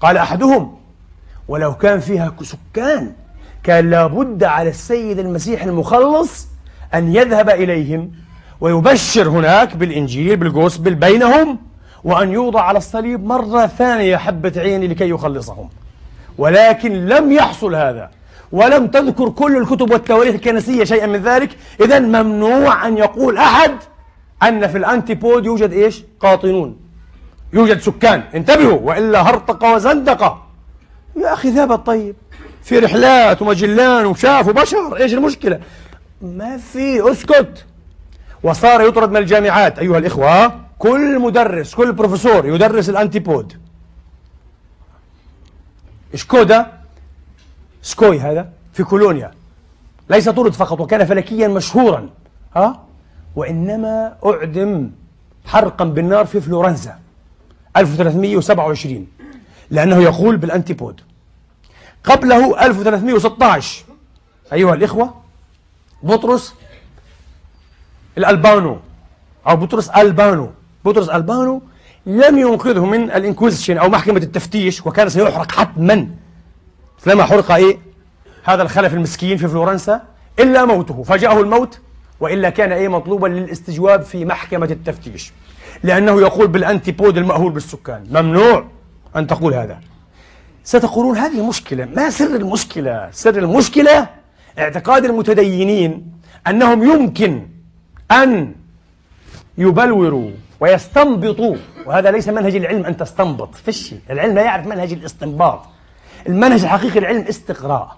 قال 0.00 0.16
أحدهم 0.16 0.78
ولو 1.48 1.74
كان 1.74 2.00
فيها 2.00 2.34
سكان 2.42 3.12
كان 3.68 3.90
لابد 3.90 4.44
على 4.44 4.68
السيد 4.68 5.18
المسيح 5.18 5.62
المخلص 5.62 6.48
أن 6.94 7.14
يذهب 7.14 7.50
إليهم 7.50 8.10
ويبشر 8.60 9.28
هناك 9.28 9.76
بالإنجيل 9.76 10.36
بالجوسبل 10.36 10.94
بينهم 10.94 11.58
وأن 12.04 12.32
يوضع 12.32 12.62
على 12.62 12.78
الصليب 12.78 13.24
مرة 13.24 13.66
ثانية 13.66 14.16
حبة 14.16 14.52
عين 14.56 14.84
لكي 14.84 15.10
يخلصهم. 15.10 15.68
ولكن 16.38 17.06
لم 17.06 17.32
يحصل 17.32 17.74
هذا 17.74 18.10
ولم 18.52 18.86
تذكر 18.86 19.28
كل 19.28 19.56
الكتب 19.56 19.90
والتواريخ 19.90 20.34
الكنسية 20.34 20.84
شيئا 20.84 21.06
من 21.06 21.22
ذلك. 21.22 21.50
إذا 21.80 21.98
ممنوع 21.98 22.86
أن 22.86 22.98
يقول 22.98 23.36
أحد 23.36 23.72
أن 24.42 24.66
في 24.66 24.78
الأنتيبود 24.78 25.46
يوجد 25.46 25.72
إيش؟ 25.72 26.04
قاطنون. 26.20 26.76
يوجد 27.52 27.80
سكان. 27.80 28.22
انتبهوا 28.34 28.78
وإلا 28.82 29.22
هرطقة 29.22 29.74
وزندقة 29.74 30.42
يا 31.16 31.32
أخي 31.32 31.52
ثابت 31.52 31.86
طيب 31.86 32.16
في 32.68 32.78
رحلات 32.78 33.42
ومجلان 33.42 34.06
وشاف 34.06 34.48
وبشر. 34.48 34.96
إيش 34.96 35.14
المشكلة؟ 35.14 35.60
ما 36.22 36.56
في 36.56 37.12
اسكت. 37.12 37.64
وصار 38.42 38.80
يطرد 38.80 39.10
من 39.10 39.16
الجامعات. 39.16 39.78
أيها 39.78 39.98
الإخوة 39.98 40.60
كل 40.78 41.18
مدرس 41.18 41.74
كل 41.74 41.92
بروفيسور 41.92 42.46
يدرس 42.46 42.88
الأنتيبود. 42.88 43.52
شكودا؟ 46.14 46.66
سكوي 47.82 48.20
هذا 48.20 48.48
في 48.72 48.84
كولونيا. 48.84 49.30
ليس 50.10 50.28
طرد 50.28 50.52
فقط 50.52 50.80
وكان 50.80 51.04
فلكيا 51.04 51.48
مشهورا. 51.48 52.08
ها؟ 52.56 52.84
وإنما 53.36 54.16
أعدم 54.26 54.90
حرقا 55.44 55.84
بالنار 55.84 56.26
في 56.26 56.40
فلورنزا 56.40 56.98
1327 57.76 59.06
لأنه 59.70 60.02
يقول 60.02 60.36
بالأنتيبود. 60.36 61.07
قبله 62.08 62.66
1316 62.66 63.84
أيها 64.52 64.74
الإخوة 64.74 65.14
بطرس 66.02 66.54
الألبانو 68.18 68.78
أو 69.48 69.56
بطرس 69.56 69.88
ألبانو. 69.88 70.50
بطرس 70.84 71.08
ألبانو 71.08 71.62
لم 72.06 72.38
ينقذه 72.38 72.84
من 72.84 73.10
الإنكوزيشن 73.10 73.78
أو 73.78 73.88
محكمة 73.88 74.16
التفتيش 74.18 74.86
وكان 74.86 75.08
سيحرق 75.08 75.52
حتما. 75.52 76.08
لما 77.06 77.24
حرق 77.24 77.50
إيه؟ 77.52 77.78
هذا 78.44 78.62
الخلف 78.62 78.94
المسكين 78.94 79.36
في 79.36 79.48
فلورنسا 79.48 80.02
إلا 80.38 80.64
موته. 80.64 81.02
فجاءه 81.02 81.40
الموت 81.40 81.78
وإلا 82.20 82.50
كان 82.50 82.72
إيه؟ 82.72 82.88
مطلوبا 82.88 83.26
للاستجواب 83.26 84.02
في 84.02 84.24
محكمة 84.24 84.66
التفتيش. 84.66 85.32
لأنه 85.82 86.20
يقول 86.20 86.48
بالأنتيبود 86.48 87.16
المأهول 87.16 87.52
بالسكان. 87.52 88.06
ممنوع 88.10 88.64
أن 89.16 89.26
تقول 89.26 89.54
هذا. 89.54 89.80
ستقولون 90.68 91.16
هذه 91.18 91.48
مشكلة. 91.48 91.84
ما 91.84 92.10
سر 92.10 92.36
المشكلة؟ 92.36 93.08
سر 93.12 93.38
المشكلة 93.38 94.08
اعتقاد 94.58 95.04
المتدينين 95.04 96.12
أنهم 96.46 96.82
يمكن 96.82 97.46
أن 98.10 98.54
يبلوروا 99.58 100.30
ويستنبطوا 100.60 101.56
وهذا 101.86 102.10
ليس 102.10 102.28
منهج 102.28 102.56
العلم 102.56 102.84
أن 102.84 102.96
تستنبط 102.96 103.54
فشي 103.54 103.96
العلم 104.10 104.34
لا 104.34 104.42
يعرف 104.42 104.66
منهج 104.66 104.92
الاستنباط. 104.92 105.60
المنهج 106.26 106.62
الحقيقي 106.62 107.00
للعلم 107.00 107.24
استقراء. 107.28 107.96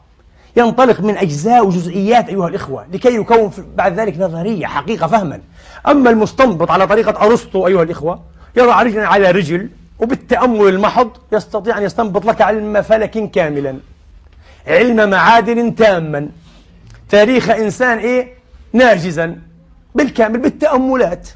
ينطلق 0.57 1.01
من 1.01 1.17
أجزاء 1.17 1.67
وجزئيات 1.67 2.29
أيها 2.29 2.49
الإخوة 2.49 2.87
لكي 2.93 3.15
يكون 3.15 3.51
بعد 3.77 4.01
ذلك 4.01 4.19
نظرية 4.19 4.67
حقيقة 4.67 5.07
فهما. 5.07 5.41
أما 5.89 6.11
المستنبط 6.11 6.71
على 6.71 6.87
طريقة 6.87 7.27
أرسطو 7.27 7.67
أيها 7.67 7.83
الإخوة 7.83 8.21
يضع 8.57 8.83
رجلا 8.83 9.07
على 9.07 9.31
رجل 9.31 9.71
وبالتأمل 10.01 10.69
المحض 10.69 11.11
يستطيع 11.33 11.79
أن 11.79 11.83
يستنبط 11.83 12.25
لك 12.27 12.41
علم 12.41 12.83
فلك 12.83 13.31
كاملا 13.31 13.77
علم 14.67 15.11
معادن 15.11 15.75
تاما. 15.75 16.29
تاريخ 17.09 17.51
إنسان 17.51 17.99
إيه؟ 17.99 18.35
ناجزا 18.73 19.39
بالكامل 19.95 20.39
بالتأملات. 20.39 21.29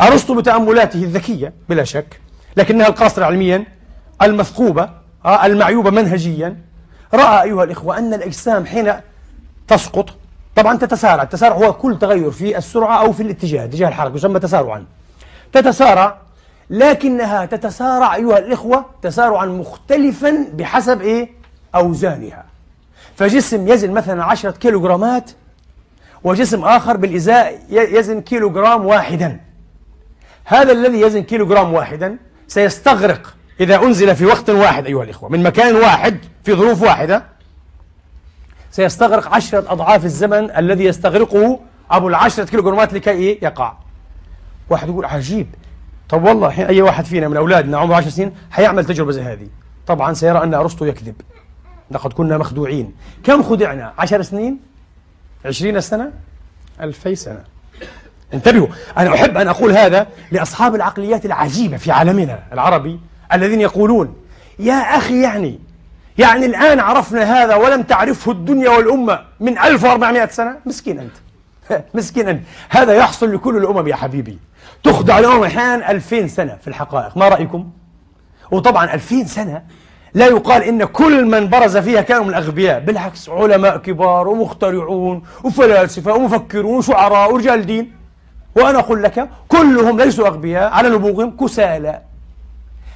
أرسطو 0.00 0.34
بتأملاته 0.34 1.02
الذكية 1.02 1.52
بلا 1.68 1.84
شك 1.84 2.20
لكنها 2.56 2.86
القاصرة 2.86 3.24
علميا 3.24 3.64
المثقوبة 4.22 4.90
آه، 5.24 5.46
المعيوبة 5.46 5.90
منهجيا. 5.90 6.56
رأى 7.14 7.42
أيها 7.42 7.64
الإخوة 7.64 7.98
أن 7.98 8.14
الأجسام 8.14 8.66
حين 8.66 8.92
تسقط 9.68 10.10
طبعا 10.56 10.78
تتسارع. 10.78 11.22
التسارع 11.22 11.56
هو 11.56 11.72
كل 11.72 11.98
تغير 11.98 12.30
في 12.30 12.58
السرعة 12.58 13.00
أو 13.00 13.12
في 13.12 13.22
الاتجاه 13.22 13.64
اتجاه 13.64 13.88
الحركة 13.88 14.14
يسمى 14.14 14.40
تسارعا. 14.40 14.84
تتسارع 15.52 16.23
لكنها 16.70 17.46
تتسارع 17.46 18.14
أيها 18.14 18.38
الإخوة 18.38 18.84
تسارعا 19.02 19.46
مختلفا 19.46 20.46
بحسب 20.54 21.00
إيه؟ 21.00 21.30
أوزانها. 21.74 22.44
فجسم 23.16 23.68
يزن 23.68 23.90
مثلا 23.90 24.24
عشرة 24.24 24.50
كيلوغرامات 24.50 25.30
وجسم 26.24 26.64
آخر 26.64 26.96
بالإزاء 26.96 27.62
يزن 27.70 28.20
كيلوغرام 28.20 28.86
واحدا. 28.86 29.40
هذا 30.44 30.72
الذي 30.72 31.00
يزن 31.00 31.22
كيلوغرام 31.22 31.72
واحدا 31.72 32.16
سيستغرق 32.48 33.34
إذا 33.60 33.82
أنزل 33.82 34.16
في 34.16 34.26
وقت 34.26 34.50
واحد 34.50 34.86
أيها 34.86 35.02
الإخوة 35.02 35.28
من 35.28 35.42
مكان 35.42 35.76
واحد 35.76 36.18
في 36.44 36.54
ظروف 36.54 36.82
واحدة. 36.82 37.24
سيستغرق 38.70 39.34
عشرة 39.34 39.72
أضعاف 39.72 40.04
الزمن 40.04 40.50
الذي 40.50 40.84
يستغرقه 40.84 41.60
أبو 41.90 42.08
العشرة 42.08 42.44
كيلوغرامات 42.44 42.92
لكي 42.92 43.10
إيه؟ 43.10 43.44
يقع. 43.44 43.72
واحد 44.70 44.88
يقول 44.88 45.04
عجيب. 45.04 45.46
طب 46.08 46.24
والله 46.24 46.50
حين 46.50 46.66
أي 46.66 46.82
واحد 46.82 47.04
فينا 47.04 47.28
من 47.28 47.36
أولادنا 47.36 47.78
عمره 47.78 47.96
10 47.96 48.10
سنين 48.10 48.32
حيعمل 48.50 48.84
تجربة 48.84 49.12
زي 49.12 49.22
هذه؟ 49.22 49.46
طبعا 49.86 50.12
سيرى 50.12 50.42
أن 50.42 50.54
أرسطو 50.54 50.84
يكذب. 50.84 51.14
لقد 51.90 52.12
كنا 52.12 52.38
مخدوعين. 52.38 52.94
كم 53.24 53.42
خدعنا؟ 53.42 53.92
عشر 53.98 54.22
سنين؟ 54.22 54.60
عشرين 55.44 55.80
سنة؟ 55.80 56.12
ألفي 56.80 57.14
سنة. 57.14 57.44
انتبهوا 58.34 58.66
أنا 58.98 59.14
أحب 59.14 59.36
أن 59.36 59.48
أقول 59.48 59.72
هذا 59.72 60.06
لأصحاب 60.32 60.74
العقليات 60.74 61.26
العجيبة 61.26 61.76
في 61.76 61.90
عالمنا 61.90 62.42
العربي 62.52 63.00
الذين 63.32 63.60
يقولون 63.60 64.16
يا 64.58 64.74
أخي 64.74 65.22
يعني 65.22 65.60
يعني 66.18 66.46
الآن 66.46 66.80
عرفنا 66.80 67.22
هذا 67.22 67.54
ولم 67.54 67.82
تعرفه 67.82 68.32
الدنيا 68.32 68.70
والأمة 68.70 69.20
من 69.40 69.58
1400 69.58 70.26
سنة؟ 70.26 70.56
مسكين 70.66 70.98
أنت. 70.98 71.12
مسكين 71.96 72.28
أنت. 72.28 72.42
هذا 72.68 72.92
يحصل 72.92 73.34
لكل 73.34 73.56
الأمم 73.56 73.88
يا 73.88 73.96
حبيبي. 73.96 74.38
تخدع 74.84 75.18
الأمم 75.18 75.44
أحيانا 75.44 75.90
2000 75.90 76.26
سنة 76.26 76.56
في 76.60 76.68
الحقائق 76.68 77.16
ما 77.16 77.28
رأيكم؟ 77.28 77.70
وطبعا 78.50 78.94
2000 78.94 79.24
سنة 79.24 79.62
لا 80.14 80.26
يقال 80.26 80.62
إن 80.62 80.84
كل 80.84 81.24
من 81.24 81.48
برز 81.48 81.76
فيها 81.76 82.02
كانوا 82.02 82.24
من 82.24 82.34
أغبياء 82.34 82.80
بالعكس 82.80 83.28
علماء 83.28 83.76
كبار 83.76 84.28
ومخترعون 84.28 85.22
وفلاسفة 85.44 86.14
ومفكرون 86.14 86.78
وشعراء 86.78 87.32
ورجال 87.32 87.66
دين. 87.66 87.92
وأنا 88.56 88.78
أقول 88.78 89.02
لك 89.02 89.28
كلهم 89.48 90.00
ليسوا 90.00 90.26
أغبياء 90.28 90.72
على 90.72 90.88
نبوغهم 90.88 91.36
كسالى. 91.36 92.00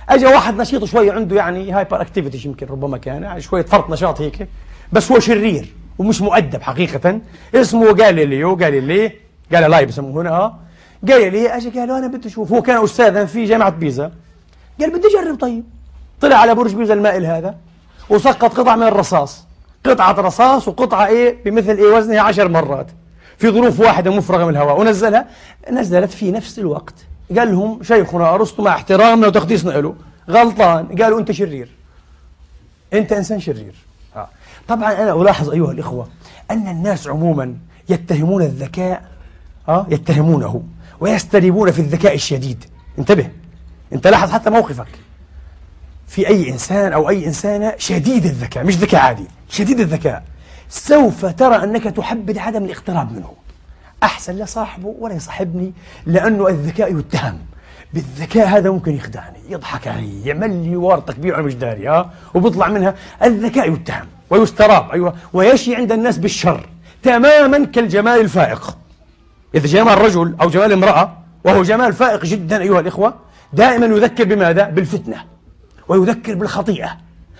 اجى 0.09 0.27
واحد 0.27 0.57
نشيط 0.61 0.85
شوي 0.85 1.11
عنده 1.11 1.37
يعني 1.37 1.73
hyper 1.73 2.01
activity 2.01 2.49
يمكن 2.49 2.67
ربما 2.67 2.99
كان 2.99 3.23
يعني 3.23 3.41
شوية 3.41 3.63
فرط 3.63 3.91
نشاط 3.91 4.21
هيك 4.21 4.49
بس 4.93 5.13
هو 5.13 5.19
شرير 5.19 5.75
ومش 5.99 6.21
مؤدب 6.21 6.63
حقيقة. 6.63 7.21
اسمه 7.55 7.93
جاليليو 7.93 8.57
جاليلي 8.57 9.13
جاليلاي 9.53 9.87
بسموه 9.87 10.23
هنا 10.23 10.55
آه 11.05 11.07
جاليلي 11.07 11.57
اجى 11.57 11.81
قال 11.81 11.91
أنا 11.91 12.07
بدي 12.07 12.29
أشوف. 12.29 12.53
هو 12.53 12.63
كان 12.63 12.85
استاذا 12.85 13.25
في 13.25 13.45
جامعة 13.45 13.71
بيزا. 13.71 14.13
قال 14.81 14.91
بدي 14.91 15.07
أجرب 15.07 15.41
طيب. 15.41 15.65
طلع 16.21 16.37
على 16.37 16.55
برج 16.55 16.75
بيزا 16.75 16.95
المائل 16.95 17.27
هذا 17.27 17.55
وسقط 18.11 18.59
قطعة 18.59 18.77
من 18.77 18.83
الرصاص. 18.83 19.45
قطعة 19.87 20.13
رصاص 20.13 20.69
وقطعة 20.69 21.07
إيه؟ 21.07 21.45
بمثل 21.45 21.77
إيه؟ 21.77 21.97
وزنها 21.97 22.21
عشر 22.21 22.49
مرات. 22.49 22.87
في 23.39 23.51
ظروف 23.51 23.81
واحدة 23.81 24.11
مفرغة 24.11 24.45
من 24.45 24.51
الهواء. 24.51 24.81
ونزلها 24.81 25.27
نزلت 25.71 26.11
في 26.11 26.31
نفس 26.31 26.59
الوقت. 26.59 26.95
قال 27.39 27.53
لهم 27.53 27.83
شيخنا 27.83 28.35
أرسطو 28.35 28.63
مع 28.63 28.71
احترامنا 28.75 29.27
وتقديسنا 29.27 29.71
له 29.71 29.95
غلطان. 30.31 31.03
قالوا 31.03 31.21
أنت 31.21 31.33
شرير. 31.33 31.69
أنت 32.93 33.13
إنسان 33.13 33.41
شرير. 33.41 33.75
آه. 34.17 34.29
طبعا 34.69 34.93
أنا 34.93 35.13
ألاحظ 35.13 35.51
أيها 35.51 35.73
الإخوة 35.73 36.09
أن 36.51 36.69
الناس 36.69 37.09
عموما 37.09 37.55
يتهمون 37.89 38.43
الذكاء 38.43 39.03
آه 39.69 39.87
يتهمونه. 39.91 40.63
ويستريبون 41.01 41.71
في 41.71 41.79
الذكاء 41.79 42.15
الشديد. 42.15 42.65
انتبه. 42.99 43.31
انت 43.93 44.07
لاحظ 44.07 44.31
حتى 44.31 44.51
موقفك. 44.51 44.87
في 46.07 46.29
أي 46.29 46.51
إنسان 46.51 46.93
أو 46.93 47.09
أي 47.09 47.27
إنسانة 47.27 47.75
شديد 47.79 48.25
الذكاء 48.25 48.65
مش 48.65 48.77
ذكاء 48.77 49.01
عادي 49.01 49.27
شديد 49.49 49.81
الذكاء. 49.81 50.25
سوف 50.69 51.27
ترى 51.27 51.65
أنك 51.65 51.85
تحبذ 51.85 52.39
عدم 52.39 52.65
الاقتراب 52.65 53.13
منه. 53.13 53.33
أحسن 54.03 54.37
لصاحبه 54.37 54.95
ولا 54.99 55.15
يصاحبني 55.15 55.73
لأنه 56.07 56.49
الذكاء 56.49 56.99
يتهم. 56.99 57.39
بالذكاء 57.95 58.49
هذا 58.49 58.71
ممكن 58.71 58.97
يخدعني 58.97 59.39
يضحك 59.49 59.89
علي 59.89 60.27
يعمل 60.27 60.65
لي 60.65 60.77
ورطة 60.77 61.13
كبيرة 61.13 61.43
مش 61.43 61.55
داري 61.55 61.89
ها 61.89 62.11
وبيطلع 62.35 62.69
منها. 62.69 62.95
الذكاء 63.23 63.73
يتهم 63.73 64.07
ويستراب 64.31 64.91
أيوة 64.91 65.15
ويشي 65.33 65.77
عند 65.77 65.93
الناس 65.93 66.19
بالشر 66.19 66.67
تماما 67.03 67.65
كالجمال 67.65 68.21
الفائق. 68.21 68.79
إذا 69.55 69.67
جمال 69.67 69.99
رجل 69.99 70.37
أو 70.41 70.49
جمال 70.49 70.73
امرأة 70.73 71.19
وهو 71.45 71.63
جمال 71.63 71.93
فائق 71.93 72.25
جدا 72.25 72.63
أيها 72.63 72.81
الإخوة 72.81 73.15
دائما 73.53 73.87
يذكر 73.87 74.25
بماذا؟ 74.25 74.65
بالفتنة 74.65 75.25
ويذكر 75.89 76.35
بالخطيئة 76.35 76.97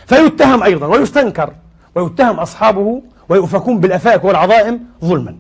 فيتهم 0.07 0.63
أيضا 0.63 0.87
ويستنكر 0.87 1.53
ويتهم 1.95 2.41
أصحابه 2.41 3.03
ويؤفكون 3.29 3.81
بالأفاك 3.81 4.25
والعظائم 4.25 4.81
ظلما 5.05 5.37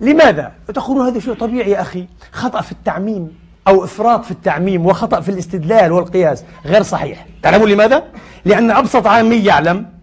لماذا؟ 0.00 0.52
تقولون 0.74 1.06
هذا 1.06 1.20
شيء 1.20 1.34
طبيعي 1.34 1.70
يا 1.70 1.80
أخي 1.80 2.06
خطأ 2.32 2.60
في 2.60 2.72
التعميم 2.72 3.32
أو 3.68 3.84
إفراط 3.84 4.24
في 4.24 4.30
التعميم 4.30 4.86
وخطأ 4.86 5.20
في 5.20 5.28
الاستدلال 5.28 5.92
والقياس 5.92 6.44
غير 6.64 6.82
صحيح 6.82 7.26
تعلمون 7.42 7.68
لماذا؟ 7.68 8.04
لأن 8.44 8.70
أبسط 8.70 9.06
عامي 9.06 9.36
يعلم 9.36 9.95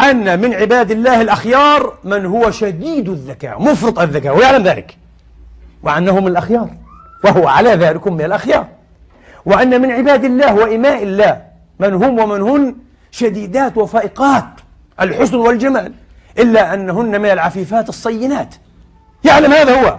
أن 0.00 0.40
من 0.40 0.54
عباد 0.54 0.90
الله 0.90 1.20
الأخيار 1.20 1.94
من 2.04 2.26
هو 2.26 2.50
شديد 2.50 3.08
الذكاء 3.08 3.62
مفرط 3.62 3.98
الذكاء 3.98 4.36
ويعلم 4.36 4.62
ذلك. 4.62 4.96
وأنه 5.82 6.20
من 6.20 6.26
الأخيار 6.26 6.70
وهو 7.24 7.48
على 7.48 7.70
ذلك 7.70 8.06
من 8.06 8.24
الأخيار. 8.24 8.66
وأن 9.46 9.82
من 9.82 9.90
عباد 9.90 10.24
الله 10.24 10.54
وإماء 10.54 11.02
الله 11.02 11.42
من 11.80 11.94
هم 11.94 12.18
ومن 12.18 12.42
هن 12.42 12.74
شديدات 13.10 13.76
وفائقات 13.76 14.44
الحسن 15.00 15.36
والجمال 15.36 15.92
إلا 16.38 16.74
أنهن 16.74 17.20
من 17.20 17.30
العفيفات 17.30 17.88
الصينات. 17.88 18.54
يعلم 19.24 19.52
هذا 19.52 19.82
هو. 19.82 19.98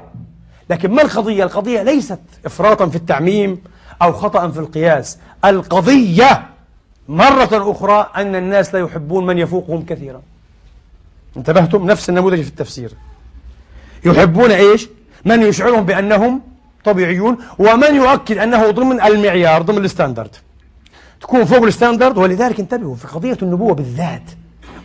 لكن 0.69 0.91
ما 0.91 1.01
القضية؟ 1.01 1.43
القضية 1.43 1.81
ليست 1.81 2.19
إفراطا 2.45 2.87
في 2.87 2.95
التعميم 2.95 3.61
أو 4.01 4.13
خطأ 4.13 4.47
في 4.47 4.59
القياس. 4.59 5.17
القضية 5.45 6.43
مرة 7.09 7.71
أخرى 7.71 8.09
أن 8.15 8.35
الناس 8.35 8.75
لا 8.75 8.79
يحبون 8.79 9.25
من 9.25 9.37
يفوقهم 9.37 9.85
كثيرا. 9.85 10.21
انتبهتم؟ 11.37 11.85
نفس 11.85 12.09
النموذج 12.09 12.41
في 12.41 12.49
التفسير. 12.49 12.91
يحبون 14.05 14.51
إيش؟ 14.51 14.89
من 15.25 15.41
يشعرهم 15.41 15.83
بأنهم 15.83 16.41
طبيعيون 16.83 17.37
ومن 17.59 17.95
يؤكد 17.95 18.37
أنه 18.37 18.71
ضمن 18.71 19.01
المعيار 19.01 19.61
ضمن 19.61 19.85
ال 19.85 19.90
standard. 19.90 20.35
تكون 21.21 21.45
فوق 21.45 21.63
ال 21.63 21.69
standard 21.69 22.17
ولذلك 22.17 22.59
انتبهوا 22.59 22.95
في 22.95 23.07
قضية 23.07 23.37
النبوة 23.41 23.73
بالذات. 23.73 24.23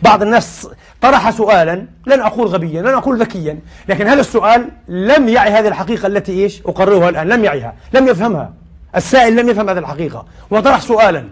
بعض 0.03 0.23
الناس 0.23 0.69
طرح 1.01 1.31
سؤالا 1.31 1.87
لن 2.07 2.21
أقول 2.21 2.47
غبيا 2.47 2.83
لن 2.83 2.95
أقول 2.95 3.21
ذكيا 3.21 3.59
لكن 3.89 4.07
هذا 4.07 4.21
السؤال 4.21 4.69
لم 4.89 5.29
يعي 5.29 5.51
هذه 5.51 5.69
الحقيقة 5.69 6.07
التي 6.07 6.33
إيش؟ 6.33 6.63
أقررها 6.67 7.09
الآن 7.09 7.29
لم 7.29 7.45
يعيها 7.45 7.75
لم 7.93 8.09
يفهمها. 8.09 8.53
السائل 8.97 9.37
لم 9.37 9.49
يفهم 9.49 9.71
هذه 9.71 9.79
الحقيقة 9.79 10.27
وطرح 10.51 10.81
سؤالا. 10.81 11.25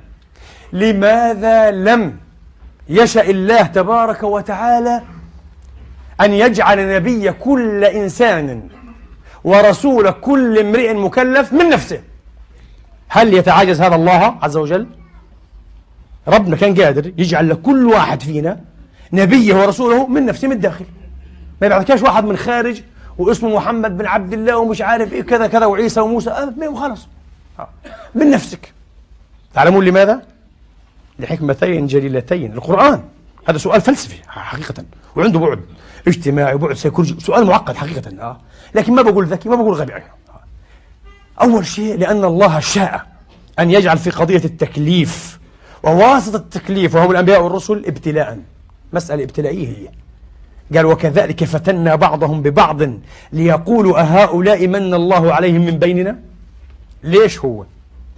لماذا 0.72 1.70
لم 1.70 2.16
يشأ 2.88 3.30
الله 3.30 3.62
تبارك 3.62 4.22
وتعالى 4.22 5.02
أن 6.20 6.32
يجعل 6.32 6.94
نبي 6.94 7.32
كل 7.32 7.84
إنسان 7.84 8.62
ورسول 9.44 10.10
كل 10.10 10.58
امرئ 10.58 10.94
مكلف 10.94 11.52
من 11.52 11.68
نفسه 11.68 12.00
هل 13.08 13.34
يتعاجز 13.34 13.80
هذا 13.80 13.94
الله 13.94 14.36
عز 14.42 14.56
وجل؟ 14.56 14.86
ربنا 16.28 16.56
كان 16.56 16.74
قادر 16.82 17.12
يجعل 17.18 17.48
لكل 17.48 17.86
واحد 17.86 18.22
فينا 18.22 18.60
نبيه 19.12 19.54
ورسوله 19.54 20.06
من 20.06 20.26
نفسه 20.26 20.48
من 20.48 20.54
الداخل 20.54 20.84
ما 21.60 21.66
يبعثكاش 21.66 22.02
واحد 22.02 22.24
من 22.24 22.36
خارج 22.36 22.82
واسمه 23.18 23.56
محمد 23.56 23.98
بن 23.98 24.06
عبد 24.06 24.32
الله 24.32 24.56
ومش 24.56 24.82
عارف 24.82 25.12
إيه 25.12 25.22
كذا 25.22 25.46
كذا 25.46 25.66
وعيسى 25.66 26.00
وموسى 26.00 26.30
أه 26.30 26.54
آه. 27.58 27.68
من 28.14 28.30
نفسك 28.30 28.72
تعلمون 29.54 29.84
لماذا؟ 29.84 30.22
لحكمتين 31.18 31.86
جليلتين. 31.86 32.52
القرآن 32.52 33.02
هذا 33.48 33.58
سؤال 33.58 33.80
فلسفي 33.80 34.16
حقيقة 34.28 34.84
وعنده 35.16 35.38
بعد 35.38 35.60
اجتماعي 36.08 36.54
وبعد 36.54 36.74
سيكولوجي 36.74 37.20
سؤال 37.20 37.46
معقد 37.46 37.76
حقيقة 37.76 38.22
آه. 38.22 38.40
لكن 38.74 38.92
ما 38.92 39.02
بقول 39.02 39.26
ذكي 39.26 39.48
ما 39.48 39.56
بقول 39.56 39.74
غبي 39.74 39.92
أول 41.42 41.66
شيء 41.66 41.98
لأن 41.98 42.24
الله 42.24 42.60
شاء 42.60 43.06
أن 43.58 43.70
يجعل 43.70 43.98
في 43.98 44.10
قضية 44.10 44.42
التكليف 44.44 45.38
وواسطة 45.82 46.36
التكليف 46.36 46.94
وهم 46.94 47.10
الأنبياء 47.10 47.42
والرسل 47.42 47.84
ابتلاء. 47.86 48.38
مسألة 48.92 49.24
ابتلائية 49.24 49.68
هي. 49.68 49.88
قال 50.76 50.86
وكذلك 50.86 51.44
فتنا 51.44 51.94
بعضهم 51.94 52.42
ببعض 52.42 52.80
ليقولوا 53.32 54.00
أهؤلاء 54.00 54.66
من 54.66 54.94
الله 54.94 55.34
عليهم 55.34 55.60
من 55.60 55.78
بيننا؟ 55.78 56.18
ليش 57.04 57.38
هو؟ 57.38 57.64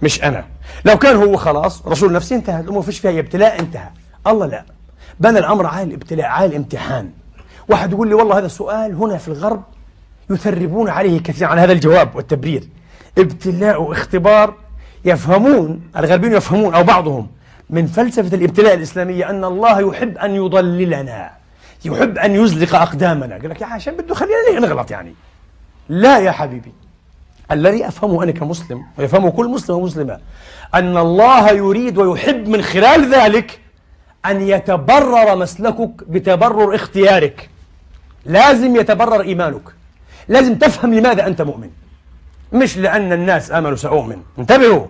مش 0.01 0.23
أنا. 0.23 0.45
لو 0.85 0.97
كان 0.97 1.15
هو 1.15 1.37
خلاص 1.37 1.87
رسول 1.87 2.13
نفسي 2.13 2.35
انتهى 2.35 2.59
الأمور 2.59 2.81
فيش 2.81 2.99
فيها 2.99 3.19
ابتلاء 3.19 3.59
انتهى. 3.59 3.89
الله 4.27 4.45
لا. 4.45 4.65
بنى 5.19 5.39
الأمر 5.39 5.65
على 5.65 5.83
الابتلاء 5.83 6.27
على 6.27 6.45
الامتحان 6.45 7.09
واحد 7.69 7.91
يقول 7.91 8.07
لي 8.07 8.13
والله 8.13 8.37
هذا 8.37 8.45
السؤال 8.45 8.95
هنا 8.95 9.17
في 9.17 9.27
الغرب 9.27 9.63
يثربون 10.29 10.89
عليه 10.89 11.19
كثيرا 11.19 11.49
عن 11.49 11.59
هذا 11.59 11.71
الجواب 11.73 12.15
والتبرير. 12.15 12.63
ابتلاء 13.17 13.81
واختبار 13.81 14.53
يفهمون 15.05 15.81
الغربيون 15.97 16.33
يفهمون 16.33 16.73
أو 16.73 16.83
بعضهم 16.83 17.27
من 17.69 17.85
فلسفة 17.87 18.37
الابتلاء 18.37 18.73
الإسلامية 18.73 19.29
أن 19.29 19.43
الله 19.43 19.79
يحب 19.79 20.17
أن 20.17 20.35
يضللنا 20.35 21.31
يحب 21.85 22.17
أن 22.17 22.35
يزلق 22.35 22.75
أقدامنا. 22.75 23.35
قال 23.35 23.49
لك 23.49 23.61
يا 23.61 23.65
عشان 23.65 23.97
بده 23.97 24.15
خلينا 24.15 24.59
نغلط 24.59 24.91
يعني. 24.91 25.13
لا 25.89 26.19
يا 26.19 26.31
حبيبي. 26.31 26.73
الذي 27.51 27.87
أفهمه 27.87 28.23
أنا 28.23 28.31
كمسلم 28.31 28.83
ويفهمه 28.97 29.31
كل 29.31 29.49
مسلم 29.49 29.75
ومسلمة 29.75 30.19
أن 30.73 30.97
الله 30.97 31.51
يريد 31.51 31.97
ويحب 31.97 32.47
من 32.47 32.61
خلال 32.61 33.13
ذلك 33.13 33.59
أن 34.25 34.41
يتبرر 34.41 35.35
مسلكك 35.35 36.03
بتبرر 36.07 36.75
اختيارك. 36.75 37.49
لازم 38.25 38.75
يتبرر 38.75 39.21
إيمانك. 39.21 39.61
لازم 40.27 40.55
تفهم 40.55 40.93
لماذا 40.93 41.27
أنت 41.27 41.41
مؤمن. 41.41 41.69
مش 42.53 42.77
لأن 42.77 43.13
الناس 43.13 43.51
آمنوا 43.51 43.75
سأؤمن. 43.75 44.17
انتبهوا. 44.39 44.85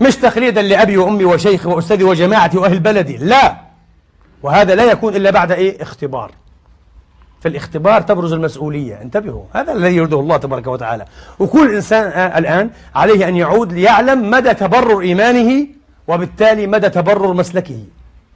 مش 0.00 0.16
تقليدا 0.16 0.62
لأبي 0.62 0.96
وأمي 0.96 1.24
وشيخي 1.24 1.68
وأستاذي 1.68 2.04
وجماعتي 2.04 2.58
وأهل 2.58 2.78
بلدي 2.80 3.16
لا. 3.16 3.56
وهذا 4.42 4.74
لا 4.74 4.84
يكون 4.84 5.16
إلا 5.16 5.30
بعد 5.30 5.52
إيه؟ 5.52 5.82
اختبار. 5.82 6.30
في 7.44 7.50
الاختبار 7.50 8.00
تبرز 8.00 8.32
المسؤولية 8.32 9.02
انتبهوا 9.02 9.44
هذا 9.54 9.72
الذي 9.72 9.96
يريده 9.96 10.20
الله 10.20 10.36
تبارك 10.36 10.66
وتعالى 10.66 11.04
وكل 11.38 11.74
إنسان 11.74 12.06
آه 12.06 12.38
الآن 12.38 12.70
عليه 12.94 13.28
أن 13.28 13.36
يعود 13.36 13.72
ليعلم 13.72 14.30
مدى 14.30 14.54
تبرر 14.54 15.00
إيمانه 15.00 15.66
وبالتالي 16.08 16.66
مدى 16.66 16.88
تبرر 16.88 17.32
مسلكه 17.32 17.84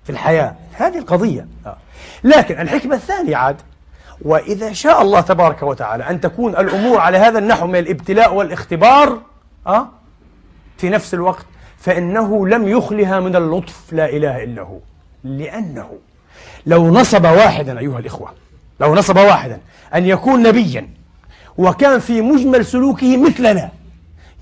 في 0.04 0.10
الحياة 0.10 0.54
هذه 0.72 0.98
القضية 0.98 1.46
آه. 1.66 1.76
لكن 2.24 2.60
الحكمة 2.60 2.94
الثانية 2.94 3.36
عاد 3.36 3.56
وإذا 4.22 4.72
شاء 4.72 5.02
الله 5.02 5.20
تبارك 5.20 5.62
وتعالى 5.62 6.10
أن 6.10 6.20
تكون 6.20 6.56
الأمور 6.56 6.98
على 6.98 7.18
هذا 7.18 7.38
النحو 7.38 7.66
من 7.66 7.76
الابتلاء 7.76 8.34
والاختبار 8.34 9.20
أه؟ 9.66 9.88
في 10.78 10.88
نفس 10.88 11.14
الوقت 11.14 11.46
فإنه 11.78 12.48
لم 12.48 12.68
يخلها 12.68 13.20
من 13.20 13.36
اللطف 13.36 13.92
لا 13.92 14.08
إله 14.08 14.44
إلا 14.44 14.62
هو 14.62 14.78
لأنه 15.24 15.90
لو 16.66 16.90
نصب 16.90 17.24
واحدا 17.24 17.78
أيها 17.78 17.98
الإخوة 17.98 18.47
لو 18.80 18.94
نصب 18.94 19.16
واحدا 19.16 19.60
أن 19.94 20.06
يكون 20.06 20.42
نبيا 20.42 20.88
وكان 21.58 21.98
في 21.98 22.20
مجمل 22.20 22.66
سلوكه 22.66 23.16
مثلنا 23.16 23.70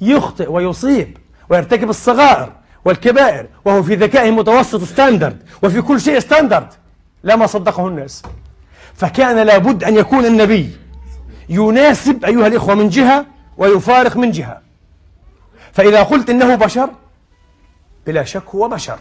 يخطئ 0.01 0.51
ويصيب 0.51 1.19
ويرتكب 1.49 1.91
الصغائر 1.91 2.53
والكبائر 2.85 3.47
وهو 3.65 3.83
في 3.83 3.95
ذكائه 3.95 4.31
متوسط 4.31 4.85
standard 4.85 5.43
وفي 5.63 5.83
كل 5.83 6.01
شيء 6.01 6.19
standard 6.19 6.69
لما 7.25 7.47
صدقه 7.47 7.89
الناس. 7.89 8.23
فكان 8.95 9.39
لابد 9.39 9.85
أن 9.85 9.97
يكون 9.97 10.27
النبي 10.27 10.71
يناسب 11.49 12.25
أيها 12.25 12.47
الإخوة 12.47 12.75
من 12.75 12.89
جهة 12.89 13.27
ويفارق 13.59 14.17
من 14.17 14.31
جهة. 14.31 14.61
فإذا 15.73 16.03
قلت 16.03 16.31
إنه 16.31 16.55
بشر 16.55 16.91
بلا 18.07 18.25
شك 18.25 18.49
هو 18.55 18.69
بشر. 18.69 18.99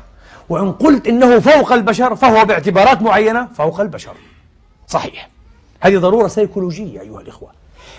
وإن 0.50 0.72
قلت 0.72 1.08
إنه 1.08 1.40
فوق 1.40 1.74
البشر 1.74 2.16
فهو 2.16 2.46
باعتبارات 2.46 3.02
معينة 3.02 3.48
فوق 3.58 3.80
البشر. 3.80 4.14
صحيح. 4.88 5.30
هذه 5.82 5.98
ضرورة 5.98 6.28
سيكولوجية 6.28 7.02
أيها 7.02 7.22
الإخوة. 7.22 7.50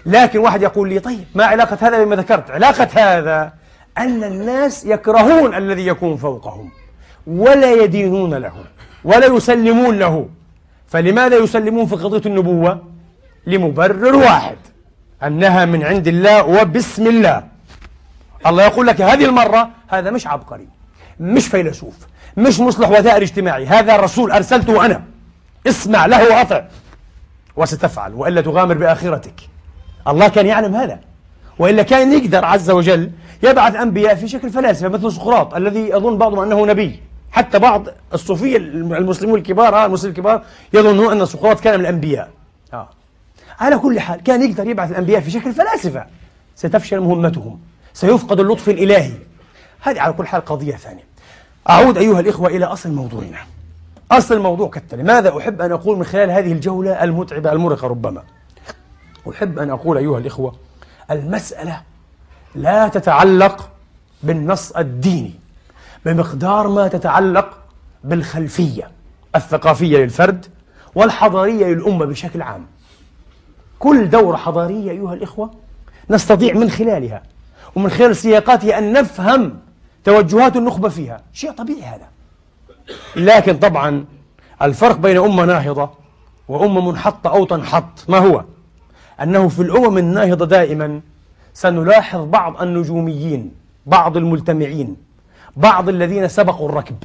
لكن 0.06 0.38
واحد 0.38 0.62
يقول 0.62 0.88
لي 0.88 0.98
طيب 1.00 1.24
ما 1.34 1.44
علاقة 1.44 1.78
هذا 1.80 2.04
بما 2.04 2.16
ذكرت؟ 2.16 2.50
علاقة 2.50 2.88
هذا 2.94 3.52
أن 3.98 4.24
الناس 4.24 4.84
يكرهون 4.84 5.54
الذي 5.54 5.86
يكون 5.86 6.16
فوقهم 6.16 6.70
ولا 7.26 7.72
يدينون 7.72 8.34
له 8.34 8.52
ولا 9.04 9.26
يسلمون 9.26 9.98
له. 9.98 10.28
فلماذا 10.88 11.36
يسلمون 11.36 11.86
في 11.86 11.96
قضية 11.96 12.22
النبوة؟ 12.26 12.82
لمبرر 13.46 14.16
واحد 14.16 14.56
أنها 15.22 15.64
من 15.64 15.84
عند 15.84 16.08
الله 16.08 16.44
وبسم 16.46 17.06
الله. 17.06 17.44
الله 18.46 18.64
يقول 18.64 18.86
لك 18.86 19.00
هذه 19.00 19.24
المرة 19.24 19.70
هذا 19.88 20.10
مش 20.10 20.26
عبقري 20.26 20.68
مش 21.20 21.46
فيلسوف 21.46 21.94
مش 22.36 22.60
مصلح 22.60 22.90
وثائر 22.90 23.22
اجتماعي 23.22 23.66
هذا 23.66 23.94
الرسول 23.94 24.30
أرسلته 24.32 24.86
أنا. 24.86 25.15
اسمع 25.68 26.06
له 26.06 26.28
وأطع. 26.28 26.64
وستفعل 27.56 28.14
وإلا 28.14 28.40
تغامر 28.40 28.74
بآخرتك. 28.74 29.34
الله 30.08 30.28
كان 30.28 30.46
يعلم 30.46 30.74
هذا. 30.76 31.00
وإلا 31.58 31.82
كان 31.82 32.12
يقدر 32.12 32.44
عز 32.44 32.70
وجل 32.70 33.10
يبعث 33.42 33.74
أنبياء 33.74 34.14
في 34.14 34.28
شكل 34.28 34.50
فلاسفة 34.50 34.88
مثل 34.88 35.12
سقراط 35.12 35.54
الذي 35.54 35.88
يظن 35.88 36.18
بعضهم 36.18 36.40
أنه 36.40 36.66
نبي. 36.66 37.02
حتى 37.32 37.58
بعض 37.58 37.86
الصوفية 38.14 38.56
المسلمون 38.56 39.38
الكبار 39.38 39.74
آه 39.74 39.86
المسلمين 39.86 40.16
الكبار 40.16 40.42
يظنون 40.72 41.20
أن 41.20 41.26
سقراط 41.26 41.60
كان 41.60 41.74
من 41.74 41.80
الأنبياء. 41.80 42.30
آه. 42.72 42.88
على 43.60 43.78
كل 43.78 44.00
حال 44.00 44.22
كان 44.22 44.50
يقدر 44.50 44.68
يبعث 44.68 44.90
الأنبياء 44.90 45.20
في 45.20 45.30
شكل 45.30 45.52
فلاسفة. 45.52 46.06
ستفشل 46.56 47.00
مهمتهم. 47.00 47.60
سيفقد 47.94 48.40
اللطف 48.40 48.68
الإلهي. 48.68 49.12
هذه 49.80 50.00
على 50.00 50.12
كل 50.12 50.26
حال 50.26 50.44
قضية 50.44 50.76
ثانية. 50.76 51.04
أعود 51.70 51.98
أيها 51.98 52.20
الإخوة 52.20 52.48
إلى 52.48 52.64
أصل 52.64 52.90
موضوعنا. 52.90 53.38
أصل 54.12 54.34
الموضوع 54.34 54.68
كالتالي. 54.68 55.02
ماذا 55.02 55.38
أحب 55.38 55.60
أن 55.62 55.72
أقول 55.72 55.98
من 55.98 56.04
خلال 56.04 56.30
هذه 56.30 56.52
الجولة 56.52 57.04
المتعبة 57.04 57.52
المرهقة 57.52 57.88
ربما؟ 57.88 58.22
أحب 59.30 59.58
أن 59.58 59.70
أقول 59.70 59.98
أيها 59.98 60.18
الإخوة 60.18 60.54
المسألة 61.10 61.82
لا 62.54 62.88
تتعلق 62.88 63.70
بالنص 64.22 64.72
الديني 64.72 65.34
بمقدار 66.04 66.68
ما 66.68 66.88
تتعلق 66.88 67.58
بالخلفية 68.04 68.90
الثقافية 69.36 69.98
للفرد 69.98 70.46
والحضارية 70.94 71.66
للأمة 71.66 72.04
بشكل 72.04 72.42
عام. 72.42 72.66
كل 73.78 74.10
دورة 74.10 74.36
حضارية 74.36 74.90
أيها 74.90 75.14
الإخوة 75.14 75.50
نستطيع 76.10 76.54
من 76.54 76.70
خلالها 76.70 77.22
ومن 77.76 77.90
خلال 77.90 78.16
سياقاتها 78.16 78.78
أن 78.78 78.92
نفهم 78.92 79.58
توجهات 80.04 80.56
النخبة 80.56 80.88
فيها. 80.88 81.22
شيء 81.32 81.52
طبيعي 81.52 81.82
هذا. 81.82 82.08
لكن 83.16 83.56
طبعا 83.56 84.04
الفرق 84.62 84.96
بين 84.96 85.16
أمة 85.16 85.44
ناهضة 85.44 85.90
وأمة 86.48 86.90
منحطة 86.90 87.30
أو 87.30 87.44
تنحط 87.44 88.04
ما 88.08 88.18
هو؟ 88.18 88.44
أنه 89.22 89.48
في 89.48 89.62
الأمم 89.62 89.98
الناهضة 89.98 90.46
دائما 90.46 91.00
سنلاحظ 91.54 92.20
بعض 92.24 92.62
النجوميين 92.62 93.52
بعض 93.86 94.16
الملتمعين 94.16 94.96
بعض 95.56 95.88
الذين 95.88 96.28
سبقوا 96.28 96.68
الركب 96.68 96.96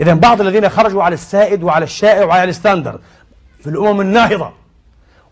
إذا 0.00 0.14
بعض 0.14 0.40
الذين 0.40 0.68
خرجوا 0.68 1.02
على 1.02 1.14
السائد 1.14 1.62
وعلى 1.62 1.84
الشائع 1.84 2.24
وعلى 2.24 2.50
ال 2.50 2.56
standard 2.56 3.00
في 3.60 3.66
الأمم 3.70 4.00
الناهضة 4.00 4.50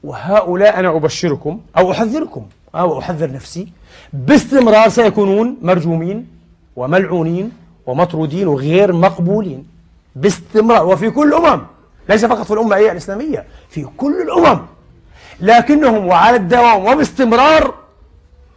وهؤلاء 0.05 0.79
أنا 0.79 0.97
أبشركم 0.97 1.61
أو 1.79 1.93
أحذركم 1.93 2.47
أو 2.75 2.99
أحذر 2.99 3.33
نفسي 3.33 3.69
باستمرار 4.13 4.89
سيكونون 4.89 5.57
مرجومين 5.63 6.29
وملعونين 6.77 7.53
ومطرودين 7.87 8.49
وغير 8.49 8.93
مقبولين 8.93 9.67
باستمرار 10.17 10.87
وفي 10.87 11.11
كل 11.11 11.29
الأمم 11.29 11.63
ليس 12.09 12.25
فقط 12.25 12.47
في 12.47 12.51
الأمة 12.51 12.77
الإسلامية 12.77 13.45
في 13.71 13.87
كل 13.97 14.23
الأمم. 14.23 14.61
لكنهم 15.41 16.07
وعلى 16.07 16.37
الدوام 16.37 16.87
وباستمرار 16.87 17.75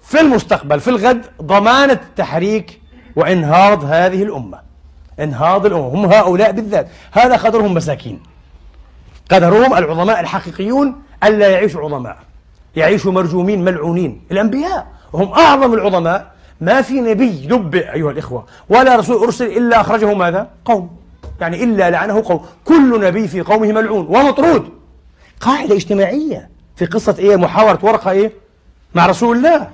في 0.03 0.21
المستقبل 0.21 0.79
في 0.79 0.87
الغد 0.87 1.25
ضمانة 1.41 1.99
تحريك 2.15 2.79
وإنهاض 3.15 3.85
هذه 3.85 4.23
الأمة. 4.23 4.59
إنهاض 5.19 5.65
الأمة. 5.65 5.87
هم 5.87 6.05
هؤلاء 6.05 6.51
بالذات. 6.51 6.87
هذا 7.11 7.35
قدرهم 7.35 7.73
مساكين. 7.73 8.19
قدرهم 9.31 9.73
العظماء 9.73 10.19
الحقيقيون 10.19 11.01
ألا 11.23 11.49
يعيشوا 11.49 11.81
عظماء. 11.81 12.17
يعيشوا 12.75 13.11
مرجومين 13.11 13.63
ملعونين. 13.63 14.21
الأنبياء 14.31 14.87
هم 15.13 15.31
أعظم 15.33 15.73
العظماء 15.73 16.31
ما 16.61 16.81
في 16.81 17.01
نبي 17.01 17.47
نبئ 17.47 17.93
أيها 17.93 18.11
الإخوة 18.11 18.45
ولا 18.69 18.95
رسول 18.95 19.23
أرسل 19.23 19.45
إلا 19.45 19.81
أخرجه 19.81 20.13
ماذا؟ 20.13 20.49
قوم. 20.65 20.97
يعني 21.41 21.63
إلا 21.63 21.89
لعنه 21.89 22.23
قوم. 22.25 22.45
كل 22.65 23.01
نبي 23.01 23.27
في 23.27 23.41
قومه 23.41 23.71
ملعون 23.71 24.05
ومطرود. 24.05 24.69
قاعدة 25.39 25.75
اجتماعية 25.75 26.49
في 26.75 26.85
قصة 26.85 27.15
إيه؟ 27.19 27.35
محاورة 27.35 27.79
ورقة 27.83 28.11
إيه؟ 28.11 28.31
مع 28.95 29.05
رسول 29.05 29.37
الله. 29.37 29.69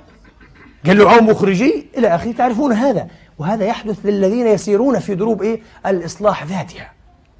قال 0.86 0.98
له 0.98 1.10
عوم 1.10 1.28
مخرجي. 1.28 1.86
إلى 1.98 2.08
آخره 2.14 2.32
تعرفون 2.32 2.72
هذا؟ 2.72 3.08
وهذا 3.38 3.64
يحدث 3.64 3.96
للذين 4.04 4.46
يسيرون 4.46 4.98
في 4.98 5.14
دروب 5.14 5.42
إيه؟ 5.42 5.60
الإصلاح 5.86 6.44
ذاتها. 6.44 6.92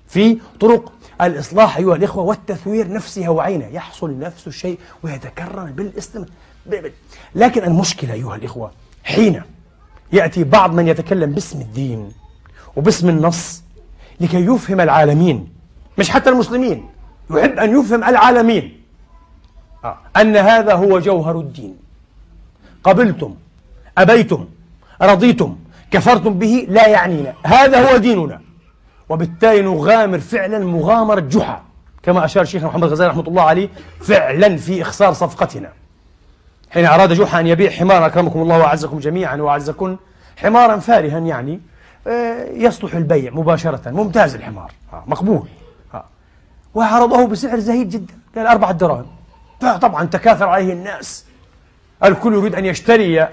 في 0.08 0.38
طرق 0.60 0.92
الإصلاح 1.20 1.76
أيها 1.76 1.96
الإخوة 1.96 2.24
والتثوير 2.24 2.92
نفسها 2.92 3.28
وعينها 3.28 3.68
يحصل 3.68 4.18
نفس 4.18 4.46
الشيء 4.46 4.78
ويتكرر 5.02 5.64
بالاستمرار 5.64 6.28
لكن 7.34 7.64
المشكلة 7.64 8.12
أيها 8.12 8.36
الإخوة 8.36 8.70
حين 9.06 9.42
يأتي 10.12 10.44
بعض 10.44 10.74
من 10.74 10.88
يتكلم 10.88 11.32
باسم 11.32 11.60
الدين 11.60 12.12
وباسم 12.76 13.08
النص 13.08 13.62
لكي 14.20 14.46
يفهم 14.46 14.80
العالمين 14.80 15.48
مش 15.98 16.10
حتى 16.10 16.30
المسلمين 16.30 16.88
يحب 17.30 17.58
أن 17.58 17.80
يفهم 17.80 18.04
العالمين. 18.04 18.82
آه، 19.84 19.98
أن 20.16 20.36
هذا 20.36 20.74
هو 20.74 20.98
جوهر 20.98 21.40
الدين. 21.40 21.76
قبلتم 22.84 23.34
أبيتم 23.98 24.48
رضيتم 25.02 25.56
كفرتم 25.90 26.38
به 26.38 26.66
لا 26.68 26.86
يعنينا. 26.86 27.34
هذا 27.44 27.90
هو 27.90 27.96
ديننا. 27.96 28.40
وبالتالي 29.08 29.62
نغامر 29.62 30.18
فعلا 30.18 30.58
مغامرة 30.58 31.20
جحا 31.20 31.62
كما 32.02 32.24
أشار 32.24 32.44
شيخنا 32.44 32.68
محمد 32.68 32.88
غزالي 32.88 33.10
رحمة 33.10 33.28
الله 33.28 33.42
عليه 33.42 33.68
فعلا 34.00 34.56
في 34.56 34.82
إخسار 34.82 35.12
صفقتنا. 35.12 35.72
حين 36.70 36.86
أراد 36.86 37.12
جحا 37.12 37.40
أن 37.40 37.46
يبيع 37.46 37.70
حمارا 37.70 38.06
أكرمكم 38.06 38.42
الله 38.42 38.58
وأعزكم 38.58 38.98
جميعا 38.98 39.36
وأعزكم 39.36 39.96
حمارا 40.36 40.76
فارها 40.76 41.18
يعني 41.18 41.60
آه، 42.06 42.44
يصلح 42.52 42.94
البيع 42.94 43.32
مباشرة. 43.32 43.90
ممتاز 43.90 44.34
الحمار. 44.34 44.72
آه، 44.92 45.04
مقبول. 45.06 45.48
آه. 45.94 46.04
وعرضه 46.74 47.26
بسعر 47.26 47.58
زهيد 47.58 47.88
جدا. 47.88 48.14
قال 48.36 48.46
أربعة 48.46 48.72
دراهم. 48.72 49.06
طبعا 49.60 50.04
تكاثر 50.04 50.48
عليه 50.48 50.72
الناس. 50.72 51.24
الكل 52.04 52.34
يريد 52.34 52.54
أن 52.54 52.64
يشتري 52.64 53.28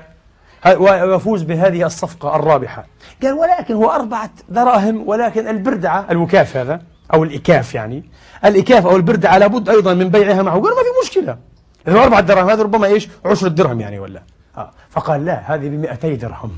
ويفوز 0.78 1.44
بهذه 1.44 1.86
الصفقة 1.86 2.36
الرابحة. 2.36 2.86
قال 3.24 3.34
ولكن 3.34 3.74
هو 3.74 3.92
أربعة 3.92 4.30
دراهم 4.50 5.08
ولكن 5.08 5.48
البردعة 5.48 6.06
الوكاف 6.10 6.58
هذا 6.58 6.82
أو 7.14 7.24
الإكاف 7.24 7.76
يعني. 7.76 8.04
الإكاف 8.46 8.86
أو 8.86 8.96
البردعة 8.96 9.38
لابد 9.38 9.70
أيضا 9.70 9.94
من 9.94 10.10
بيعها 10.10 10.42
معه. 10.42 10.54
قال 10.54 10.64
ما 10.64 10.70
في 10.70 11.06
مشكلة. 11.06 11.38
هو 11.90 12.04
أربعة 12.04 12.22
دراهم 12.22 12.50
هذا 12.50 12.64
ربما 12.64 12.88
إيش؟ 12.88 13.10
عشر 13.26 13.48
درهم 13.48 13.82
يعني 13.82 14.00
ولا؟ 14.00 14.22
آه. 14.58 14.72
فقال 14.90 15.26
لا 15.26 15.56
هذه 15.56 15.70
بمئتي 15.70 16.16
درهم. 16.16 16.52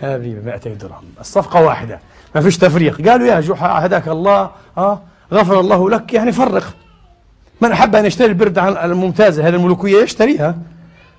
هذه 0.00 0.34
بمئتي 0.34 0.74
درهم. 0.74 1.04
الصفقة 1.20 1.62
واحدة. 1.62 2.00
ما 2.34 2.40
فيش 2.40 2.58
تفريق. 2.58 3.08
قالوا 3.08 3.26
يا 3.26 3.40
جحا 3.40 3.86
هداك 3.86 4.08
الله. 4.08 4.50
آه. 4.78 5.00
غفر 5.32 5.60
الله 5.60 5.90
لك 5.90 6.14
يعني 6.14 6.32
فرق. 6.32 6.74
من 7.60 7.72
أحب 7.72 7.96
أن 7.96 8.06
يشتري 8.06 8.28
البردعة 8.28 8.84
الممتازة 8.84 9.48
هذه 9.48 9.54
الملوكية 9.54 10.02
يشتريها 10.02 10.58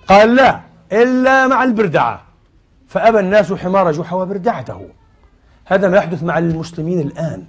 قال 0.07 0.36
لا 0.36 0.59
إلا 0.91 1.47
مع 1.47 1.63
البردعة. 1.63 2.22
فأبى 2.88 3.20
الناس 3.20 3.53
حمار 3.53 3.91
جحا 3.91 4.15
وبردعته. 4.15 4.88
هذا 5.65 5.88
ما 5.88 5.97
يحدث 5.97 6.24
مع 6.24 6.38
المسلمين 6.38 6.99
الآن. 6.99 7.43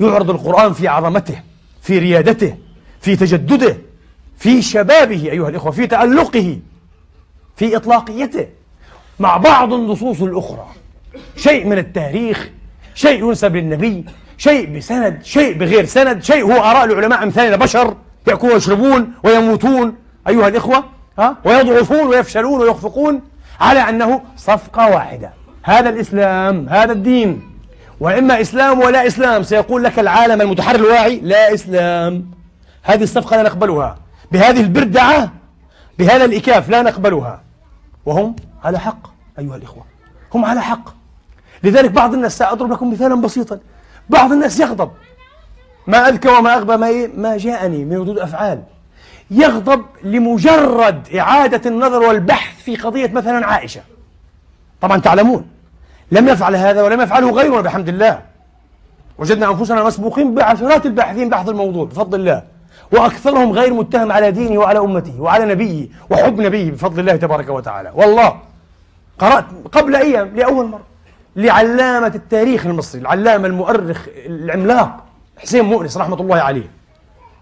يعرض 0.00 0.30
القرآن 0.30 0.72
في 0.72 0.88
عظمته 0.88 1.40
في 1.82 1.98
ريادته 1.98 2.56
في 3.00 3.16
تجدده. 3.16 3.76
في 4.38 4.62
شبابه 4.62 5.30
أيها 5.32 5.48
الإخوة 5.48 5.72
في 5.72 5.86
تألقه 5.86 6.58
في 7.56 7.76
إطلاقيته 7.76 8.46
مع 9.20 9.36
بعض 9.36 9.72
النصوص 9.72 10.22
الأخرى. 10.22 10.66
شيء 11.36 11.66
من 11.66 11.78
التاريخ 11.78 12.50
شيء 12.94 13.24
ينسب 13.24 13.56
للنبي 13.56 14.04
شيء 14.38 14.76
بسند 14.76 15.22
شيء 15.22 15.58
بغير 15.58 15.84
سند 15.84 16.22
شيء 16.22 16.42
هو 16.42 16.52
آراء 16.52 16.84
العلماء 16.84 17.22
أمثالنا 17.22 17.56
بشر 17.56 17.96
يأكلون 18.26 18.52
ويشربون 18.52 19.12
ويموتون 19.22 19.94
أيها 20.28 20.48
الإخوة 20.48 20.84
ها؟ 21.18 21.36
ويضعفون 21.44 22.06
ويفشلون 22.06 22.60
ويخفقون 22.60 23.20
على 23.60 23.80
أنه 23.80 24.22
صفقة 24.36 24.90
واحدة. 24.90 25.30
هذا 25.62 25.88
الإسلام 25.88 26.68
هذا 26.68 26.92
الدين. 26.92 27.42
وإما 28.00 28.40
إسلام 28.40 28.80
ولا 28.80 29.06
إسلام 29.06 29.42
سيقول 29.42 29.84
لك 29.84 29.98
العالم 29.98 30.40
المتحرر 30.40 30.76
الواعي 30.76 31.20
لا 31.22 31.54
إسلام. 31.54 32.30
هذه 32.82 33.02
الصفقة 33.02 33.36
لا 33.36 33.42
نقبلها. 33.42 33.96
بهذه 34.32 34.60
البردعة 34.60 35.32
بهذا 35.98 36.24
الإكاف 36.24 36.68
لا 36.68 36.82
نقبلها. 36.82 37.42
وهم 38.06 38.36
على 38.64 38.78
حق 38.78 39.06
أيها 39.38 39.56
الإخوة. 39.56 39.84
هم 40.34 40.44
على 40.44 40.62
حق. 40.62 40.88
لذلك 41.62 41.90
بعض 41.90 42.14
الناس 42.14 42.38
سأضرب 42.38 42.72
لكم 42.72 42.92
مثالا 42.92 43.14
بسيطا. 43.14 43.58
بعض 44.10 44.32
الناس 44.32 44.60
يغضب. 44.60 44.90
ما 45.86 46.08
أذكى 46.08 46.28
وما 46.28 46.54
أغبى 46.54 46.76
ما, 46.76 46.86
إيه؟ 46.86 47.10
ما 47.16 47.36
جاءني 47.36 47.84
من 47.84 47.96
ردود 47.96 48.18
أفعال. 48.18 48.62
يغضب 49.30 49.84
لمجرد 50.02 51.08
إعادة 51.18 51.70
النظر 51.70 52.02
والبحث 52.02 52.62
في 52.62 52.76
قضية 52.76 53.10
مثلا 53.12 53.46
عائشة. 53.46 53.80
طبعا 54.80 55.00
تعلمون 55.00 55.46
لم 56.12 56.28
يفعل 56.28 56.56
هذا 56.56 56.82
ولم 56.82 57.00
يفعله 57.00 57.30
غيرنا 57.30 57.60
بحمد 57.60 57.88
الله. 57.88 58.22
وجدنا 59.18 59.50
أنفسنا 59.50 59.84
مسبوقين 59.84 60.34
بعشرات 60.34 60.86
الباحثين 60.86 61.28
بحث 61.28 61.48
الموضوع 61.48 61.84
بفضل 61.84 62.20
الله. 62.20 62.42
وأكثرهم 62.94 63.52
غير 63.52 63.74
متهم 63.74 64.12
على 64.12 64.30
دينه 64.30 64.58
وعلى 64.60 64.78
أمته 64.78 65.20
وعلى 65.20 65.44
نبيه 65.44 65.88
وحب 66.10 66.40
نبيه 66.40 66.70
بفضل 66.70 67.00
الله 67.00 67.16
تبارك 67.16 67.48
وتعالى. 67.48 67.92
والله 67.94 68.36
قرأت 69.18 69.44
قبل 69.72 69.96
أيام 69.96 70.36
لأول 70.36 70.66
مرة 70.66 70.82
لعلامة 71.36 72.12
التاريخ 72.14 72.66
المصري 72.66 73.00
العلامة 73.00 73.46
المؤرخ 73.46 74.06
العملاق 74.26 75.04
حسين 75.38 75.64
مؤنس 75.64 75.96
رحمة 75.96 76.20
الله 76.20 76.36
عليه 76.36 76.70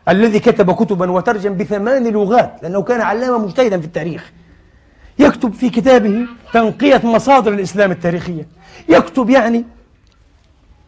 الذي 0.09 0.38
كتب 0.38 0.72
كتبا 0.72 1.11
وترجم 1.11 1.57
بثمان 1.57 2.09
لغات 2.09 2.53
لأنه 2.62 2.82
كان 2.82 3.00
علامة 3.00 3.38
مجتهدا 3.38 3.80
في 3.80 3.86
التاريخ. 3.86 4.32
يكتب 5.18 5.53
في 5.53 5.70
كتابه 5.70 6.26
تنقية 6.53 7.00
مصادر 7.05 7.53
الإسلام 7.53 7.90
التاريخية. 7.90 8.46
يكتب 8.88 9.30
يعني 9.30 9.64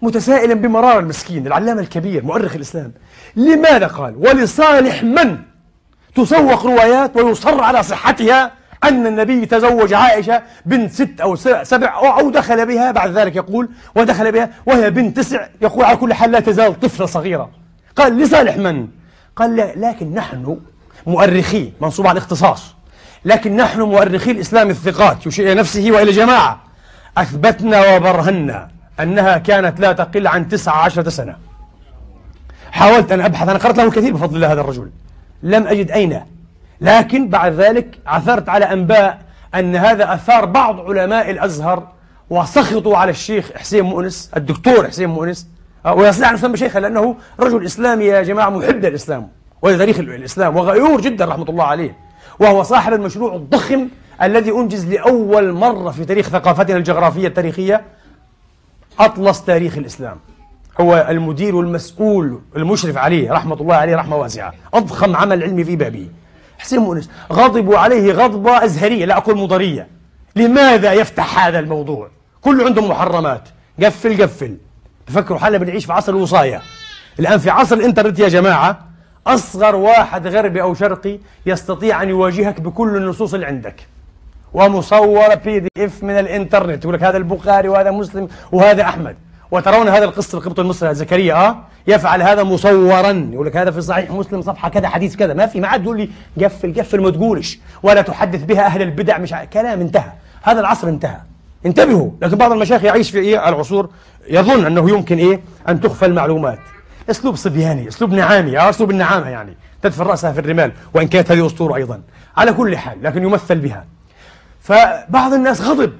متسائلا 0.04 0.54
بمرار 0.54 0.98
المسكين 0.98 1.46
العلامة 1.46 1.80
الكبير 1.80 2.24
مؤرخ 2.24 2.54
الإسلام. 2.54 2.92
لماذا 3.36 3.86
قال؟ 3.86 4.16
ولصالح 4.16 5.02
من 5.02 5.38
تسوق 6.14 6.66
روايات 6.66 7.16
ويصر 7.16 7.60
على 7.62 7.82
صحتها 7.82 8.50
أن 8.84 9.06
النبي 9.06 9.46
تزوج 9.46 9.94
عائشة 9.94 10.42
بنت 10.66 10.92
ست 10.92 11.20
أو 11.20 11.36
سبع 11.62 12.18
أو 12.20 12.30
دخل 12.30 12.66
بها 12.66 12.90
بعد 12.92 13.10
ذلك 13.18 13.36
يقول 13.36 13.68
ودخل 13.96 14.32
بها 14.32 14.50
وهي 14.66 14.90
بنت 14.90 15.16
تسع 15.16 15.46
يقول 15.62 15.84
على 15.84 15.96
كل 15.96 16.14
حال 16.14 16.30
لا 16.30 16.40
تزال 16.40 16.80
طفلة 16.80 17.06
صغيرة. 17.06 17.50
قال 17.96 18.18
لصالح 18.18 18.56
من؟ 18.56 18.88
قال 19.36 19.56
لا 19.56 19.72
لكن 19.76 20.14
نحن 20.14 20.58
مؤرخي 21.06 21.72
منصوب 21.80 22.06
على 22.06 22.12
الاختصاص. 22.18 22.74
لكن 23.24 23.56
نحن 23.56 23.80
مؤرخي 23.80 24.30
الإسلام 24.30 24.70
الثقات 24.70 25.26
يشير 25.26 25.46
إلى 25.46 25.54
نفسه 25.60 25.90
وإلى 25.90 26.10
جماعة. 26.10 26.62
أثبتنا 27.18 27.96
وبرهنا. 27.96 28.68
أنها 29.00 29.38
كانت 29.38 29.80
لا 29.80 29.92
تقل 29.92 30.26
عن 30.26 30.48
تسعة 30.48 30.76
عشرة 30.76 31.08
سنة. 31.08 31.36
حاولت 32.72 33.12
أن 33.12 33.20
أبحث 33.20 33.48
أنا 33.48 33.58
قرأت 33.58 33.76
له 33.76 33.84
الكثير 33.84 34.14
بفضل 34.14 34.36
الله 34.36 34.52
هذا 34.52 34.60
الرجل. 34.60 34.90
لم 35.42 35.66
أجد 35.66 35.90
أين. 35.90 36.20
لكن 36.80 37.28
بعد 37.28 37.52
ذلك 37.52 37.98
عثرت 38.06 38.48
على 38.48 38.72
أنباء 38.72 39.18
أن 39.54 39.76
هذا 39.76 40.14
أثار 40.14 40.44
بعض 40.44 40.80
علماء 40.80 41.30
الأزهر 41.30 41.88
وسخطوا 42.30 42.96
على 42.96 43.10
الشيخ 43.10 43.52
حسين 43.56 43.84
مؤنس 43.84 44.30
الدكتور 44.36 44.88
حسين 44.88 45.08
مؤنس. 45.08 45.46
ويستطيع 45.96 46.30
أن 46.30 46.34
يسمى 46.34 46.56
شيخا 46.56 46.80
لأنه 46.80 47.16
رجل 47.40 47.64
إسلامي 47.64 48.04
يا 48.04 48.22
جماعة 48.22 48.50
محب 48.50 48.84
للإسلام. 48.84 49.28
ولتاريخ 49.62 49.98
الإسلام 49.98 50.56
وغيور 50.56 51.00
جدا 51.00 51.24
رحمة 51.24 51.48
الله 51.48 51.64
عليه. 51.64 51.96
وهو 52.38 52.62
صاحب 52.62 52.92
المشروع 52.92 53.34
الضخم 53.34 53.88
الذي 54.22 54.50
أنجز 54.50 54.86
لأول 54.86 55.52
مرة 55.52 55.90
في 55.90 56.04
تاريخ 56.04 56.28
ثقافتنا 56.28 56.76
الجغرافية 56.76 57.28
التاريخية. 57.28 57.84
أطلس 59.00 59.44
تاريخ 59.44 59.78
الإسلام. 59.78 60.16
هو 60.80 61.06
المدير 61.10 61.56
والمسؤول 61.56 62.40
المشرف 62.56 62.96
عليه 62.96 63.32
رحمة 63.32 63.54
الله 63.54 63.74
عليه 63.74 63.96
رحمة 63.96 64.16
واسعة. 64.16 64.54
أضخم 64.74 65.16
عمل 65.16 65.42
علمي 65.42 65.64
في 65.64 65.76
بابه. 65.76 66.08
حسين 66.58 66.78
مؤنس 66.78 67.10
غضبوا 67.32 67.78
عليه 67.78 68.12
غضبة 68.12 68.64
أزهرية 68.64 69.04
لا 69.04 69.16
أقول 69.16 69.38
مضرية. 69.38 69.88
لماذا 70.36 70.92
يفتح 70.92 71.46
هذا 71.46 71.58
الموضوع؟ 71.58 72.08
كل 72.40 72.64
عندهم 72.64 72.88
محرمات. 72.88 73.48
قفل 73.82 74.22
قفل. 74.22 74.56
تفكروا 75.06 75.38
حالنا 75.38 75.58
بنعيش 75.58 75.84
في 75.84 75.92
عصر 75.92 76.12
الوصاية. 76.12 76.62
الآن 77.20 77.38
في 77.38 77.50
عصر 77.50 77.76
الإنترنت 77.76 78.18
يا 78.18 78.28
جماعة 78.28 78.80
أصغر 79.26 79.76
واحد 79.76 80.26
غربي 80.26 80.62
أو 80.62 80.74
شرقي 80.74 81.18
يستطيع 81.46 82.02
أن 82.02 82.08
يواجهك 82.08 82.60
بكل 82.60 82.96
النصوص 82.96 83.34
اللي 83.34 83.46
عندك. 83.46 83.86
ومصورة 84.54 85.34
بي 85.34 85.60
دي 85.60 85.68
اف 85.78 86.02
من 86.02 86.18
الإنترنت. 86.18 86.84
يقول 86.84 86.94
لك 86.94 87.02
هذا 87.02 87.16
البخاري 87.16 87.68
وهذا 87.68 87.90
مسلم 87.90 88.28
وهذا 88.52 88.82
أحمد. 88.82 89.16
وترون 89.50 89.88
هذا 89.88 90.04
القصة 90.04 90.38
القبط 90.38 90.60
المصري 90.60 90.94
زكريا 90.94 91.34
آه؟ 91.34 91.56
يفعل 91.86 92.22
هذا 92.22 92.42
مصورا. 92.42 93.28
يقول 93.32 93.46
لك 93.46 93.56
هذا 93.56 93.70
في 93.70 93.80
صحيح 93.80 94.10
مسلم 94.10 94.42
صفحة 94.42 94.68
كذا 94.68 94.88
حديث 94.88 95.16
كذا. 95.16 95.34
ما 95.34 95.46
في 95.46 95.60
ما 95.60 95.68
عاد 95.68 95.82
تقول 95.82 95.96
لي 95.96 96.10
قفل 96.44 96.74
قفل 96.74 97.00
ما 97.00 97.10
تقولش. 97.10 97.58
ولا 97.82 98.02
تحدث 98.02 98.44
بها 98.44 98.66
أهل 98.66 98.82
البدع 98.82 99.18
مش 99.18 99.34
كلام 99.52 99.80
انتهى. 99.80 100.12
هذا 100.42 100.60
العصر 100.60 100.88
انتهى. 100.88 101.16
انتبهوا. 101.66 102.10
لكن 102.22 102.36
بعض 102.36 102.52
المشايخ 102.52 102.84
يعيش 102.84 103.10
في 103.10 103.18
إيه؟ 103.18 103.48
العصور. 103.48 103.90
يظن 104.28 104.66
أنه 104.66 104.90
يمكن 104.90 105.18
إيه؟ 105.18 105.40
أن 105.68 105.80
تخفى 105.80 106.06
المعلومات. 106.06 106.58
أسلوب 107.10 107.36
صبياني 107.36 107.88
أسلوب 107.88 108.12
نعامي 108.12 108.60
أو 108.60 108.68
أسلوب 108.68 108.90
النعامة 108.90 109.28
يعني. 109.28 109.56
تدفن 109.82 110.04
رأسها 110.04 110.32
في 110.32 110.40
الرمال. 110.40 110.72
وإن 110.94 111.08
كانت 111.08 111.32
هذه 111.32 111.46
أسطورة 111.46 111.76
أيضا. 111.76 112.02
على 112.36 112.52
كل 112.52 112.76
حال 112.76 113.02
لكن 113.02 113.22
يمثل 113.22 113.58
بها. 113.58 113.84
فبعض 114.64 115.32
الناس 115.32 115.60
غضب 115.60 115.92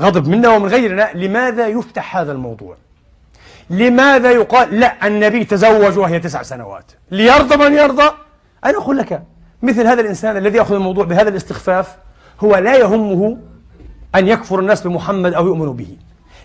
غضب 0.00 0.28
منا 0.28 0.48
ومن 0.48 0.68
غيرنا 0.68 1.10
لماذا 1.14 1.66
يفتح 1.66 2.16
هذا 2.16 2.32
الموضوع؟ 2.32 2.76
لماذا 3.70 4.30
يقال 4.30 4.80
لا 4.80 5.06
النبي 5.06 5.44
تزوج 5.44 5.98
وهي 5.98 6.20
تسع 6.20 6.42
سنوات؟ 6.42 6.92
ليرضى 7.10 7.56
من 7.56 7.74
يرضى؟ 7.74 8.10
أنا 8.64 8.78
أقول 8.78 8.98
لك 8.98 9.22
مثل 9.62 9.86
هذا 9.86 10.00
الإنسان 10.00 10.36
الذي 10.36 10.58
يأخذ 10.58 10.74
الموضوع 10.74 11.04
بهذا 11.04 11.28
الاستخفاف 11.28 11.96
هو 12.40 12.56
لا 12.56 12.76
يهمه 12.76 13.38
أن 14.14 14.28
يكفر 14.28 14.58
الناس 14.58 14.82
بمحمد 14.82 15.34
أو 15.34 15.46
يؤمنوا 15.46 15.74
به. 15.74 15.96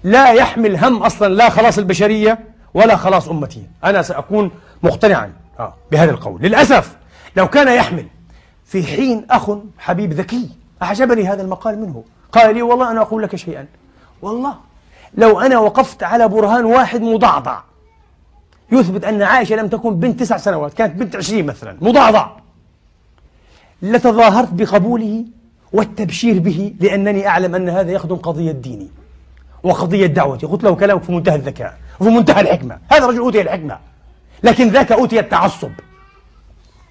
لا 0.03 0.31
يحمل 0.31 0.75
هم 0.77 1.03
أصلا 1.03 1.33
لا 1.33 1.49
خلاص 1.49 1.77
البشرية 1.77 2.39
ولا 2.73 2.95
خلاص 2.95 3.29
أمتي. 3.29 3.63
أنا 3.83 4.01
سأكون 4.01 4.51
مقتنعا. 4.83 5.33
آه، 5.59 5.73
بهذا 5.91 6.11
القول. 6.11 6.41
للأسف 6.41 6.95
لو 7.35 7.47
كان 7.47 7.67
يحمل 7.67 8.05
في 8.65 8.83
حين 8.83 9.25
أخ 9.29 9.51
حبيب 9.77 10.13
ذكي 10.13 10.58
أعجبني 10.83 11.27
هذا 11.27 11.41
المقال 11.41 11.81
منه. 11.81 12.03
قال 12.31 12.55
لي 12.55 12.61
والله 12.61 12.91
أنا 12.91 13.01
أقول 13.01 13.23
لك 13.23 13.35
شيئا. 13.35 13.65
والله 14.21 14.55
لو 15.13 15.39
أنا 15.39 15.59
وقفت 15.59 16.03
على 16.03 16.27
برهان 16.27 16.65
واحد 16.65 17.01
مضعضع 17.01 17.59
يثبت 18.71 19.05
أن 19.05 19.21
عائشة 19.21 19.55
لم 19.55 19.67
تكن 19.67 19.99
بنت 19.99 20.19
تسع 20.19 20.37
سنوات 20.37 20.73
كانت 20.73 20.95
بنت 20.95 21.15
عشرين 21.15 21.45
مثلا 21.45 21.77
مضعضع. 21.81 22.29
لتظاهرت 23.81 24.53
بقبوله 24.53 25.25
والتبشير 25.73 26.39
به 26.39 26.73
لأنني 26.79 27.27
أعلم 27.27 27.55
أن 27.55 27.69
هذا 27.69 27.91
يخدم 27.91 28.15
قضية 28.15 28.51
ديني 28.51 28.87
وقضية 29.63 30.05
دعوتي. 30.05 30.45
قلت 30.45 30.63
له 30.63 30.75
كلامك 30.75 31.03
في 31.03 31.11
منتهى 31.11 31.35
الذكاء 31.35 31.77
وفي 31.99 32.09
منتهى 32.09 32.41
الحكمة. 32.41 32.77
هذا 32.91 33.05
رجل 33.05 33.19
أوتي 33.19 33.41
الحكمة 33.41 33.77
لكن 34.43 34.69
ذاك 34.69 34.91
أوتي 34.91 35.19
التعصب. 35.19 35.71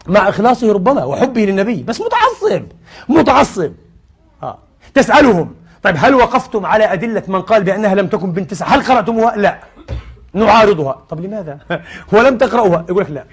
مع 0.08 0.28
إخلاصه 0.28 0.72
ربما 0.72 1.04
وحبه 1.04 1.40
للنبي 1.44 1.82
بس 1.82 2.00
متعصب 2.00 2.62
متعصب. 3.08 3.72
آه. 4.42 4.58
تسألهم 4.94 5.54
طيب 5.82 5.94
هل 5.98 6.14
وقفتم 6.14 6.66
على 6.66 6.92
أدلة 6.92 7.22
من 7.28 7.42
قال 7.42 7.64
بأنها 7.64 7.94
لم 7.94 8.06
تكن 8.06 8.32
بنت 8.32 8.50
تسعة 8.50 8.68
هل 8.68 8.82
قرأتموها؟ 8.82 9.36
لا. 9.36 9.58
نعارضها. 10.32 11.02
طب 11.10 11.20
لماذا؟ 11.20 11.58
ولم 12.12 12.38
تقرأوها. 12.38 12.84
يقول 12.88 13.02
لك 13.04 13.10
لا. 13.10 13.24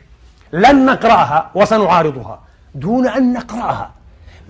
لن 0.54 0.86
نقرأها 0.86 1.52
وسنعارضها 1.56 2.40
دون 2.76 3.08
أن 3.08 3.34
نقرأها. 3.34 3.92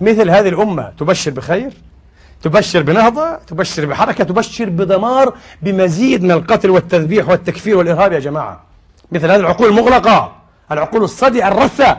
مثل 0.00 0.30
هذه 0.30 0.48
الأمة 0.48 0.92
تبشر 0.98 1.30
بخير 1.30 1.72
تبشر 2.42 2.82
بنهضة 2.82 3.34
تبشر 3.34 3.86
بحركة 3.86 4.24
تبشر 4.24 4.70
بدمار 4.70 5.34
بمزيد 5.62 6.22
من 6.22 6.30
القتل 6.30 6.70
والتذبيح 6.70 7.28
والتكفير 7.28 7.76
والإرهاب 7.76 8.12
يا 8.12 8.18
جماعة. 8.18 8.60
مثل 9.12 9.30
هذه 9.30 9.40
العقول 9.40 9.68
المغلقة 9.68 10.32
العقول 10.72 11.02
الصدئة 11.02 11.48
الرثة. 11.48 11.96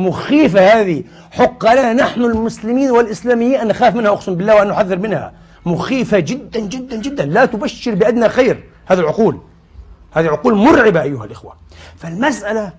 مخيفة 0.00 0.80
هذه. 0.80 1.04
حق 1.30 1.72
لنا 1.72 1.92
نحن 1.92 2.20
المسلمين 2.24 2.90
والإسلاميين 2.90 3.60
أن 3.60 3.68
نخاف 3.68 3.94
منها 3.94 4.10
أقسم 4.10 4.34
بالله 4.34 4.54
وأن 4.54 4.68
نحذر 4.68 4.98
منها. 4.98 5.32
مخيفة 5.66 6.18
جدا 6.18 6.60
جدا 6.60 6.96
جدا. 6.96 7.24
لا 7.24 7.44
تبشر 7.44 7.94
بأدنى 7.94 8.28
خير. 8.28 8.64
هذه 8.86 8.98
العقول. 8.98 9.40
هذه 10.12 10.26
عقول 10.26 10.54
مرعبة 10.54 11.02
أيها 11.02 11.24
الإخوة. 11.24 11.52
فالمسألة 11.96 12.72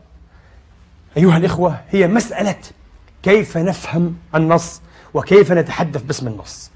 أيها 1.18 1.38
الإخوة 1.38 1.78
هي 1.90 2.08
مسألة 2.08 2.56
كيف 3.24 3.58
نفهم 3.58 4.16
النص 4.36 4.82
وكيف 5.14 5.52
نتحدث 5.52 6.02
باسم 6.02 6.28
النص. 6.28 6.72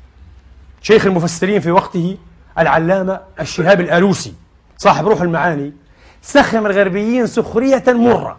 شيخ 0.81 1.05
المفسرين 1.05 1.59
في 1.59 1.71
وقته 1.71 2.17
العلامة 2.59 3.19
الشهاب 3.39 3.81
الآلوسي 3.81 4.33
صاحب 4.77 5.07
روح 5.07 5.21
المعاني 5.21 5.73
سخم 6.21 6.65
الغربيين 6.65 7.27
سخرية 7.27 7.83
مرة 7.87 8.37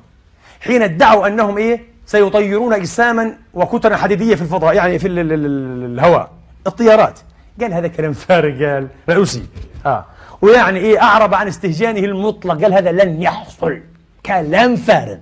حين 0.60 0.82
ادعوا 0.82 1.26
أنهم 1.26 1.58
إيه؟ 1.58 1.95
سيطيرون 2.06 2.72
أجساما 2.72 3.36
وكترا 3.54 3.96
حديدية 3.96 4.34
في 4.34 4.42
الفضاء 4.42 4.74
يعني 4.74 4.98
في 4.98 5.08
الهواء 5.08 6.30
الطيارات. 6.66 7.20
قال 7.60 7.72
هذا 7.72 7.88
كلام 7.88 8.12
فارغ 8.12 8.64
قال 8.64 8.88
رؤوسي. 9.10 9.46
آه. 9.86 10.04
ويعني 10.42 10.78
إيه 10.78 11.02
أعرب 11.02 11.34
عن 11.34 11.48
استهجانه 11.48 12.00
المطلق 12.00 12.62
قال 12.62 12.74
هذا 12.74 12.92
لن 12.92 13.22
يحصل. 13.22 13.80
كلام 14.26 14.76
فارغ. 14.76 15.16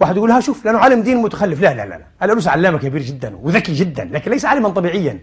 واحد 0.00 0.16
يقول 0.16 0.30
ها 0.30 0.40
شوف 0.40 0.64
لأنه 0.64 0.78
عالم 0.78 1.02
دين 1.02 1.16
متخلف. 1.16 1.60
لا 1.60 1.74
لا 1.74 1.86
لا 1.86 2.00
الألوسي 2.22 2.50
علامة 2.50 2.78
كبير 2.78 3.02
جدا 3.02 3.36
وذكي 3.42 3.72
جدا 3.72 4.04
لكن 4.12 4.30
ليس 4.30 4.44
عالما 4.44 4.68
طبيعيا. 4.68 5.18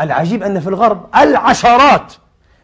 العجيب 0.00 0.42
أن 0.42 0.60
في 0.60 0.68
الغرب 0.68 1.06
العشرات 1.16 2.12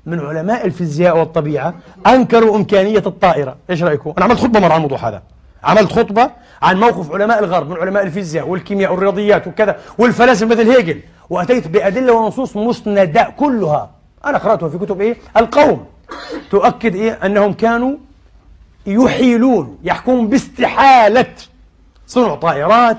من 0.07 0.21
علماء 0.21 0.67
الفيزياء 0.67 1.19
والطبيعة 1.19 1.75
أنكروا 2.07 2.57
إمكانية 2.57 3.03
الطائرة. 3.07 3.57
إيش 3.71 3.83
رأيكم؟ 3.83 4.13
أنا 4.17 4.25
عملت 4.25 4.39
خطبة 4.39 4.61
مرة 4.61 4.73
عن 4.73 4.77
الموضوع 4.77 5.09
هذا. 5.09 5.23
عملت 5.65 5.93
خطبة 5.93 6.31
عن 6.63 6.81
موقف 6.81 7.13
علماء 7.13 7.39
الغرب 7.45 7.71
من 7.71 7.77
علماء 7.77 8.03
الفيزياء 8.03 8.49
والكيمياء 8.49 8.93
والرياضيات 8.93 9.47
وكذا 9.47 9.77
والفلاسفة 9.99 10.47
مثل 10.47 10.71
هيجل 10.71 11.01
وأتيت 11.31 11.69
بأدلة 11.69 12.13
ونصوص 12.13 12.57
مسندة 12.57 13.35
كلها 13.37 13.91
أنا 14.25 14.39
قرأتها 14.39 14.69
في 14.69 14.79
كتب 14.79 15.01
إيه؟ 15.01 15.17
القوم 15.37 15.87
تؤكد 16.51 16.95
إيه؟ 16.95 17.13
أنهم 17.13 17.53
كانوا 17.53 17.97
يحيلون 18.87 19.79
يحكمون 19.85 20.29
باستحالة 20.29 21.27
صنع 22.07 22.35
طائرات 22.35 22.97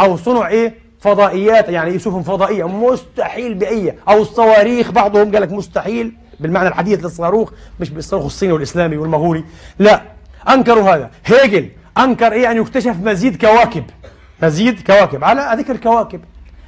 أو 0.00 0.16
صنع 0.16 0.48
إيه؟ 0.48 0.74
فضائيات 1.00 1.68
يعني 1.68 1.98
سفن 1.98 2.22
فضائية 2.22 2.68
مستحيل 2.68 3.54
بأي 3.54 3.94
أو 4.08 4.22
الصواريخ 4.22 4.90
بعضهم 4.90 5.32
قال 5.32 5.42
لك 5.42 5.52
مستحيل 5.52 6.12
بالمعنى 6.40 6.68
الحديث 6.68 7.04
للصاروخ 7.04 7.52
مش 7.80 7.90
بالصاروخ 7.90 8.24
الصيني 8.24 8.52
والإسلامي 8.52 8.96
والمغولي 8.96 9.44
لا 9.78 10.02
أنكروا 10.48 10.94
هذا 10.94 11.10
هيجل 11.24 11.68
أنكر 11.98 12.32
إيه 12.32 12.50
أن 12.50 12.56
يكتشف 12.56 12.96
مزيد 12.96 13.40
كواكب 13.40 13.84
مزيد 14.42 14.86
كواكب. 14.86 15.24
على 15.24 15.62
ذكر 15.62 15.72
الكواكب 15.72 16.20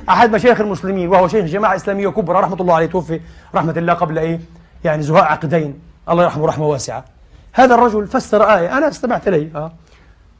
أحد 0.08 0.32
مشايخ 0.32 0.60
المسلمين 0.60 1.08
وهو 1.08 1.28
شيخ 1.28 1.44
جماعة 1.44 1.76
إسلامية 1.76 2.08
كبرى 2.08 2.40
رحمة 2.40 2.56
الله 2.60 2.74
عليه 2.74 2.86
توفي 2.86 3.20
رحمة 3.54 3.72
الله 3.76 3.92
قبل 3.92 4.18
إيه؟ 4.18 4.40
يعني 4.84 5.02
زهاء 5.02 5.24
عقدين. 5.24 5.80
الله 6.08 6.24
يرحمه 6.24 6.46
رحمة 6.46 6.66
واسعة. 6.66 7.04
هذا 7.52 7.74
الرجل 7.74 8.06
فسر 8.06 8.42
آية. 8.42 8.78
أنا 8.78 8.88
استمعت 8.88 9.28
إليه. 9.28 9.56
آه. 9.56 9.72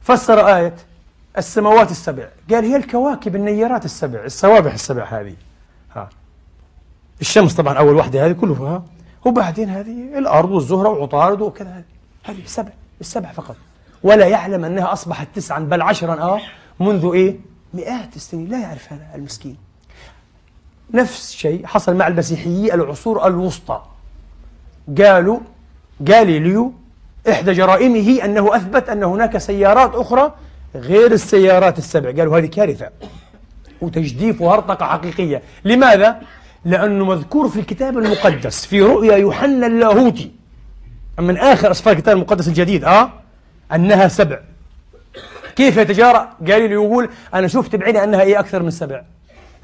فسر 0.01 0.55
آية 0.57 0.73
السماوات 1.37 1.91
السبع. 1.91 2.27
قال 2.51 2.65
هي 2.65 2.75
الكواكب 2.75 3.35
النيرات 3.35 3.85
السبع 3.85 4.23
السوابح 4.23 4.73
السبع 4.73 5.03
هذه. 5.03 5.35
ها 5.95 6.09
الشمس 7.21 7.53
طبعا 7.53 7.73
أول 7.73 7.95
واحدة 7.95 8.25
هذه 8.25 8.31
كلها. 8.31 8.83
وبعدين 9.25 9.69
هذه 9.69 10.17
الأرض 10.17 10.51
والزهرة 10.51 10.89
وعطارد 10.89 11.41
وكذا 11.41 11.83
هذه 12.23 12.41
السبع 12.45 12.71
السبع 13.01 13.31
فقط. 13.31 13.55
ولا 14.03 14.27
يعلم 14.27 14.65
أنها 14.65 14.93
أصبحت 14.93 15.27
تسعا 15.35 15.59
بل 15.59 15.81
عشرا 15.81 16.21
آه 16.21 16.41
منذ 16.79 17.11
إيه؟ 17.13 17.35
مئات 17.73 18.15
السنين. 18.15 18.49
لا 18.49 18.59
يعرف 18.59 18.93
هذا 18.93 19.07
المسكين. 19.15 19.57
نفس 20.93 21.33
الشيء 21.33 21.65
حصل 21.65 21.95
مع 21.95 22.07
المسيحيي 22.07 22.73
العصور 22.73 23.27
الوسطى. 23.27 23.81
قالوا 24.97 25.39
جاليليو 26.01 26.73
إحدى 27.29 27.53
جرائمه 27.53 28.25
أنه 28.25 28.55
أثبت 28.55 28.89
أن 28.89 29.03
هناك 29.03 29.37
سيارات 29.37 29.95
أخرى 29.95 30.33
غير 30.75 31.11
السيارات 31.11 31.77
السبع. 31.77 32.11
قالوا 32.11 32.37
هذه 32.37 32.45
كارثة 32.45 32.89
وتجديف 33.81 34.41
وهرطقة 34.41 34.85
حقيقية. 34.85 35.41
لماذا؟ 35.65 36.21
لأنه 36.65 37.05
مذكور 37.05 37.49
في 37.49 37.59
الكتاب 37.59 37.97
المقدس 37.97 38.65
في 38.65 38.81
رؤيا 38.81 39.17
يوحنا 39.17 39.67
اللاهوتي. 39.67 40.31
من 41.19 41.37
آخر 41.37 41.71
أسفار 41.71 41.93
الكتاب 41.93 42.15
المقدس 42.15 42.47
الجديد 42.47 42.83
آه 42.83 43.20
أنها 43.75 44.07
سبع. 44.07 44.39
كيف 45.55 45.77
يتجارى؟ 45.77 46.29
قال 46.39 46.61
لي 46.61 46.71
يقول 46.71 47.09
أنا 47.33 47.47
شفت 47.47 47.75
بعيني 47.75 48.03
أنها 48.03 48.21
إيه 48.21 48.39
أكثر 48.39 48.63
من 48.63 48.71
سبع. 48.71 49.01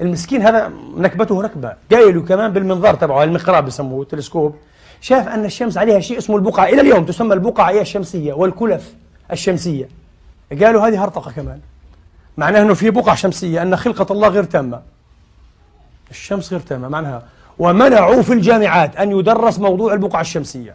المسكين 0.00 0.42
هذا 0.42 0.72
نكبته 0.96 1.42
نكبة 1.42 1.72
قايل 1.92 2.20
كمان 2.20 2.52
بالمنظار 2.52 2.94
تبعه 2.94 3.24
المقراب 3.24 3.64
بسموه 3.64 4.02
التلسكوب 4.02 4.56
شاف 5.00 5.28
أن 5.28 5.44
الشمس 5.44 5.78
عليها 5.78 6.00
شيء 6.00 6.18
اسمه 6.18 6.36
البقعة 6.36 6.64
إلى 6.64 6.80
اليوم 6.80 7.04
تسمى 7.04 7.34
البقعة 7.34 7.70
هي 7.70 7.80
الشمسية 7.80 8.32
والكلف 8.32 8.94
الشمسية. 9.32 9.88
قالوا 10.62 10.88
هذه 10.88 11.04
هرطقة 11.04 11.30
كمان. 11.30 11.60
معناه 12.36 12.62
أنه 12.62 12.74
في 12.74 12.90
بقع 12.90 13.14
شمسية 13.14 13.62
أن 13.62 13.76
خلقة 13.76 14.12
الله 14.12 14.28
غير 14.28 14.44
تامة. 14.44 14.80
الشمس 16.10 16.52
غير 16.52 16.60
تامة 16.60 16.88
معناها. 16.88 17.22
ومنعوا 17.58 18.22
في 18.22 18.32
الجامعات 18.32 18.96
أن 18.96 19.18
يدرس 19.18 19.58
موضوع 19.58 19.92
البقعة 19.92 20.20
الشمسية. 20.20 20.74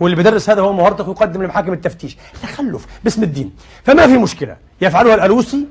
واللي 0.00 0.16
بيدرس 0.16 0.50
هذا 0.50 0.60
هو 0.60 0.72
مهرطق 0.72 1.08
يقدم 1.08 1.42
لمحاكم 1.42 1.72
التفتيش. 1.72 2.16
تخلف 2.42 2.86
باسم 3.04 3.22
الدين. 3.22 3.52
فما 3.84 4.06
في 4.06 4.18
مشكلة. 4.18 4.56
يفعلها 4.80 5.14
الألوسي. 5.14 5.66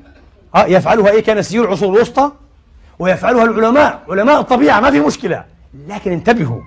آه 0.54 0.66
يفعلها 0.66 1.10
إيه؟ 1.10 1.22
كان 1.22 1.42
سيول 1.42 1.66
العصور 1.66 1.94
الوسطى. 1.96 2.32
ويفعلها 2.98 3.44
العلماء. 3.44 4.02
علماء 4.08 4.40
الطبيعة. 4.40 4.80
ما 4.80 4.90
في 4.90 5.00
مشكلة. 5.00 5.44
لكن 5.88 6.12
انتبهوا. 6.12 6.60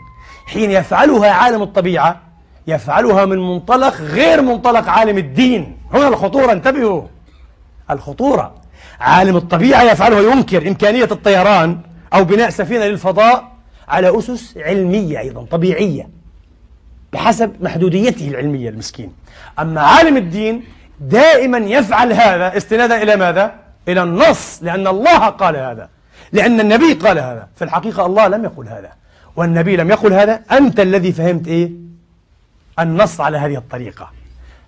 حين 0.45 0.71
يفعلها 0.71 1.31
عالم 1.31 1.61
الطبيعة 1.61 2.21
يفعلها 2.67 3.25
من 3.25 3.37
منطلق 3.37 4.01
غير 4.01 4.41
منطلق 4.41 4.89
عالم 4.89 5.17
الدين. 5.17 5.77
هنا 5.93 6.07
الخطورة 6.07 6.51
انتبهوا. 6.51 7.01
الخطورة. 7.91 8.55
عالم 8.99 9.35
الطبيعة 9.35 9.83
يفعلها 9.83 10.21
ينكر 10.21 10.67
إمكانية 10.67 11.07
الطيران 11.11 11.79
أو 12.13 12.23
بناء 12.23 12.49
سفينة 12.49 12.85
للفضاء 12.85 13.51
على 13.87 14.19
أسس 14.19 14.57
علمية 14.57 15.19
أيضا 15.19 15.45
طبيعية. 15.51 16.20
بحسب 17.13 17.51
محدوديته 17.61 18.27
العلمية 18.27 18.69
المسكين. 18.69 19.13
أما 19.59 19.81
عالم 19.81 20.17
الدين 20.17 20.63
دائما 20.99 21.57
يفعل 21.57 22.13
هذا 22.13 22.57
استنادا 22.57 23.03
إلى 23.03 23.15
ماذا؟ 23.15 23.53
إلى 23.87 24.03
النص 24.03 24.59
لأن 24.63 24.87
الله 24.87 25.29
قال 25.29 25.55
هذا 25.55 25.89
لأن 26.33 26.59
النبي 26.59 26.93
قال 26.93 27.19
هذا. 27.19 27.47
في 27.55 27.63
الحقيقة 27.63 28.05
الله 28.05 28.27
لم 28.27 28.43
يقل 28.43 28.67
هذا 28.67 28.91
والنبي 29.35 29.75
لم 29.75 29.89
يقل 29.89 30.13
هذا. 30.13 30.41
أنت 30.51 30.79
الذي 30.79 31.11
فهمت 31.11 31.47
إيه؟ 31.47 31.71
النص 32.79 33.21
على 33.21 33.37
هذه 33.37 33.55
الطريقة. 33.57 34.11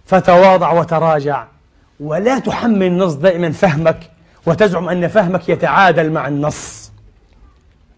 فتواضع 0.05 0.71
وتراجع 0.71 1.45
ولا 1.99 2.39
تحمل 2.39 2.83
النص 2.83 3.13
دائما 3.13 3.51
فهمك 3.51 4.09
وتزعم 4.45 4.89
أن 4.89 5.07
فهمك 5.07 5.49
يتعادل 5.49 6.11
مع 6.11 6.27
النص. 6.27 6.82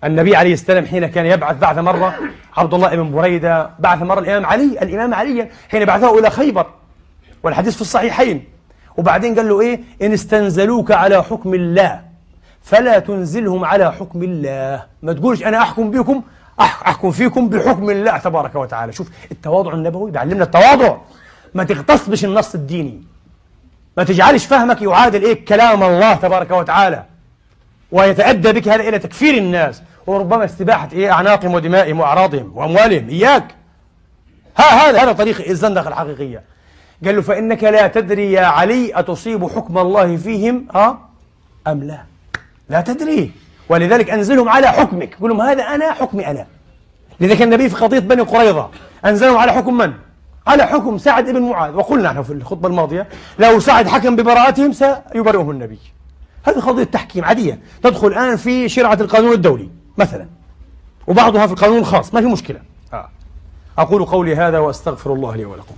النبي 0.05 0.35
عليه 0.35 0.53
السلام 0.53 0.85
حين 0.85 1.07
كان 1.07 1.25
يبعث 1.25 1.57
بعث 1.57 1.77
مرة 1.77 2.15
عبد 2.57 2.73
الله 2.73 2.95
بن 2.95 3.11
بريدة 3.11 3.69
بعث 3.79 4.01
مرة 4.01 4.19
الإمام 4.19 4.45
علي 4.45 4.79
الإمام 4.81 5.13
علي 5.13 5.49
حين 5.71 5.85
بعثه 5.85 6.19
إلى 6.19 6.29
خيبر 6.29 6.65
والحديث 7.43 7.75
في 7.75 7.81
الصحيحين. 7.81 8.43
وبعدين 8.97 9.35
قال 9.35 9.49
له 9.49 9.61
إيه؟ 9.61 9.79
إن 10.01 10.13
استنزلوك 10.13 10.91
على 10.91 11.23
حكم 11.23 11.53
الله 11.53 12.01
فلا 12.61 12.99
تنزلهم 12.99 13.65
على 13.65 13.91
حكم 13.91 14.23
الله. 14.23 14.83
ما 15.01 15.13
تقولش 15.13 15.43
أنا 15.43 15.57
أحكم 15.57 15.91
بكم 15.91 16.21
أحكم 16.59 17.11
فيكم 17.11 17.49
بحكم 17.49 17.89
الله 17.89 18.17
تبارك 18.17 18.55
وتعالى. 18.55 18.91
شوف 18.93 19.09
التواضع 19.31 19.73
النبوي 19.73 20.11
بيعلمنا 20.11 20.43
التواضع. 20.43 20.97
ما 21.53 21.63
تغتصبش 21.63 22.25
النص 22.25 22.55
الديني. 22.55 23.03
ما 23.97 24.03
تجعلش 24.03 24.45
فهمك 24.45 24.81
يعادل 24.81 25.23
إيه؟ 25.23 25.45
كلام 25.45 25.83
الله 25.83 26.13
تبارك 26.13 26.51
وتعالى. 26.51 27.03
ويتأدى 27.91 28.51
بك 28.51 28.67
هذا 28.67 28.89
إلى 28.89 28.99
تكفير 28.99 29.37
الناس. 29.37 29.81
وربما 30.07 30.45
استباحة 30.45 30.89
إيه 30.93 31.11
أعناقهم 31.11 31.53
ودمائهم 31.53 31.99
وأعراضهم 31.99 32.51
وأموالهم. 32.55 33.09
إياك. 33.09 33.55
ها 34.57 34.63
هذا 34.63 35.03
هذا 35.03 35.11
طريق 35.11 35.49
الزندقة 35.49 35.87
الحقيقية. 35.87 36.43
قال 37.05 37.15
له 37.15 37.21
فإنك 37.21 37.63
لا 37.63 37.87
تدري 37.87 38.31
يا 38.31 38.45
علي 38.45 38.99
أتصيب 38.99 39.47
حكم 39.47 39.77
الله 39.77 40.17
فيهم 40.17 40.67
ها؟ 40.75 40.99
أم 41.67 41.83
لا؟ 41.83 42.01
لا 42.69 42.81
تدري. 42.81 43.31
ولذلك 43.69 44.09
أنزلهم 44.09 44.49
على 44.49 44.67
حكمك. 44.67 45.15
قل 45.21 45.29
لهم 45.29 45.41
هذا 45.41 45.63
أنا 45.63 45.91
حكمي 45.91 46.27
أنا. 46.27 46.47
لذلك 47.19 47.41
النبي 47.41 47.69
في 47.69 47.75
قضية 47.75 47.99
بني 47.99 48.21
قريظة. 48.21 48.69
أنزلهم 49.05 49.37
على 49.37 49.51
حكم 49.51 49.77
من؟ 49.77 49.93
على 50.47 50.65
حكم 50.65 50.97
سعد 50.97 51.29
بن 51.29 51.41
معاذ. 51.41 51.75
وقلنا 51.75 52.11
نحن 52.11 52.23
في 52.23 52.33
الخطبة 52.33 52.67
الماضية 52.67 53.07
لو 53.39 53.59
سعد 53.59 53.87
حكم 53.87 54.15
ببراءتهم 54.15 54.71
سيبرئه 54.73 55.51
النبي. 55.51 55.79
هذه 56.43 56.59
قضية 56.59 56.83
تحكيم 56.83 57.25
عادية 57.25 57.59
تدخل 57.83 58.07
الآن 58.07 58.35
في 58.35 58.69
شرعة 58.69 58.97
القانون 59.01 59.31
الدولي. 59.31 59.69
مثلا. 59.97 60.27
وبعضها 61.07 61.47
في 61.47 61.53
القانون 61.53 61.77
الخاص 61.77 62.13
ما 62.13 62.21
في 62.21 62.27
مشكلة. 62.27 62.61
آه. 62.93 63.09
أقول 63.77 64.05
قولي 64.05 64.35
هذا 64.35 64.59
وأستغفر 64.59 65.13
الله 65.13 65.35
لي 65.35 65.45
ولكم. 65.45 65.75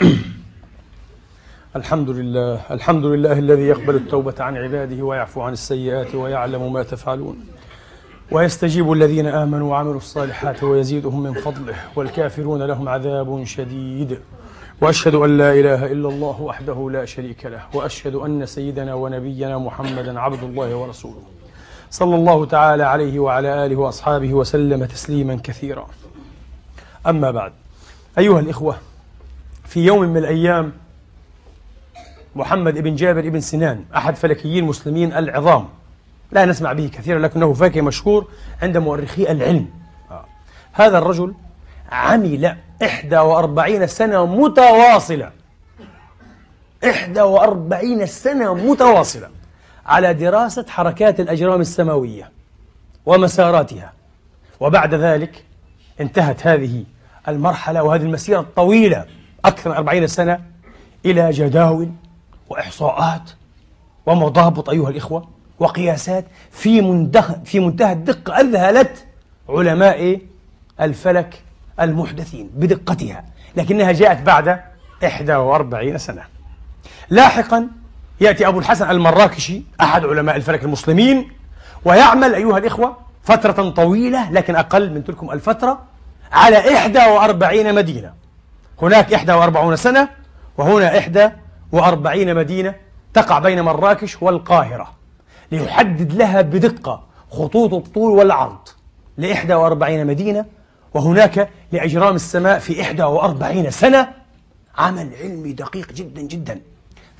الحمد 1.76 2.10
لله 2.10 2.60
الحمد 2.70 3.04
لله 3.04 3.32
الذي 3.32 3.62
يقبل 3.62 3.94
التوبة 3.94 4.34
عن 4.40 4.56
عباده 4.56 5.02
ويعفو 5.02 5.42
عن 5.42 5.52
السيئات 5.52 6.14
ويعلم 6.14 6.72
ما 6.72 6.82
تفعلون. 6.82 7.46
ويستجيب 8.32 8.92
الذين 8.92 9.26
آمنوا 9.26 9.70
وعملوا 9.70 9.96
الصالحات 9.96 10.62
ويزيدهم 10.62 11.22
من 11.22 11.34
فضله 11.34 11.74
والكافرون 11.96 12.62
لهم 12.62 12.88
عذاب 12.88 13.44
شديد. 13.44 14.18
وأشهد 14.80 15.14
أن 15.14 15.38
لا 15.38 15.52
إله 15.52 15.86
إلا 15.86 16.08
الله 16.08 16.40
وحده 16.40 16.90
لا 16.90 17.04
شريك 17.04 17.46
له 17.46 17.62
وأشهد 17.74 18.14
أن 18.14 18.46
سيدنا 18.46 18.94
ونبينا 18.94 19.58
محمدا 19.58 20.20
عبد 20.20 20.42
الله 20.42 20.76
ورسوله. 20.76 21.22
صلى 21.90 22.14
الله 22.16 22.46
تعالى 22.46 22.82
عليه 22.82 23.18
وعلى 23.18 23.66
آله 23.66 23.76
وأصحابه 23.76 24.34
وسلم 24.34 24.84
تسليما 24.84 25.40
كثيرا. 25.44 25.86
أما 27.06 27.30
بعد 27.30 27.52
أيها 28.18 28.40
الإخوة 28.40 28.76
في 29.64 29.80
يوم 29.80 30.02
من 30.02 30.16
الأيام 30.16 30.72
محمد 32.36 32.78
بن 32.78 32.94
جابر 32.94 33.28
بن 33.28 33.40
سنان 33.40 33.84
أحد 33.96 34.16
فلكيي 34.16 34.58
المسلمين 34.58 35.12
العظام 35.12 35.68
لا 36.32 36.44
نسمع 36.44 36.72
به 36.72 36.90
كثيرا 36.92 37.18
لكنه 37.18 37.52
فلكي 37.52 37.80
مشهور 37.80 38.28
عند 38.62 38.76
مؤرخي 38.76 39.22
العلم. 39.22 39.68
آه. 40.10 40.24
هذا 40.72 40.98
الرجل 40.98 41.34
عمل 41.92 42.56
41 43.12 43.86
سنة 43.86 44.26
متواصلة. 44.26 45.30
41 47.18 48.06
سنة 48.06 48.54
متواصلة 48.54 49.28
على 49.86 50.14
دراسة 50.14 50.64
حركات 50.68 51.20
الأجرام 51.20 51.60
السماوية 51.60 52.30
ومساراتها. 53.06 53.92
وبعد 54.60 54.94
ذلك 54.94 55.44
انتهت 56.00 56.46
هذه 56.46 56.84
المرحلة 57.28 57.82
وهذه 57.82 58.02
المسيرة 58.02 58.40
الطويلة 58.40 59.06
أكثر 59.44 59.70
من 59.70 59.76
40 59.76 60.06
سنة 60.06 60.40
إلى 61.06 61.30
جداول 61.30 61.88
وإحصاءات 62.48 63.30
ومضابط 64.06 64.70
أيها 64.70 64.90
الإخوة. 64.90 65.28
وقياسات 65.60 66.24
في 66.50 66.80
منتهى 66.80 67.36
في 67.44 67.60
منتهى 67.60 67.92
الدقة 67.92 68.40
أذهلت 68.40 69.06
علماء 69.48 70.20
الفلك 70.80 71.42
المحدثين 71.80 72.50
بدقتها 72.54 73.24
لكنها 73.56 73.92
جاءت 73.92 74.22
بعد 74.22 74.60
41 75.38 75.98
سنة. 75.98 76.22
لاحقا 77.10 77.68
يأتي 78.20 78.46
أبو 78.46 78.58
الحسن 78.58 78.90
المراكشي 78.90 79.62
أحد 79.80 80.04
علماء 80.04 80.36
الفلك 80.36 80.64
المسلمين 80.64 81.32
ويعمل 81.84 82.34
أيها 82.34 82.58
الإخوة 82.58 82.96
فترة 83.22 83.70
طويلة 83.70 84.30
لكن 84.30 84.56
أقل 84.56 84.90
من 84.94 85.04
تلكم 85.04 85.30
الفترة 85.30 85.82
على 86.32 86.56
41 87.12 87.74
مدينة. 87.74 88.12
هناك 88.82 89.12
41 89.36 89.76
سنة 89.76 90.08
وهنا 90.58 90.98
41 91.72 92.34
مدينة 92.34 92.74
تقع 93.14 93.38
بين 93.38 93.60
مراكش 93.62 94.22
والقاهرة. 94.22 94.99
ليحدد 95.52 96.12
لها 96.12 96.40
بدقة 96.40 97.02
خطوط 97.30 97.74
الطول 97.74 98.12
والعرض 98.12 98.68
ل 99.18 99.52
41 99.52 100.06
مدينة 100.06 100.44
وهناك 100.94 101.48
لأجرام 101.72 102.14
السماء 102.14 102.58
في 102.58 102.80
41 102.80 103.70
سنة. 103.70 104.08
عمل 104.78 105.10
علمي 105.22 105.52
دقيق 105.52 105.92
جدا 105.92 106.22
جدا. 106.22 106.60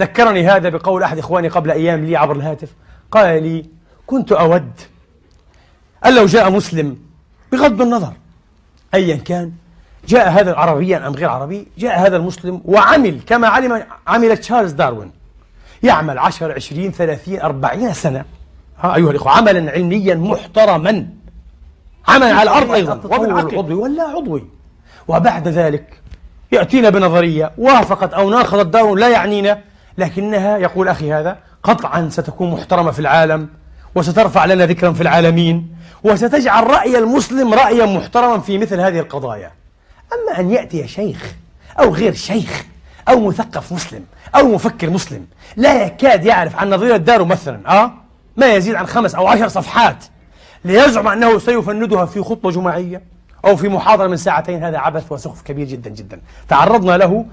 ذكرني 0.01 0.47
هذا 0.49 0.69
بقول 0.69 1.03
أحد 1.03 1.19
إخواني 1.19 1.49
قبل 1.49 1.71
أيام 1.71 2.05
لي 2.05 2.17
عبر 2.17 2.37
الهاتف. 2.37 2.69
قال 3.11 3.43
لي 3.43 3.67
كنت 4.07 4.33
أود 4.33 4.73
أن 6.07 6.15
لو 6.15 6.27
جاء 6.27 6.51
مسلم 6.51 6.99
بغض 7.53 7.83
النظر 7.83 8.13
أيا 8.95 9.17
كان 9.17 9.53
جاء 10.09 10.29
هذا 10.31 10.55
عربيا 10.55 11.07
أم 11.07 11.13
غير 11.15 11.29
عربي 11.29 11.69
جاء 11.79 12.07
هذا 12.07 12.17
المسلم 12.17 12.63
وعمل 12.65 13.21
كما 13.27 13.49
علم 13.49 13.83
عمل 14.07 14.37
تشارلز 14.37 14.73
داروين. 14.73 15.11
يعمل 15.83 16.19
10 16.19 16.53
20 16.53 16.93
30 16.93 17.41
40 17.41 17.93
سنة. 17.93 18.25
ها 18.79 18.95
أيها 18.95 19.11
الإخوة 19.11 19.33
عملا 19.33 19.73
علميا 19.73 20.15
محترما. 20.15 21.07
عمل 22.09 22.33
على 22.33 22.43
الأرض 22.43 22.71
أيضا 22.71 23.01
وبالعقل 23.05 23.57
عضوي 23.57 23.75
ولا 23.75 24.03
عضوي. 24.03 24.45
وبعد 25.09 25.49
ذلك 25.49 26.01
يأتينا 26.53 26.91
بنظرية 26.91 27.53
وافقت 27.59 28.15
أو 28.15 28.31
ناقضت 28.31 28.67
داروين 28.67 28.99
لا 28.99 29.09
يعنينا 29.09 29.59
لكنها 29.99 30.59
يقول 30.59 30.89
أخي 30.89 31.13
هذا 31.13 31.39
قطعا 31.63 32.09
ستكون 32.09 32.51
محترمة 32.51 32.91
في 32.91 32.99
العالم 32.99 33.49
وسترفع 33.95 34.45
لنا 34.45 34.67
ذكرا 34.67 34.93
في 34.93 35.01
العالمين 35.01 35.77
وستجعل 36.05 36.67
رأي 36.67 36.99
المسلم 36.99 37.55
رأيا 37.55 37.87
محترما 37.87 38.39
في 38.39 38.59
مثل 38.59 38.81
هذه 38.81 38.99
القضايا. 38.99 39.53
أما 40.13 40.41
أن 40.41 40.51
يأتي 40.51 40.89
شيخ 40.89 41.35
أو 41.81 41.95
غير 41.95 42.15
شيخ 42.15 42.65
أو 43.11 43.29
مثقف 43.29 43.73
مسلم 43.73 44.05
أو 44.35 44.49
مفكر 44.49 44.91
مسلم 44.91 45.27
لا 45.57 45.85
يكاد 45.85 46.25
يعرف 46.25 46.57
عن 46.57 46.71
نظرية 46.71 46.97
دارو 46.97 47.25
مثلا 47.25 47.83
أه؟ 47.83 47.93
ما 48.37 48.55
يزيد 48.55 48.75
عن 48.75 48.87
خمس 48.87 49.15
أو 49.15 49.27
عشر 49.27 49.49
صفحات 49.49 50.05
ليزعم 50.65 51.09
أنه 51.09 51.39
سيفندها 51.39 52.05
في 52.05 52.23
خطبة 52.23 52.51
جماعية 52.51 53.03
أو 53.45 53.57
في 53.57 53.69
محاضرة 53.69 54.07
من 54.07 54.17
ساعتين 54.17 54.65
هذا 54.65 54.79
عبث 54.79 55.13
وسخف 55.13 55.43
كبير 55.43 55.67
جدا 55.67 55.91
جدا. 55.91 56.21
تعرضنا 56.49 56.97
له 56.97 57.27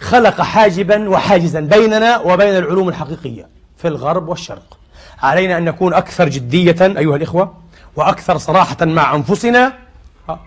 خلق 0.00 0.40
حاجبا 0.40 1.08
وحاجزا 1.08 1.60
بيننا 1.60 2.18
وبين 2.18 2.56
العلوم 2.56 2.88
الحقيقية 2.88 3.48
في 3.76 3.88
الغرب 3.88 4.28
والشرق. 4.28 4.78
علينا 5.22 5.58
أن 5.58 5.64
نكون 5.64 5.94
أكثر 5.94 6.28
جدية 6.28 6.76
أيها 6.82 7.16
الإخوة 7.16 7.54
وأكثر 7.96 8.38
صراحة 8.38 8.76
مع 8.84 9.14
أنفسنا 9.14 9.72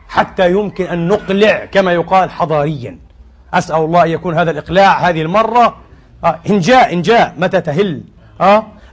حتى 0.10 0.52
يمكن 0.52 0.86
أن 0.86 1.08
نقلع 1.08 1.66
كما 1.66 1.94
يقال 1.94 2.32
حضاريا. 2.32 2.98
أسأل 3.54 3.76
الله 3.76 4.04
أن 4.04 4.10
يكون 4.10 4.38
هذا 4.38 4.52
الإقلاع 4.52 5.10
هذه 5.10 5.22
المرة. 5.22 5.76
إن 6.50 6.60
جاء 6.60 6.94
إن 6.94 7.02
جاء 7.02 7.34
متى 7.38 7.62
تهل؟ 7.62 8.02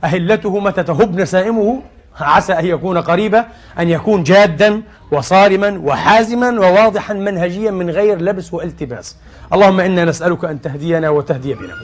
أهلته 0.05 0.59
متى 0.61 0.83
تهب 0.83 1.21
نسائمه؟ 1.21 1.83
عسى 2.21 2.53
أن 2.53 2.67
يكون 2.67 2.99
قريبا 2.99 3.45
أن 3.79 3.89
يكون 3.89 4.23
جادا 4.23 4.83
وصارما 5.13 5.81
وحازما 5.85 6.61
وواضحا 6.61 7.15
منهجيا 7.15 7.71
من 7.71 7.91
غير 7.91 8.21
لبس 8.23 8.55
والتباس. 8.55 9.17
اللهم 9.53 9.81
إنا 9.81 10.05
نسألك 10.05 10.45
أن 10.45 10.61
تهدينا 10.61 11.11
وتهدي 11.11 11.55
بنا 11.55 11.75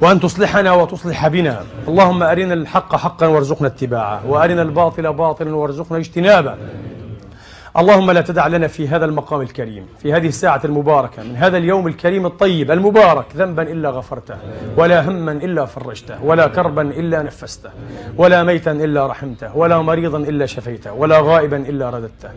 وأن 0.00 0.20
تصلحنا 0.20 0.72
وتصلح 0.72 1.28
بنا. 1.28 1.60
اللهم 1.88 2.22
أرنا 2.22 2.54
الحق 2.54 2.96
حقا 2.96 3.26
وارزقنا 3.26 3.68
اتباعه 3.68 4.26
وأرنا 4.26 4.62
الباطل 4.62 5.12
باطلا 5.12 5.56
وارزقنا 5.56 5.98
اجتنابه. 5.98 6.54
اللهم 7.76 8.10
لا 8.10 8.20
تدع 8.20 8.46
لنا 8.46 8.66
في 8.66 8.88
هذا 8.88 9.04
المقام 9.04 9.40
الكريم 9.40 9.86
في 10.02 10.12
هذه 10.12 10.26
الساعة 10.26 10.60
المباركة 10.64 11.22
من 11.22 11.36
هذا 11.36 11.56
اليوم 11.56 11.86
الكريم 11.86 12.26
الطيب 12.26 12.70
المبارك 12.70 13.24
ذنبا 13.36 13.62
إلا 13.62 13.90
غفرته 13.90 14.34
ولا 14.76 15.08
هما 15.08 15.32
إلا 15.32 15.64
فرجته 15.64 16.24
ولا 16.24 16.46
كربا 16.46 16.82
إلا 16.82 17.22
نفسته 17.22 17.70
ولا 18.16 18.42
ميتا 18.42 18.72
إلا 18.72 19.06
رحمته 19.06 19.56
ولا 19.56 19.78
مريضا 19.78 20.18
إلا 20.18 20.46
شفيته 20.46 20.92
ولا 20.92 21.20
غائبا 21.20 21.56
إلا 21.56 21.90
رددته 21.90 22.28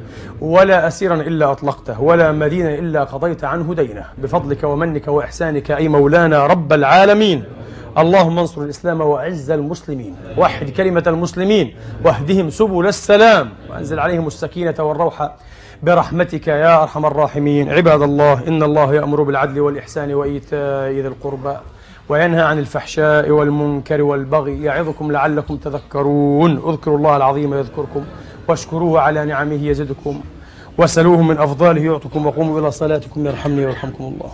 ولا 0.41 0.88
أسيرا 0.88 1.15
إلا 1.15 1.51
أطلقته 1.51 2.01
ولا 2.01 2.31
مدينا 2.31 2.73
إلا 2.73 3.03
قضيت 3.03 3.43
عنه 3.43 3.73
دينه. 3.73 4.05
بفضلك 4.18 4.64
ومنك 4.64 5.07
وإحسانك 5.07 5.72
أي 5.72 5.88
مولانا 5.88 6.45
رب 6.45 6.73
العالمين. 6.73 7.43
اللهم 7.98 8.40
انصر 8.40 8.61
الإسلام 8.61 9.02
وأعز 9.02 9.52
المسلمين. 9.52 10.15
وحد 10.38 10.69
كلمة 10.69 11.03
المسلمين. 11.07 11.76
واهدهم 12.06 12.49
سبل 12.49 12.88
السلام. 12.88 13.49
وأنزل 13.69 13.99
عليهم 13.99 14.28
السكينة 14.28 14.76
والروح 14.80 15.32
برحمتك 15.84 16.48
يا 16.48 16.84
أرحم 16.84 17.06
الراحمين. 17.06 17.69
عباد 17.69 18.02
الله 18.02 18.48
إن 18.48 18.64
الله 18.64 18.94
يأمر 18.94 19.22
بالعدل 19.24 19.60
والإحسان 19.60 20.14
وإيتاء 20.14 20.91
ذي 20.91 21.07
القربى 21.07 21.56
وينهى 22.10 22.41
عن 22.41 22.60
الفحشاء 22.60 23.30
والمنكر 23.30 24.02
والبغي 24.02 24.64
يعظكم 24.64 25.11
لعلكم 25.11 25.57
تذكرون. 25.57 26.52
اذكروا 26.69 26.98
الله 26.98 27.18
العظيم 27.18 27.53
يذكركم 27.53 28.03
واشكروه 28.48 29.02
على 29.02 29.26
نعمه 29.26 29.68
يزدكم 29.68 30.22
وسلوه 30.78 31.22
من 31.22 31.38
أفضاله 31.38 31.82
يعطكم 31.82 32.26
وقوموا 32.26 32.60
إلى 32.60 32.72
صلاتكم 32.72 33.26
يرحمني 33.26 33.65
ويرحمكم 33.65 34.03
الله. 34.03 34.32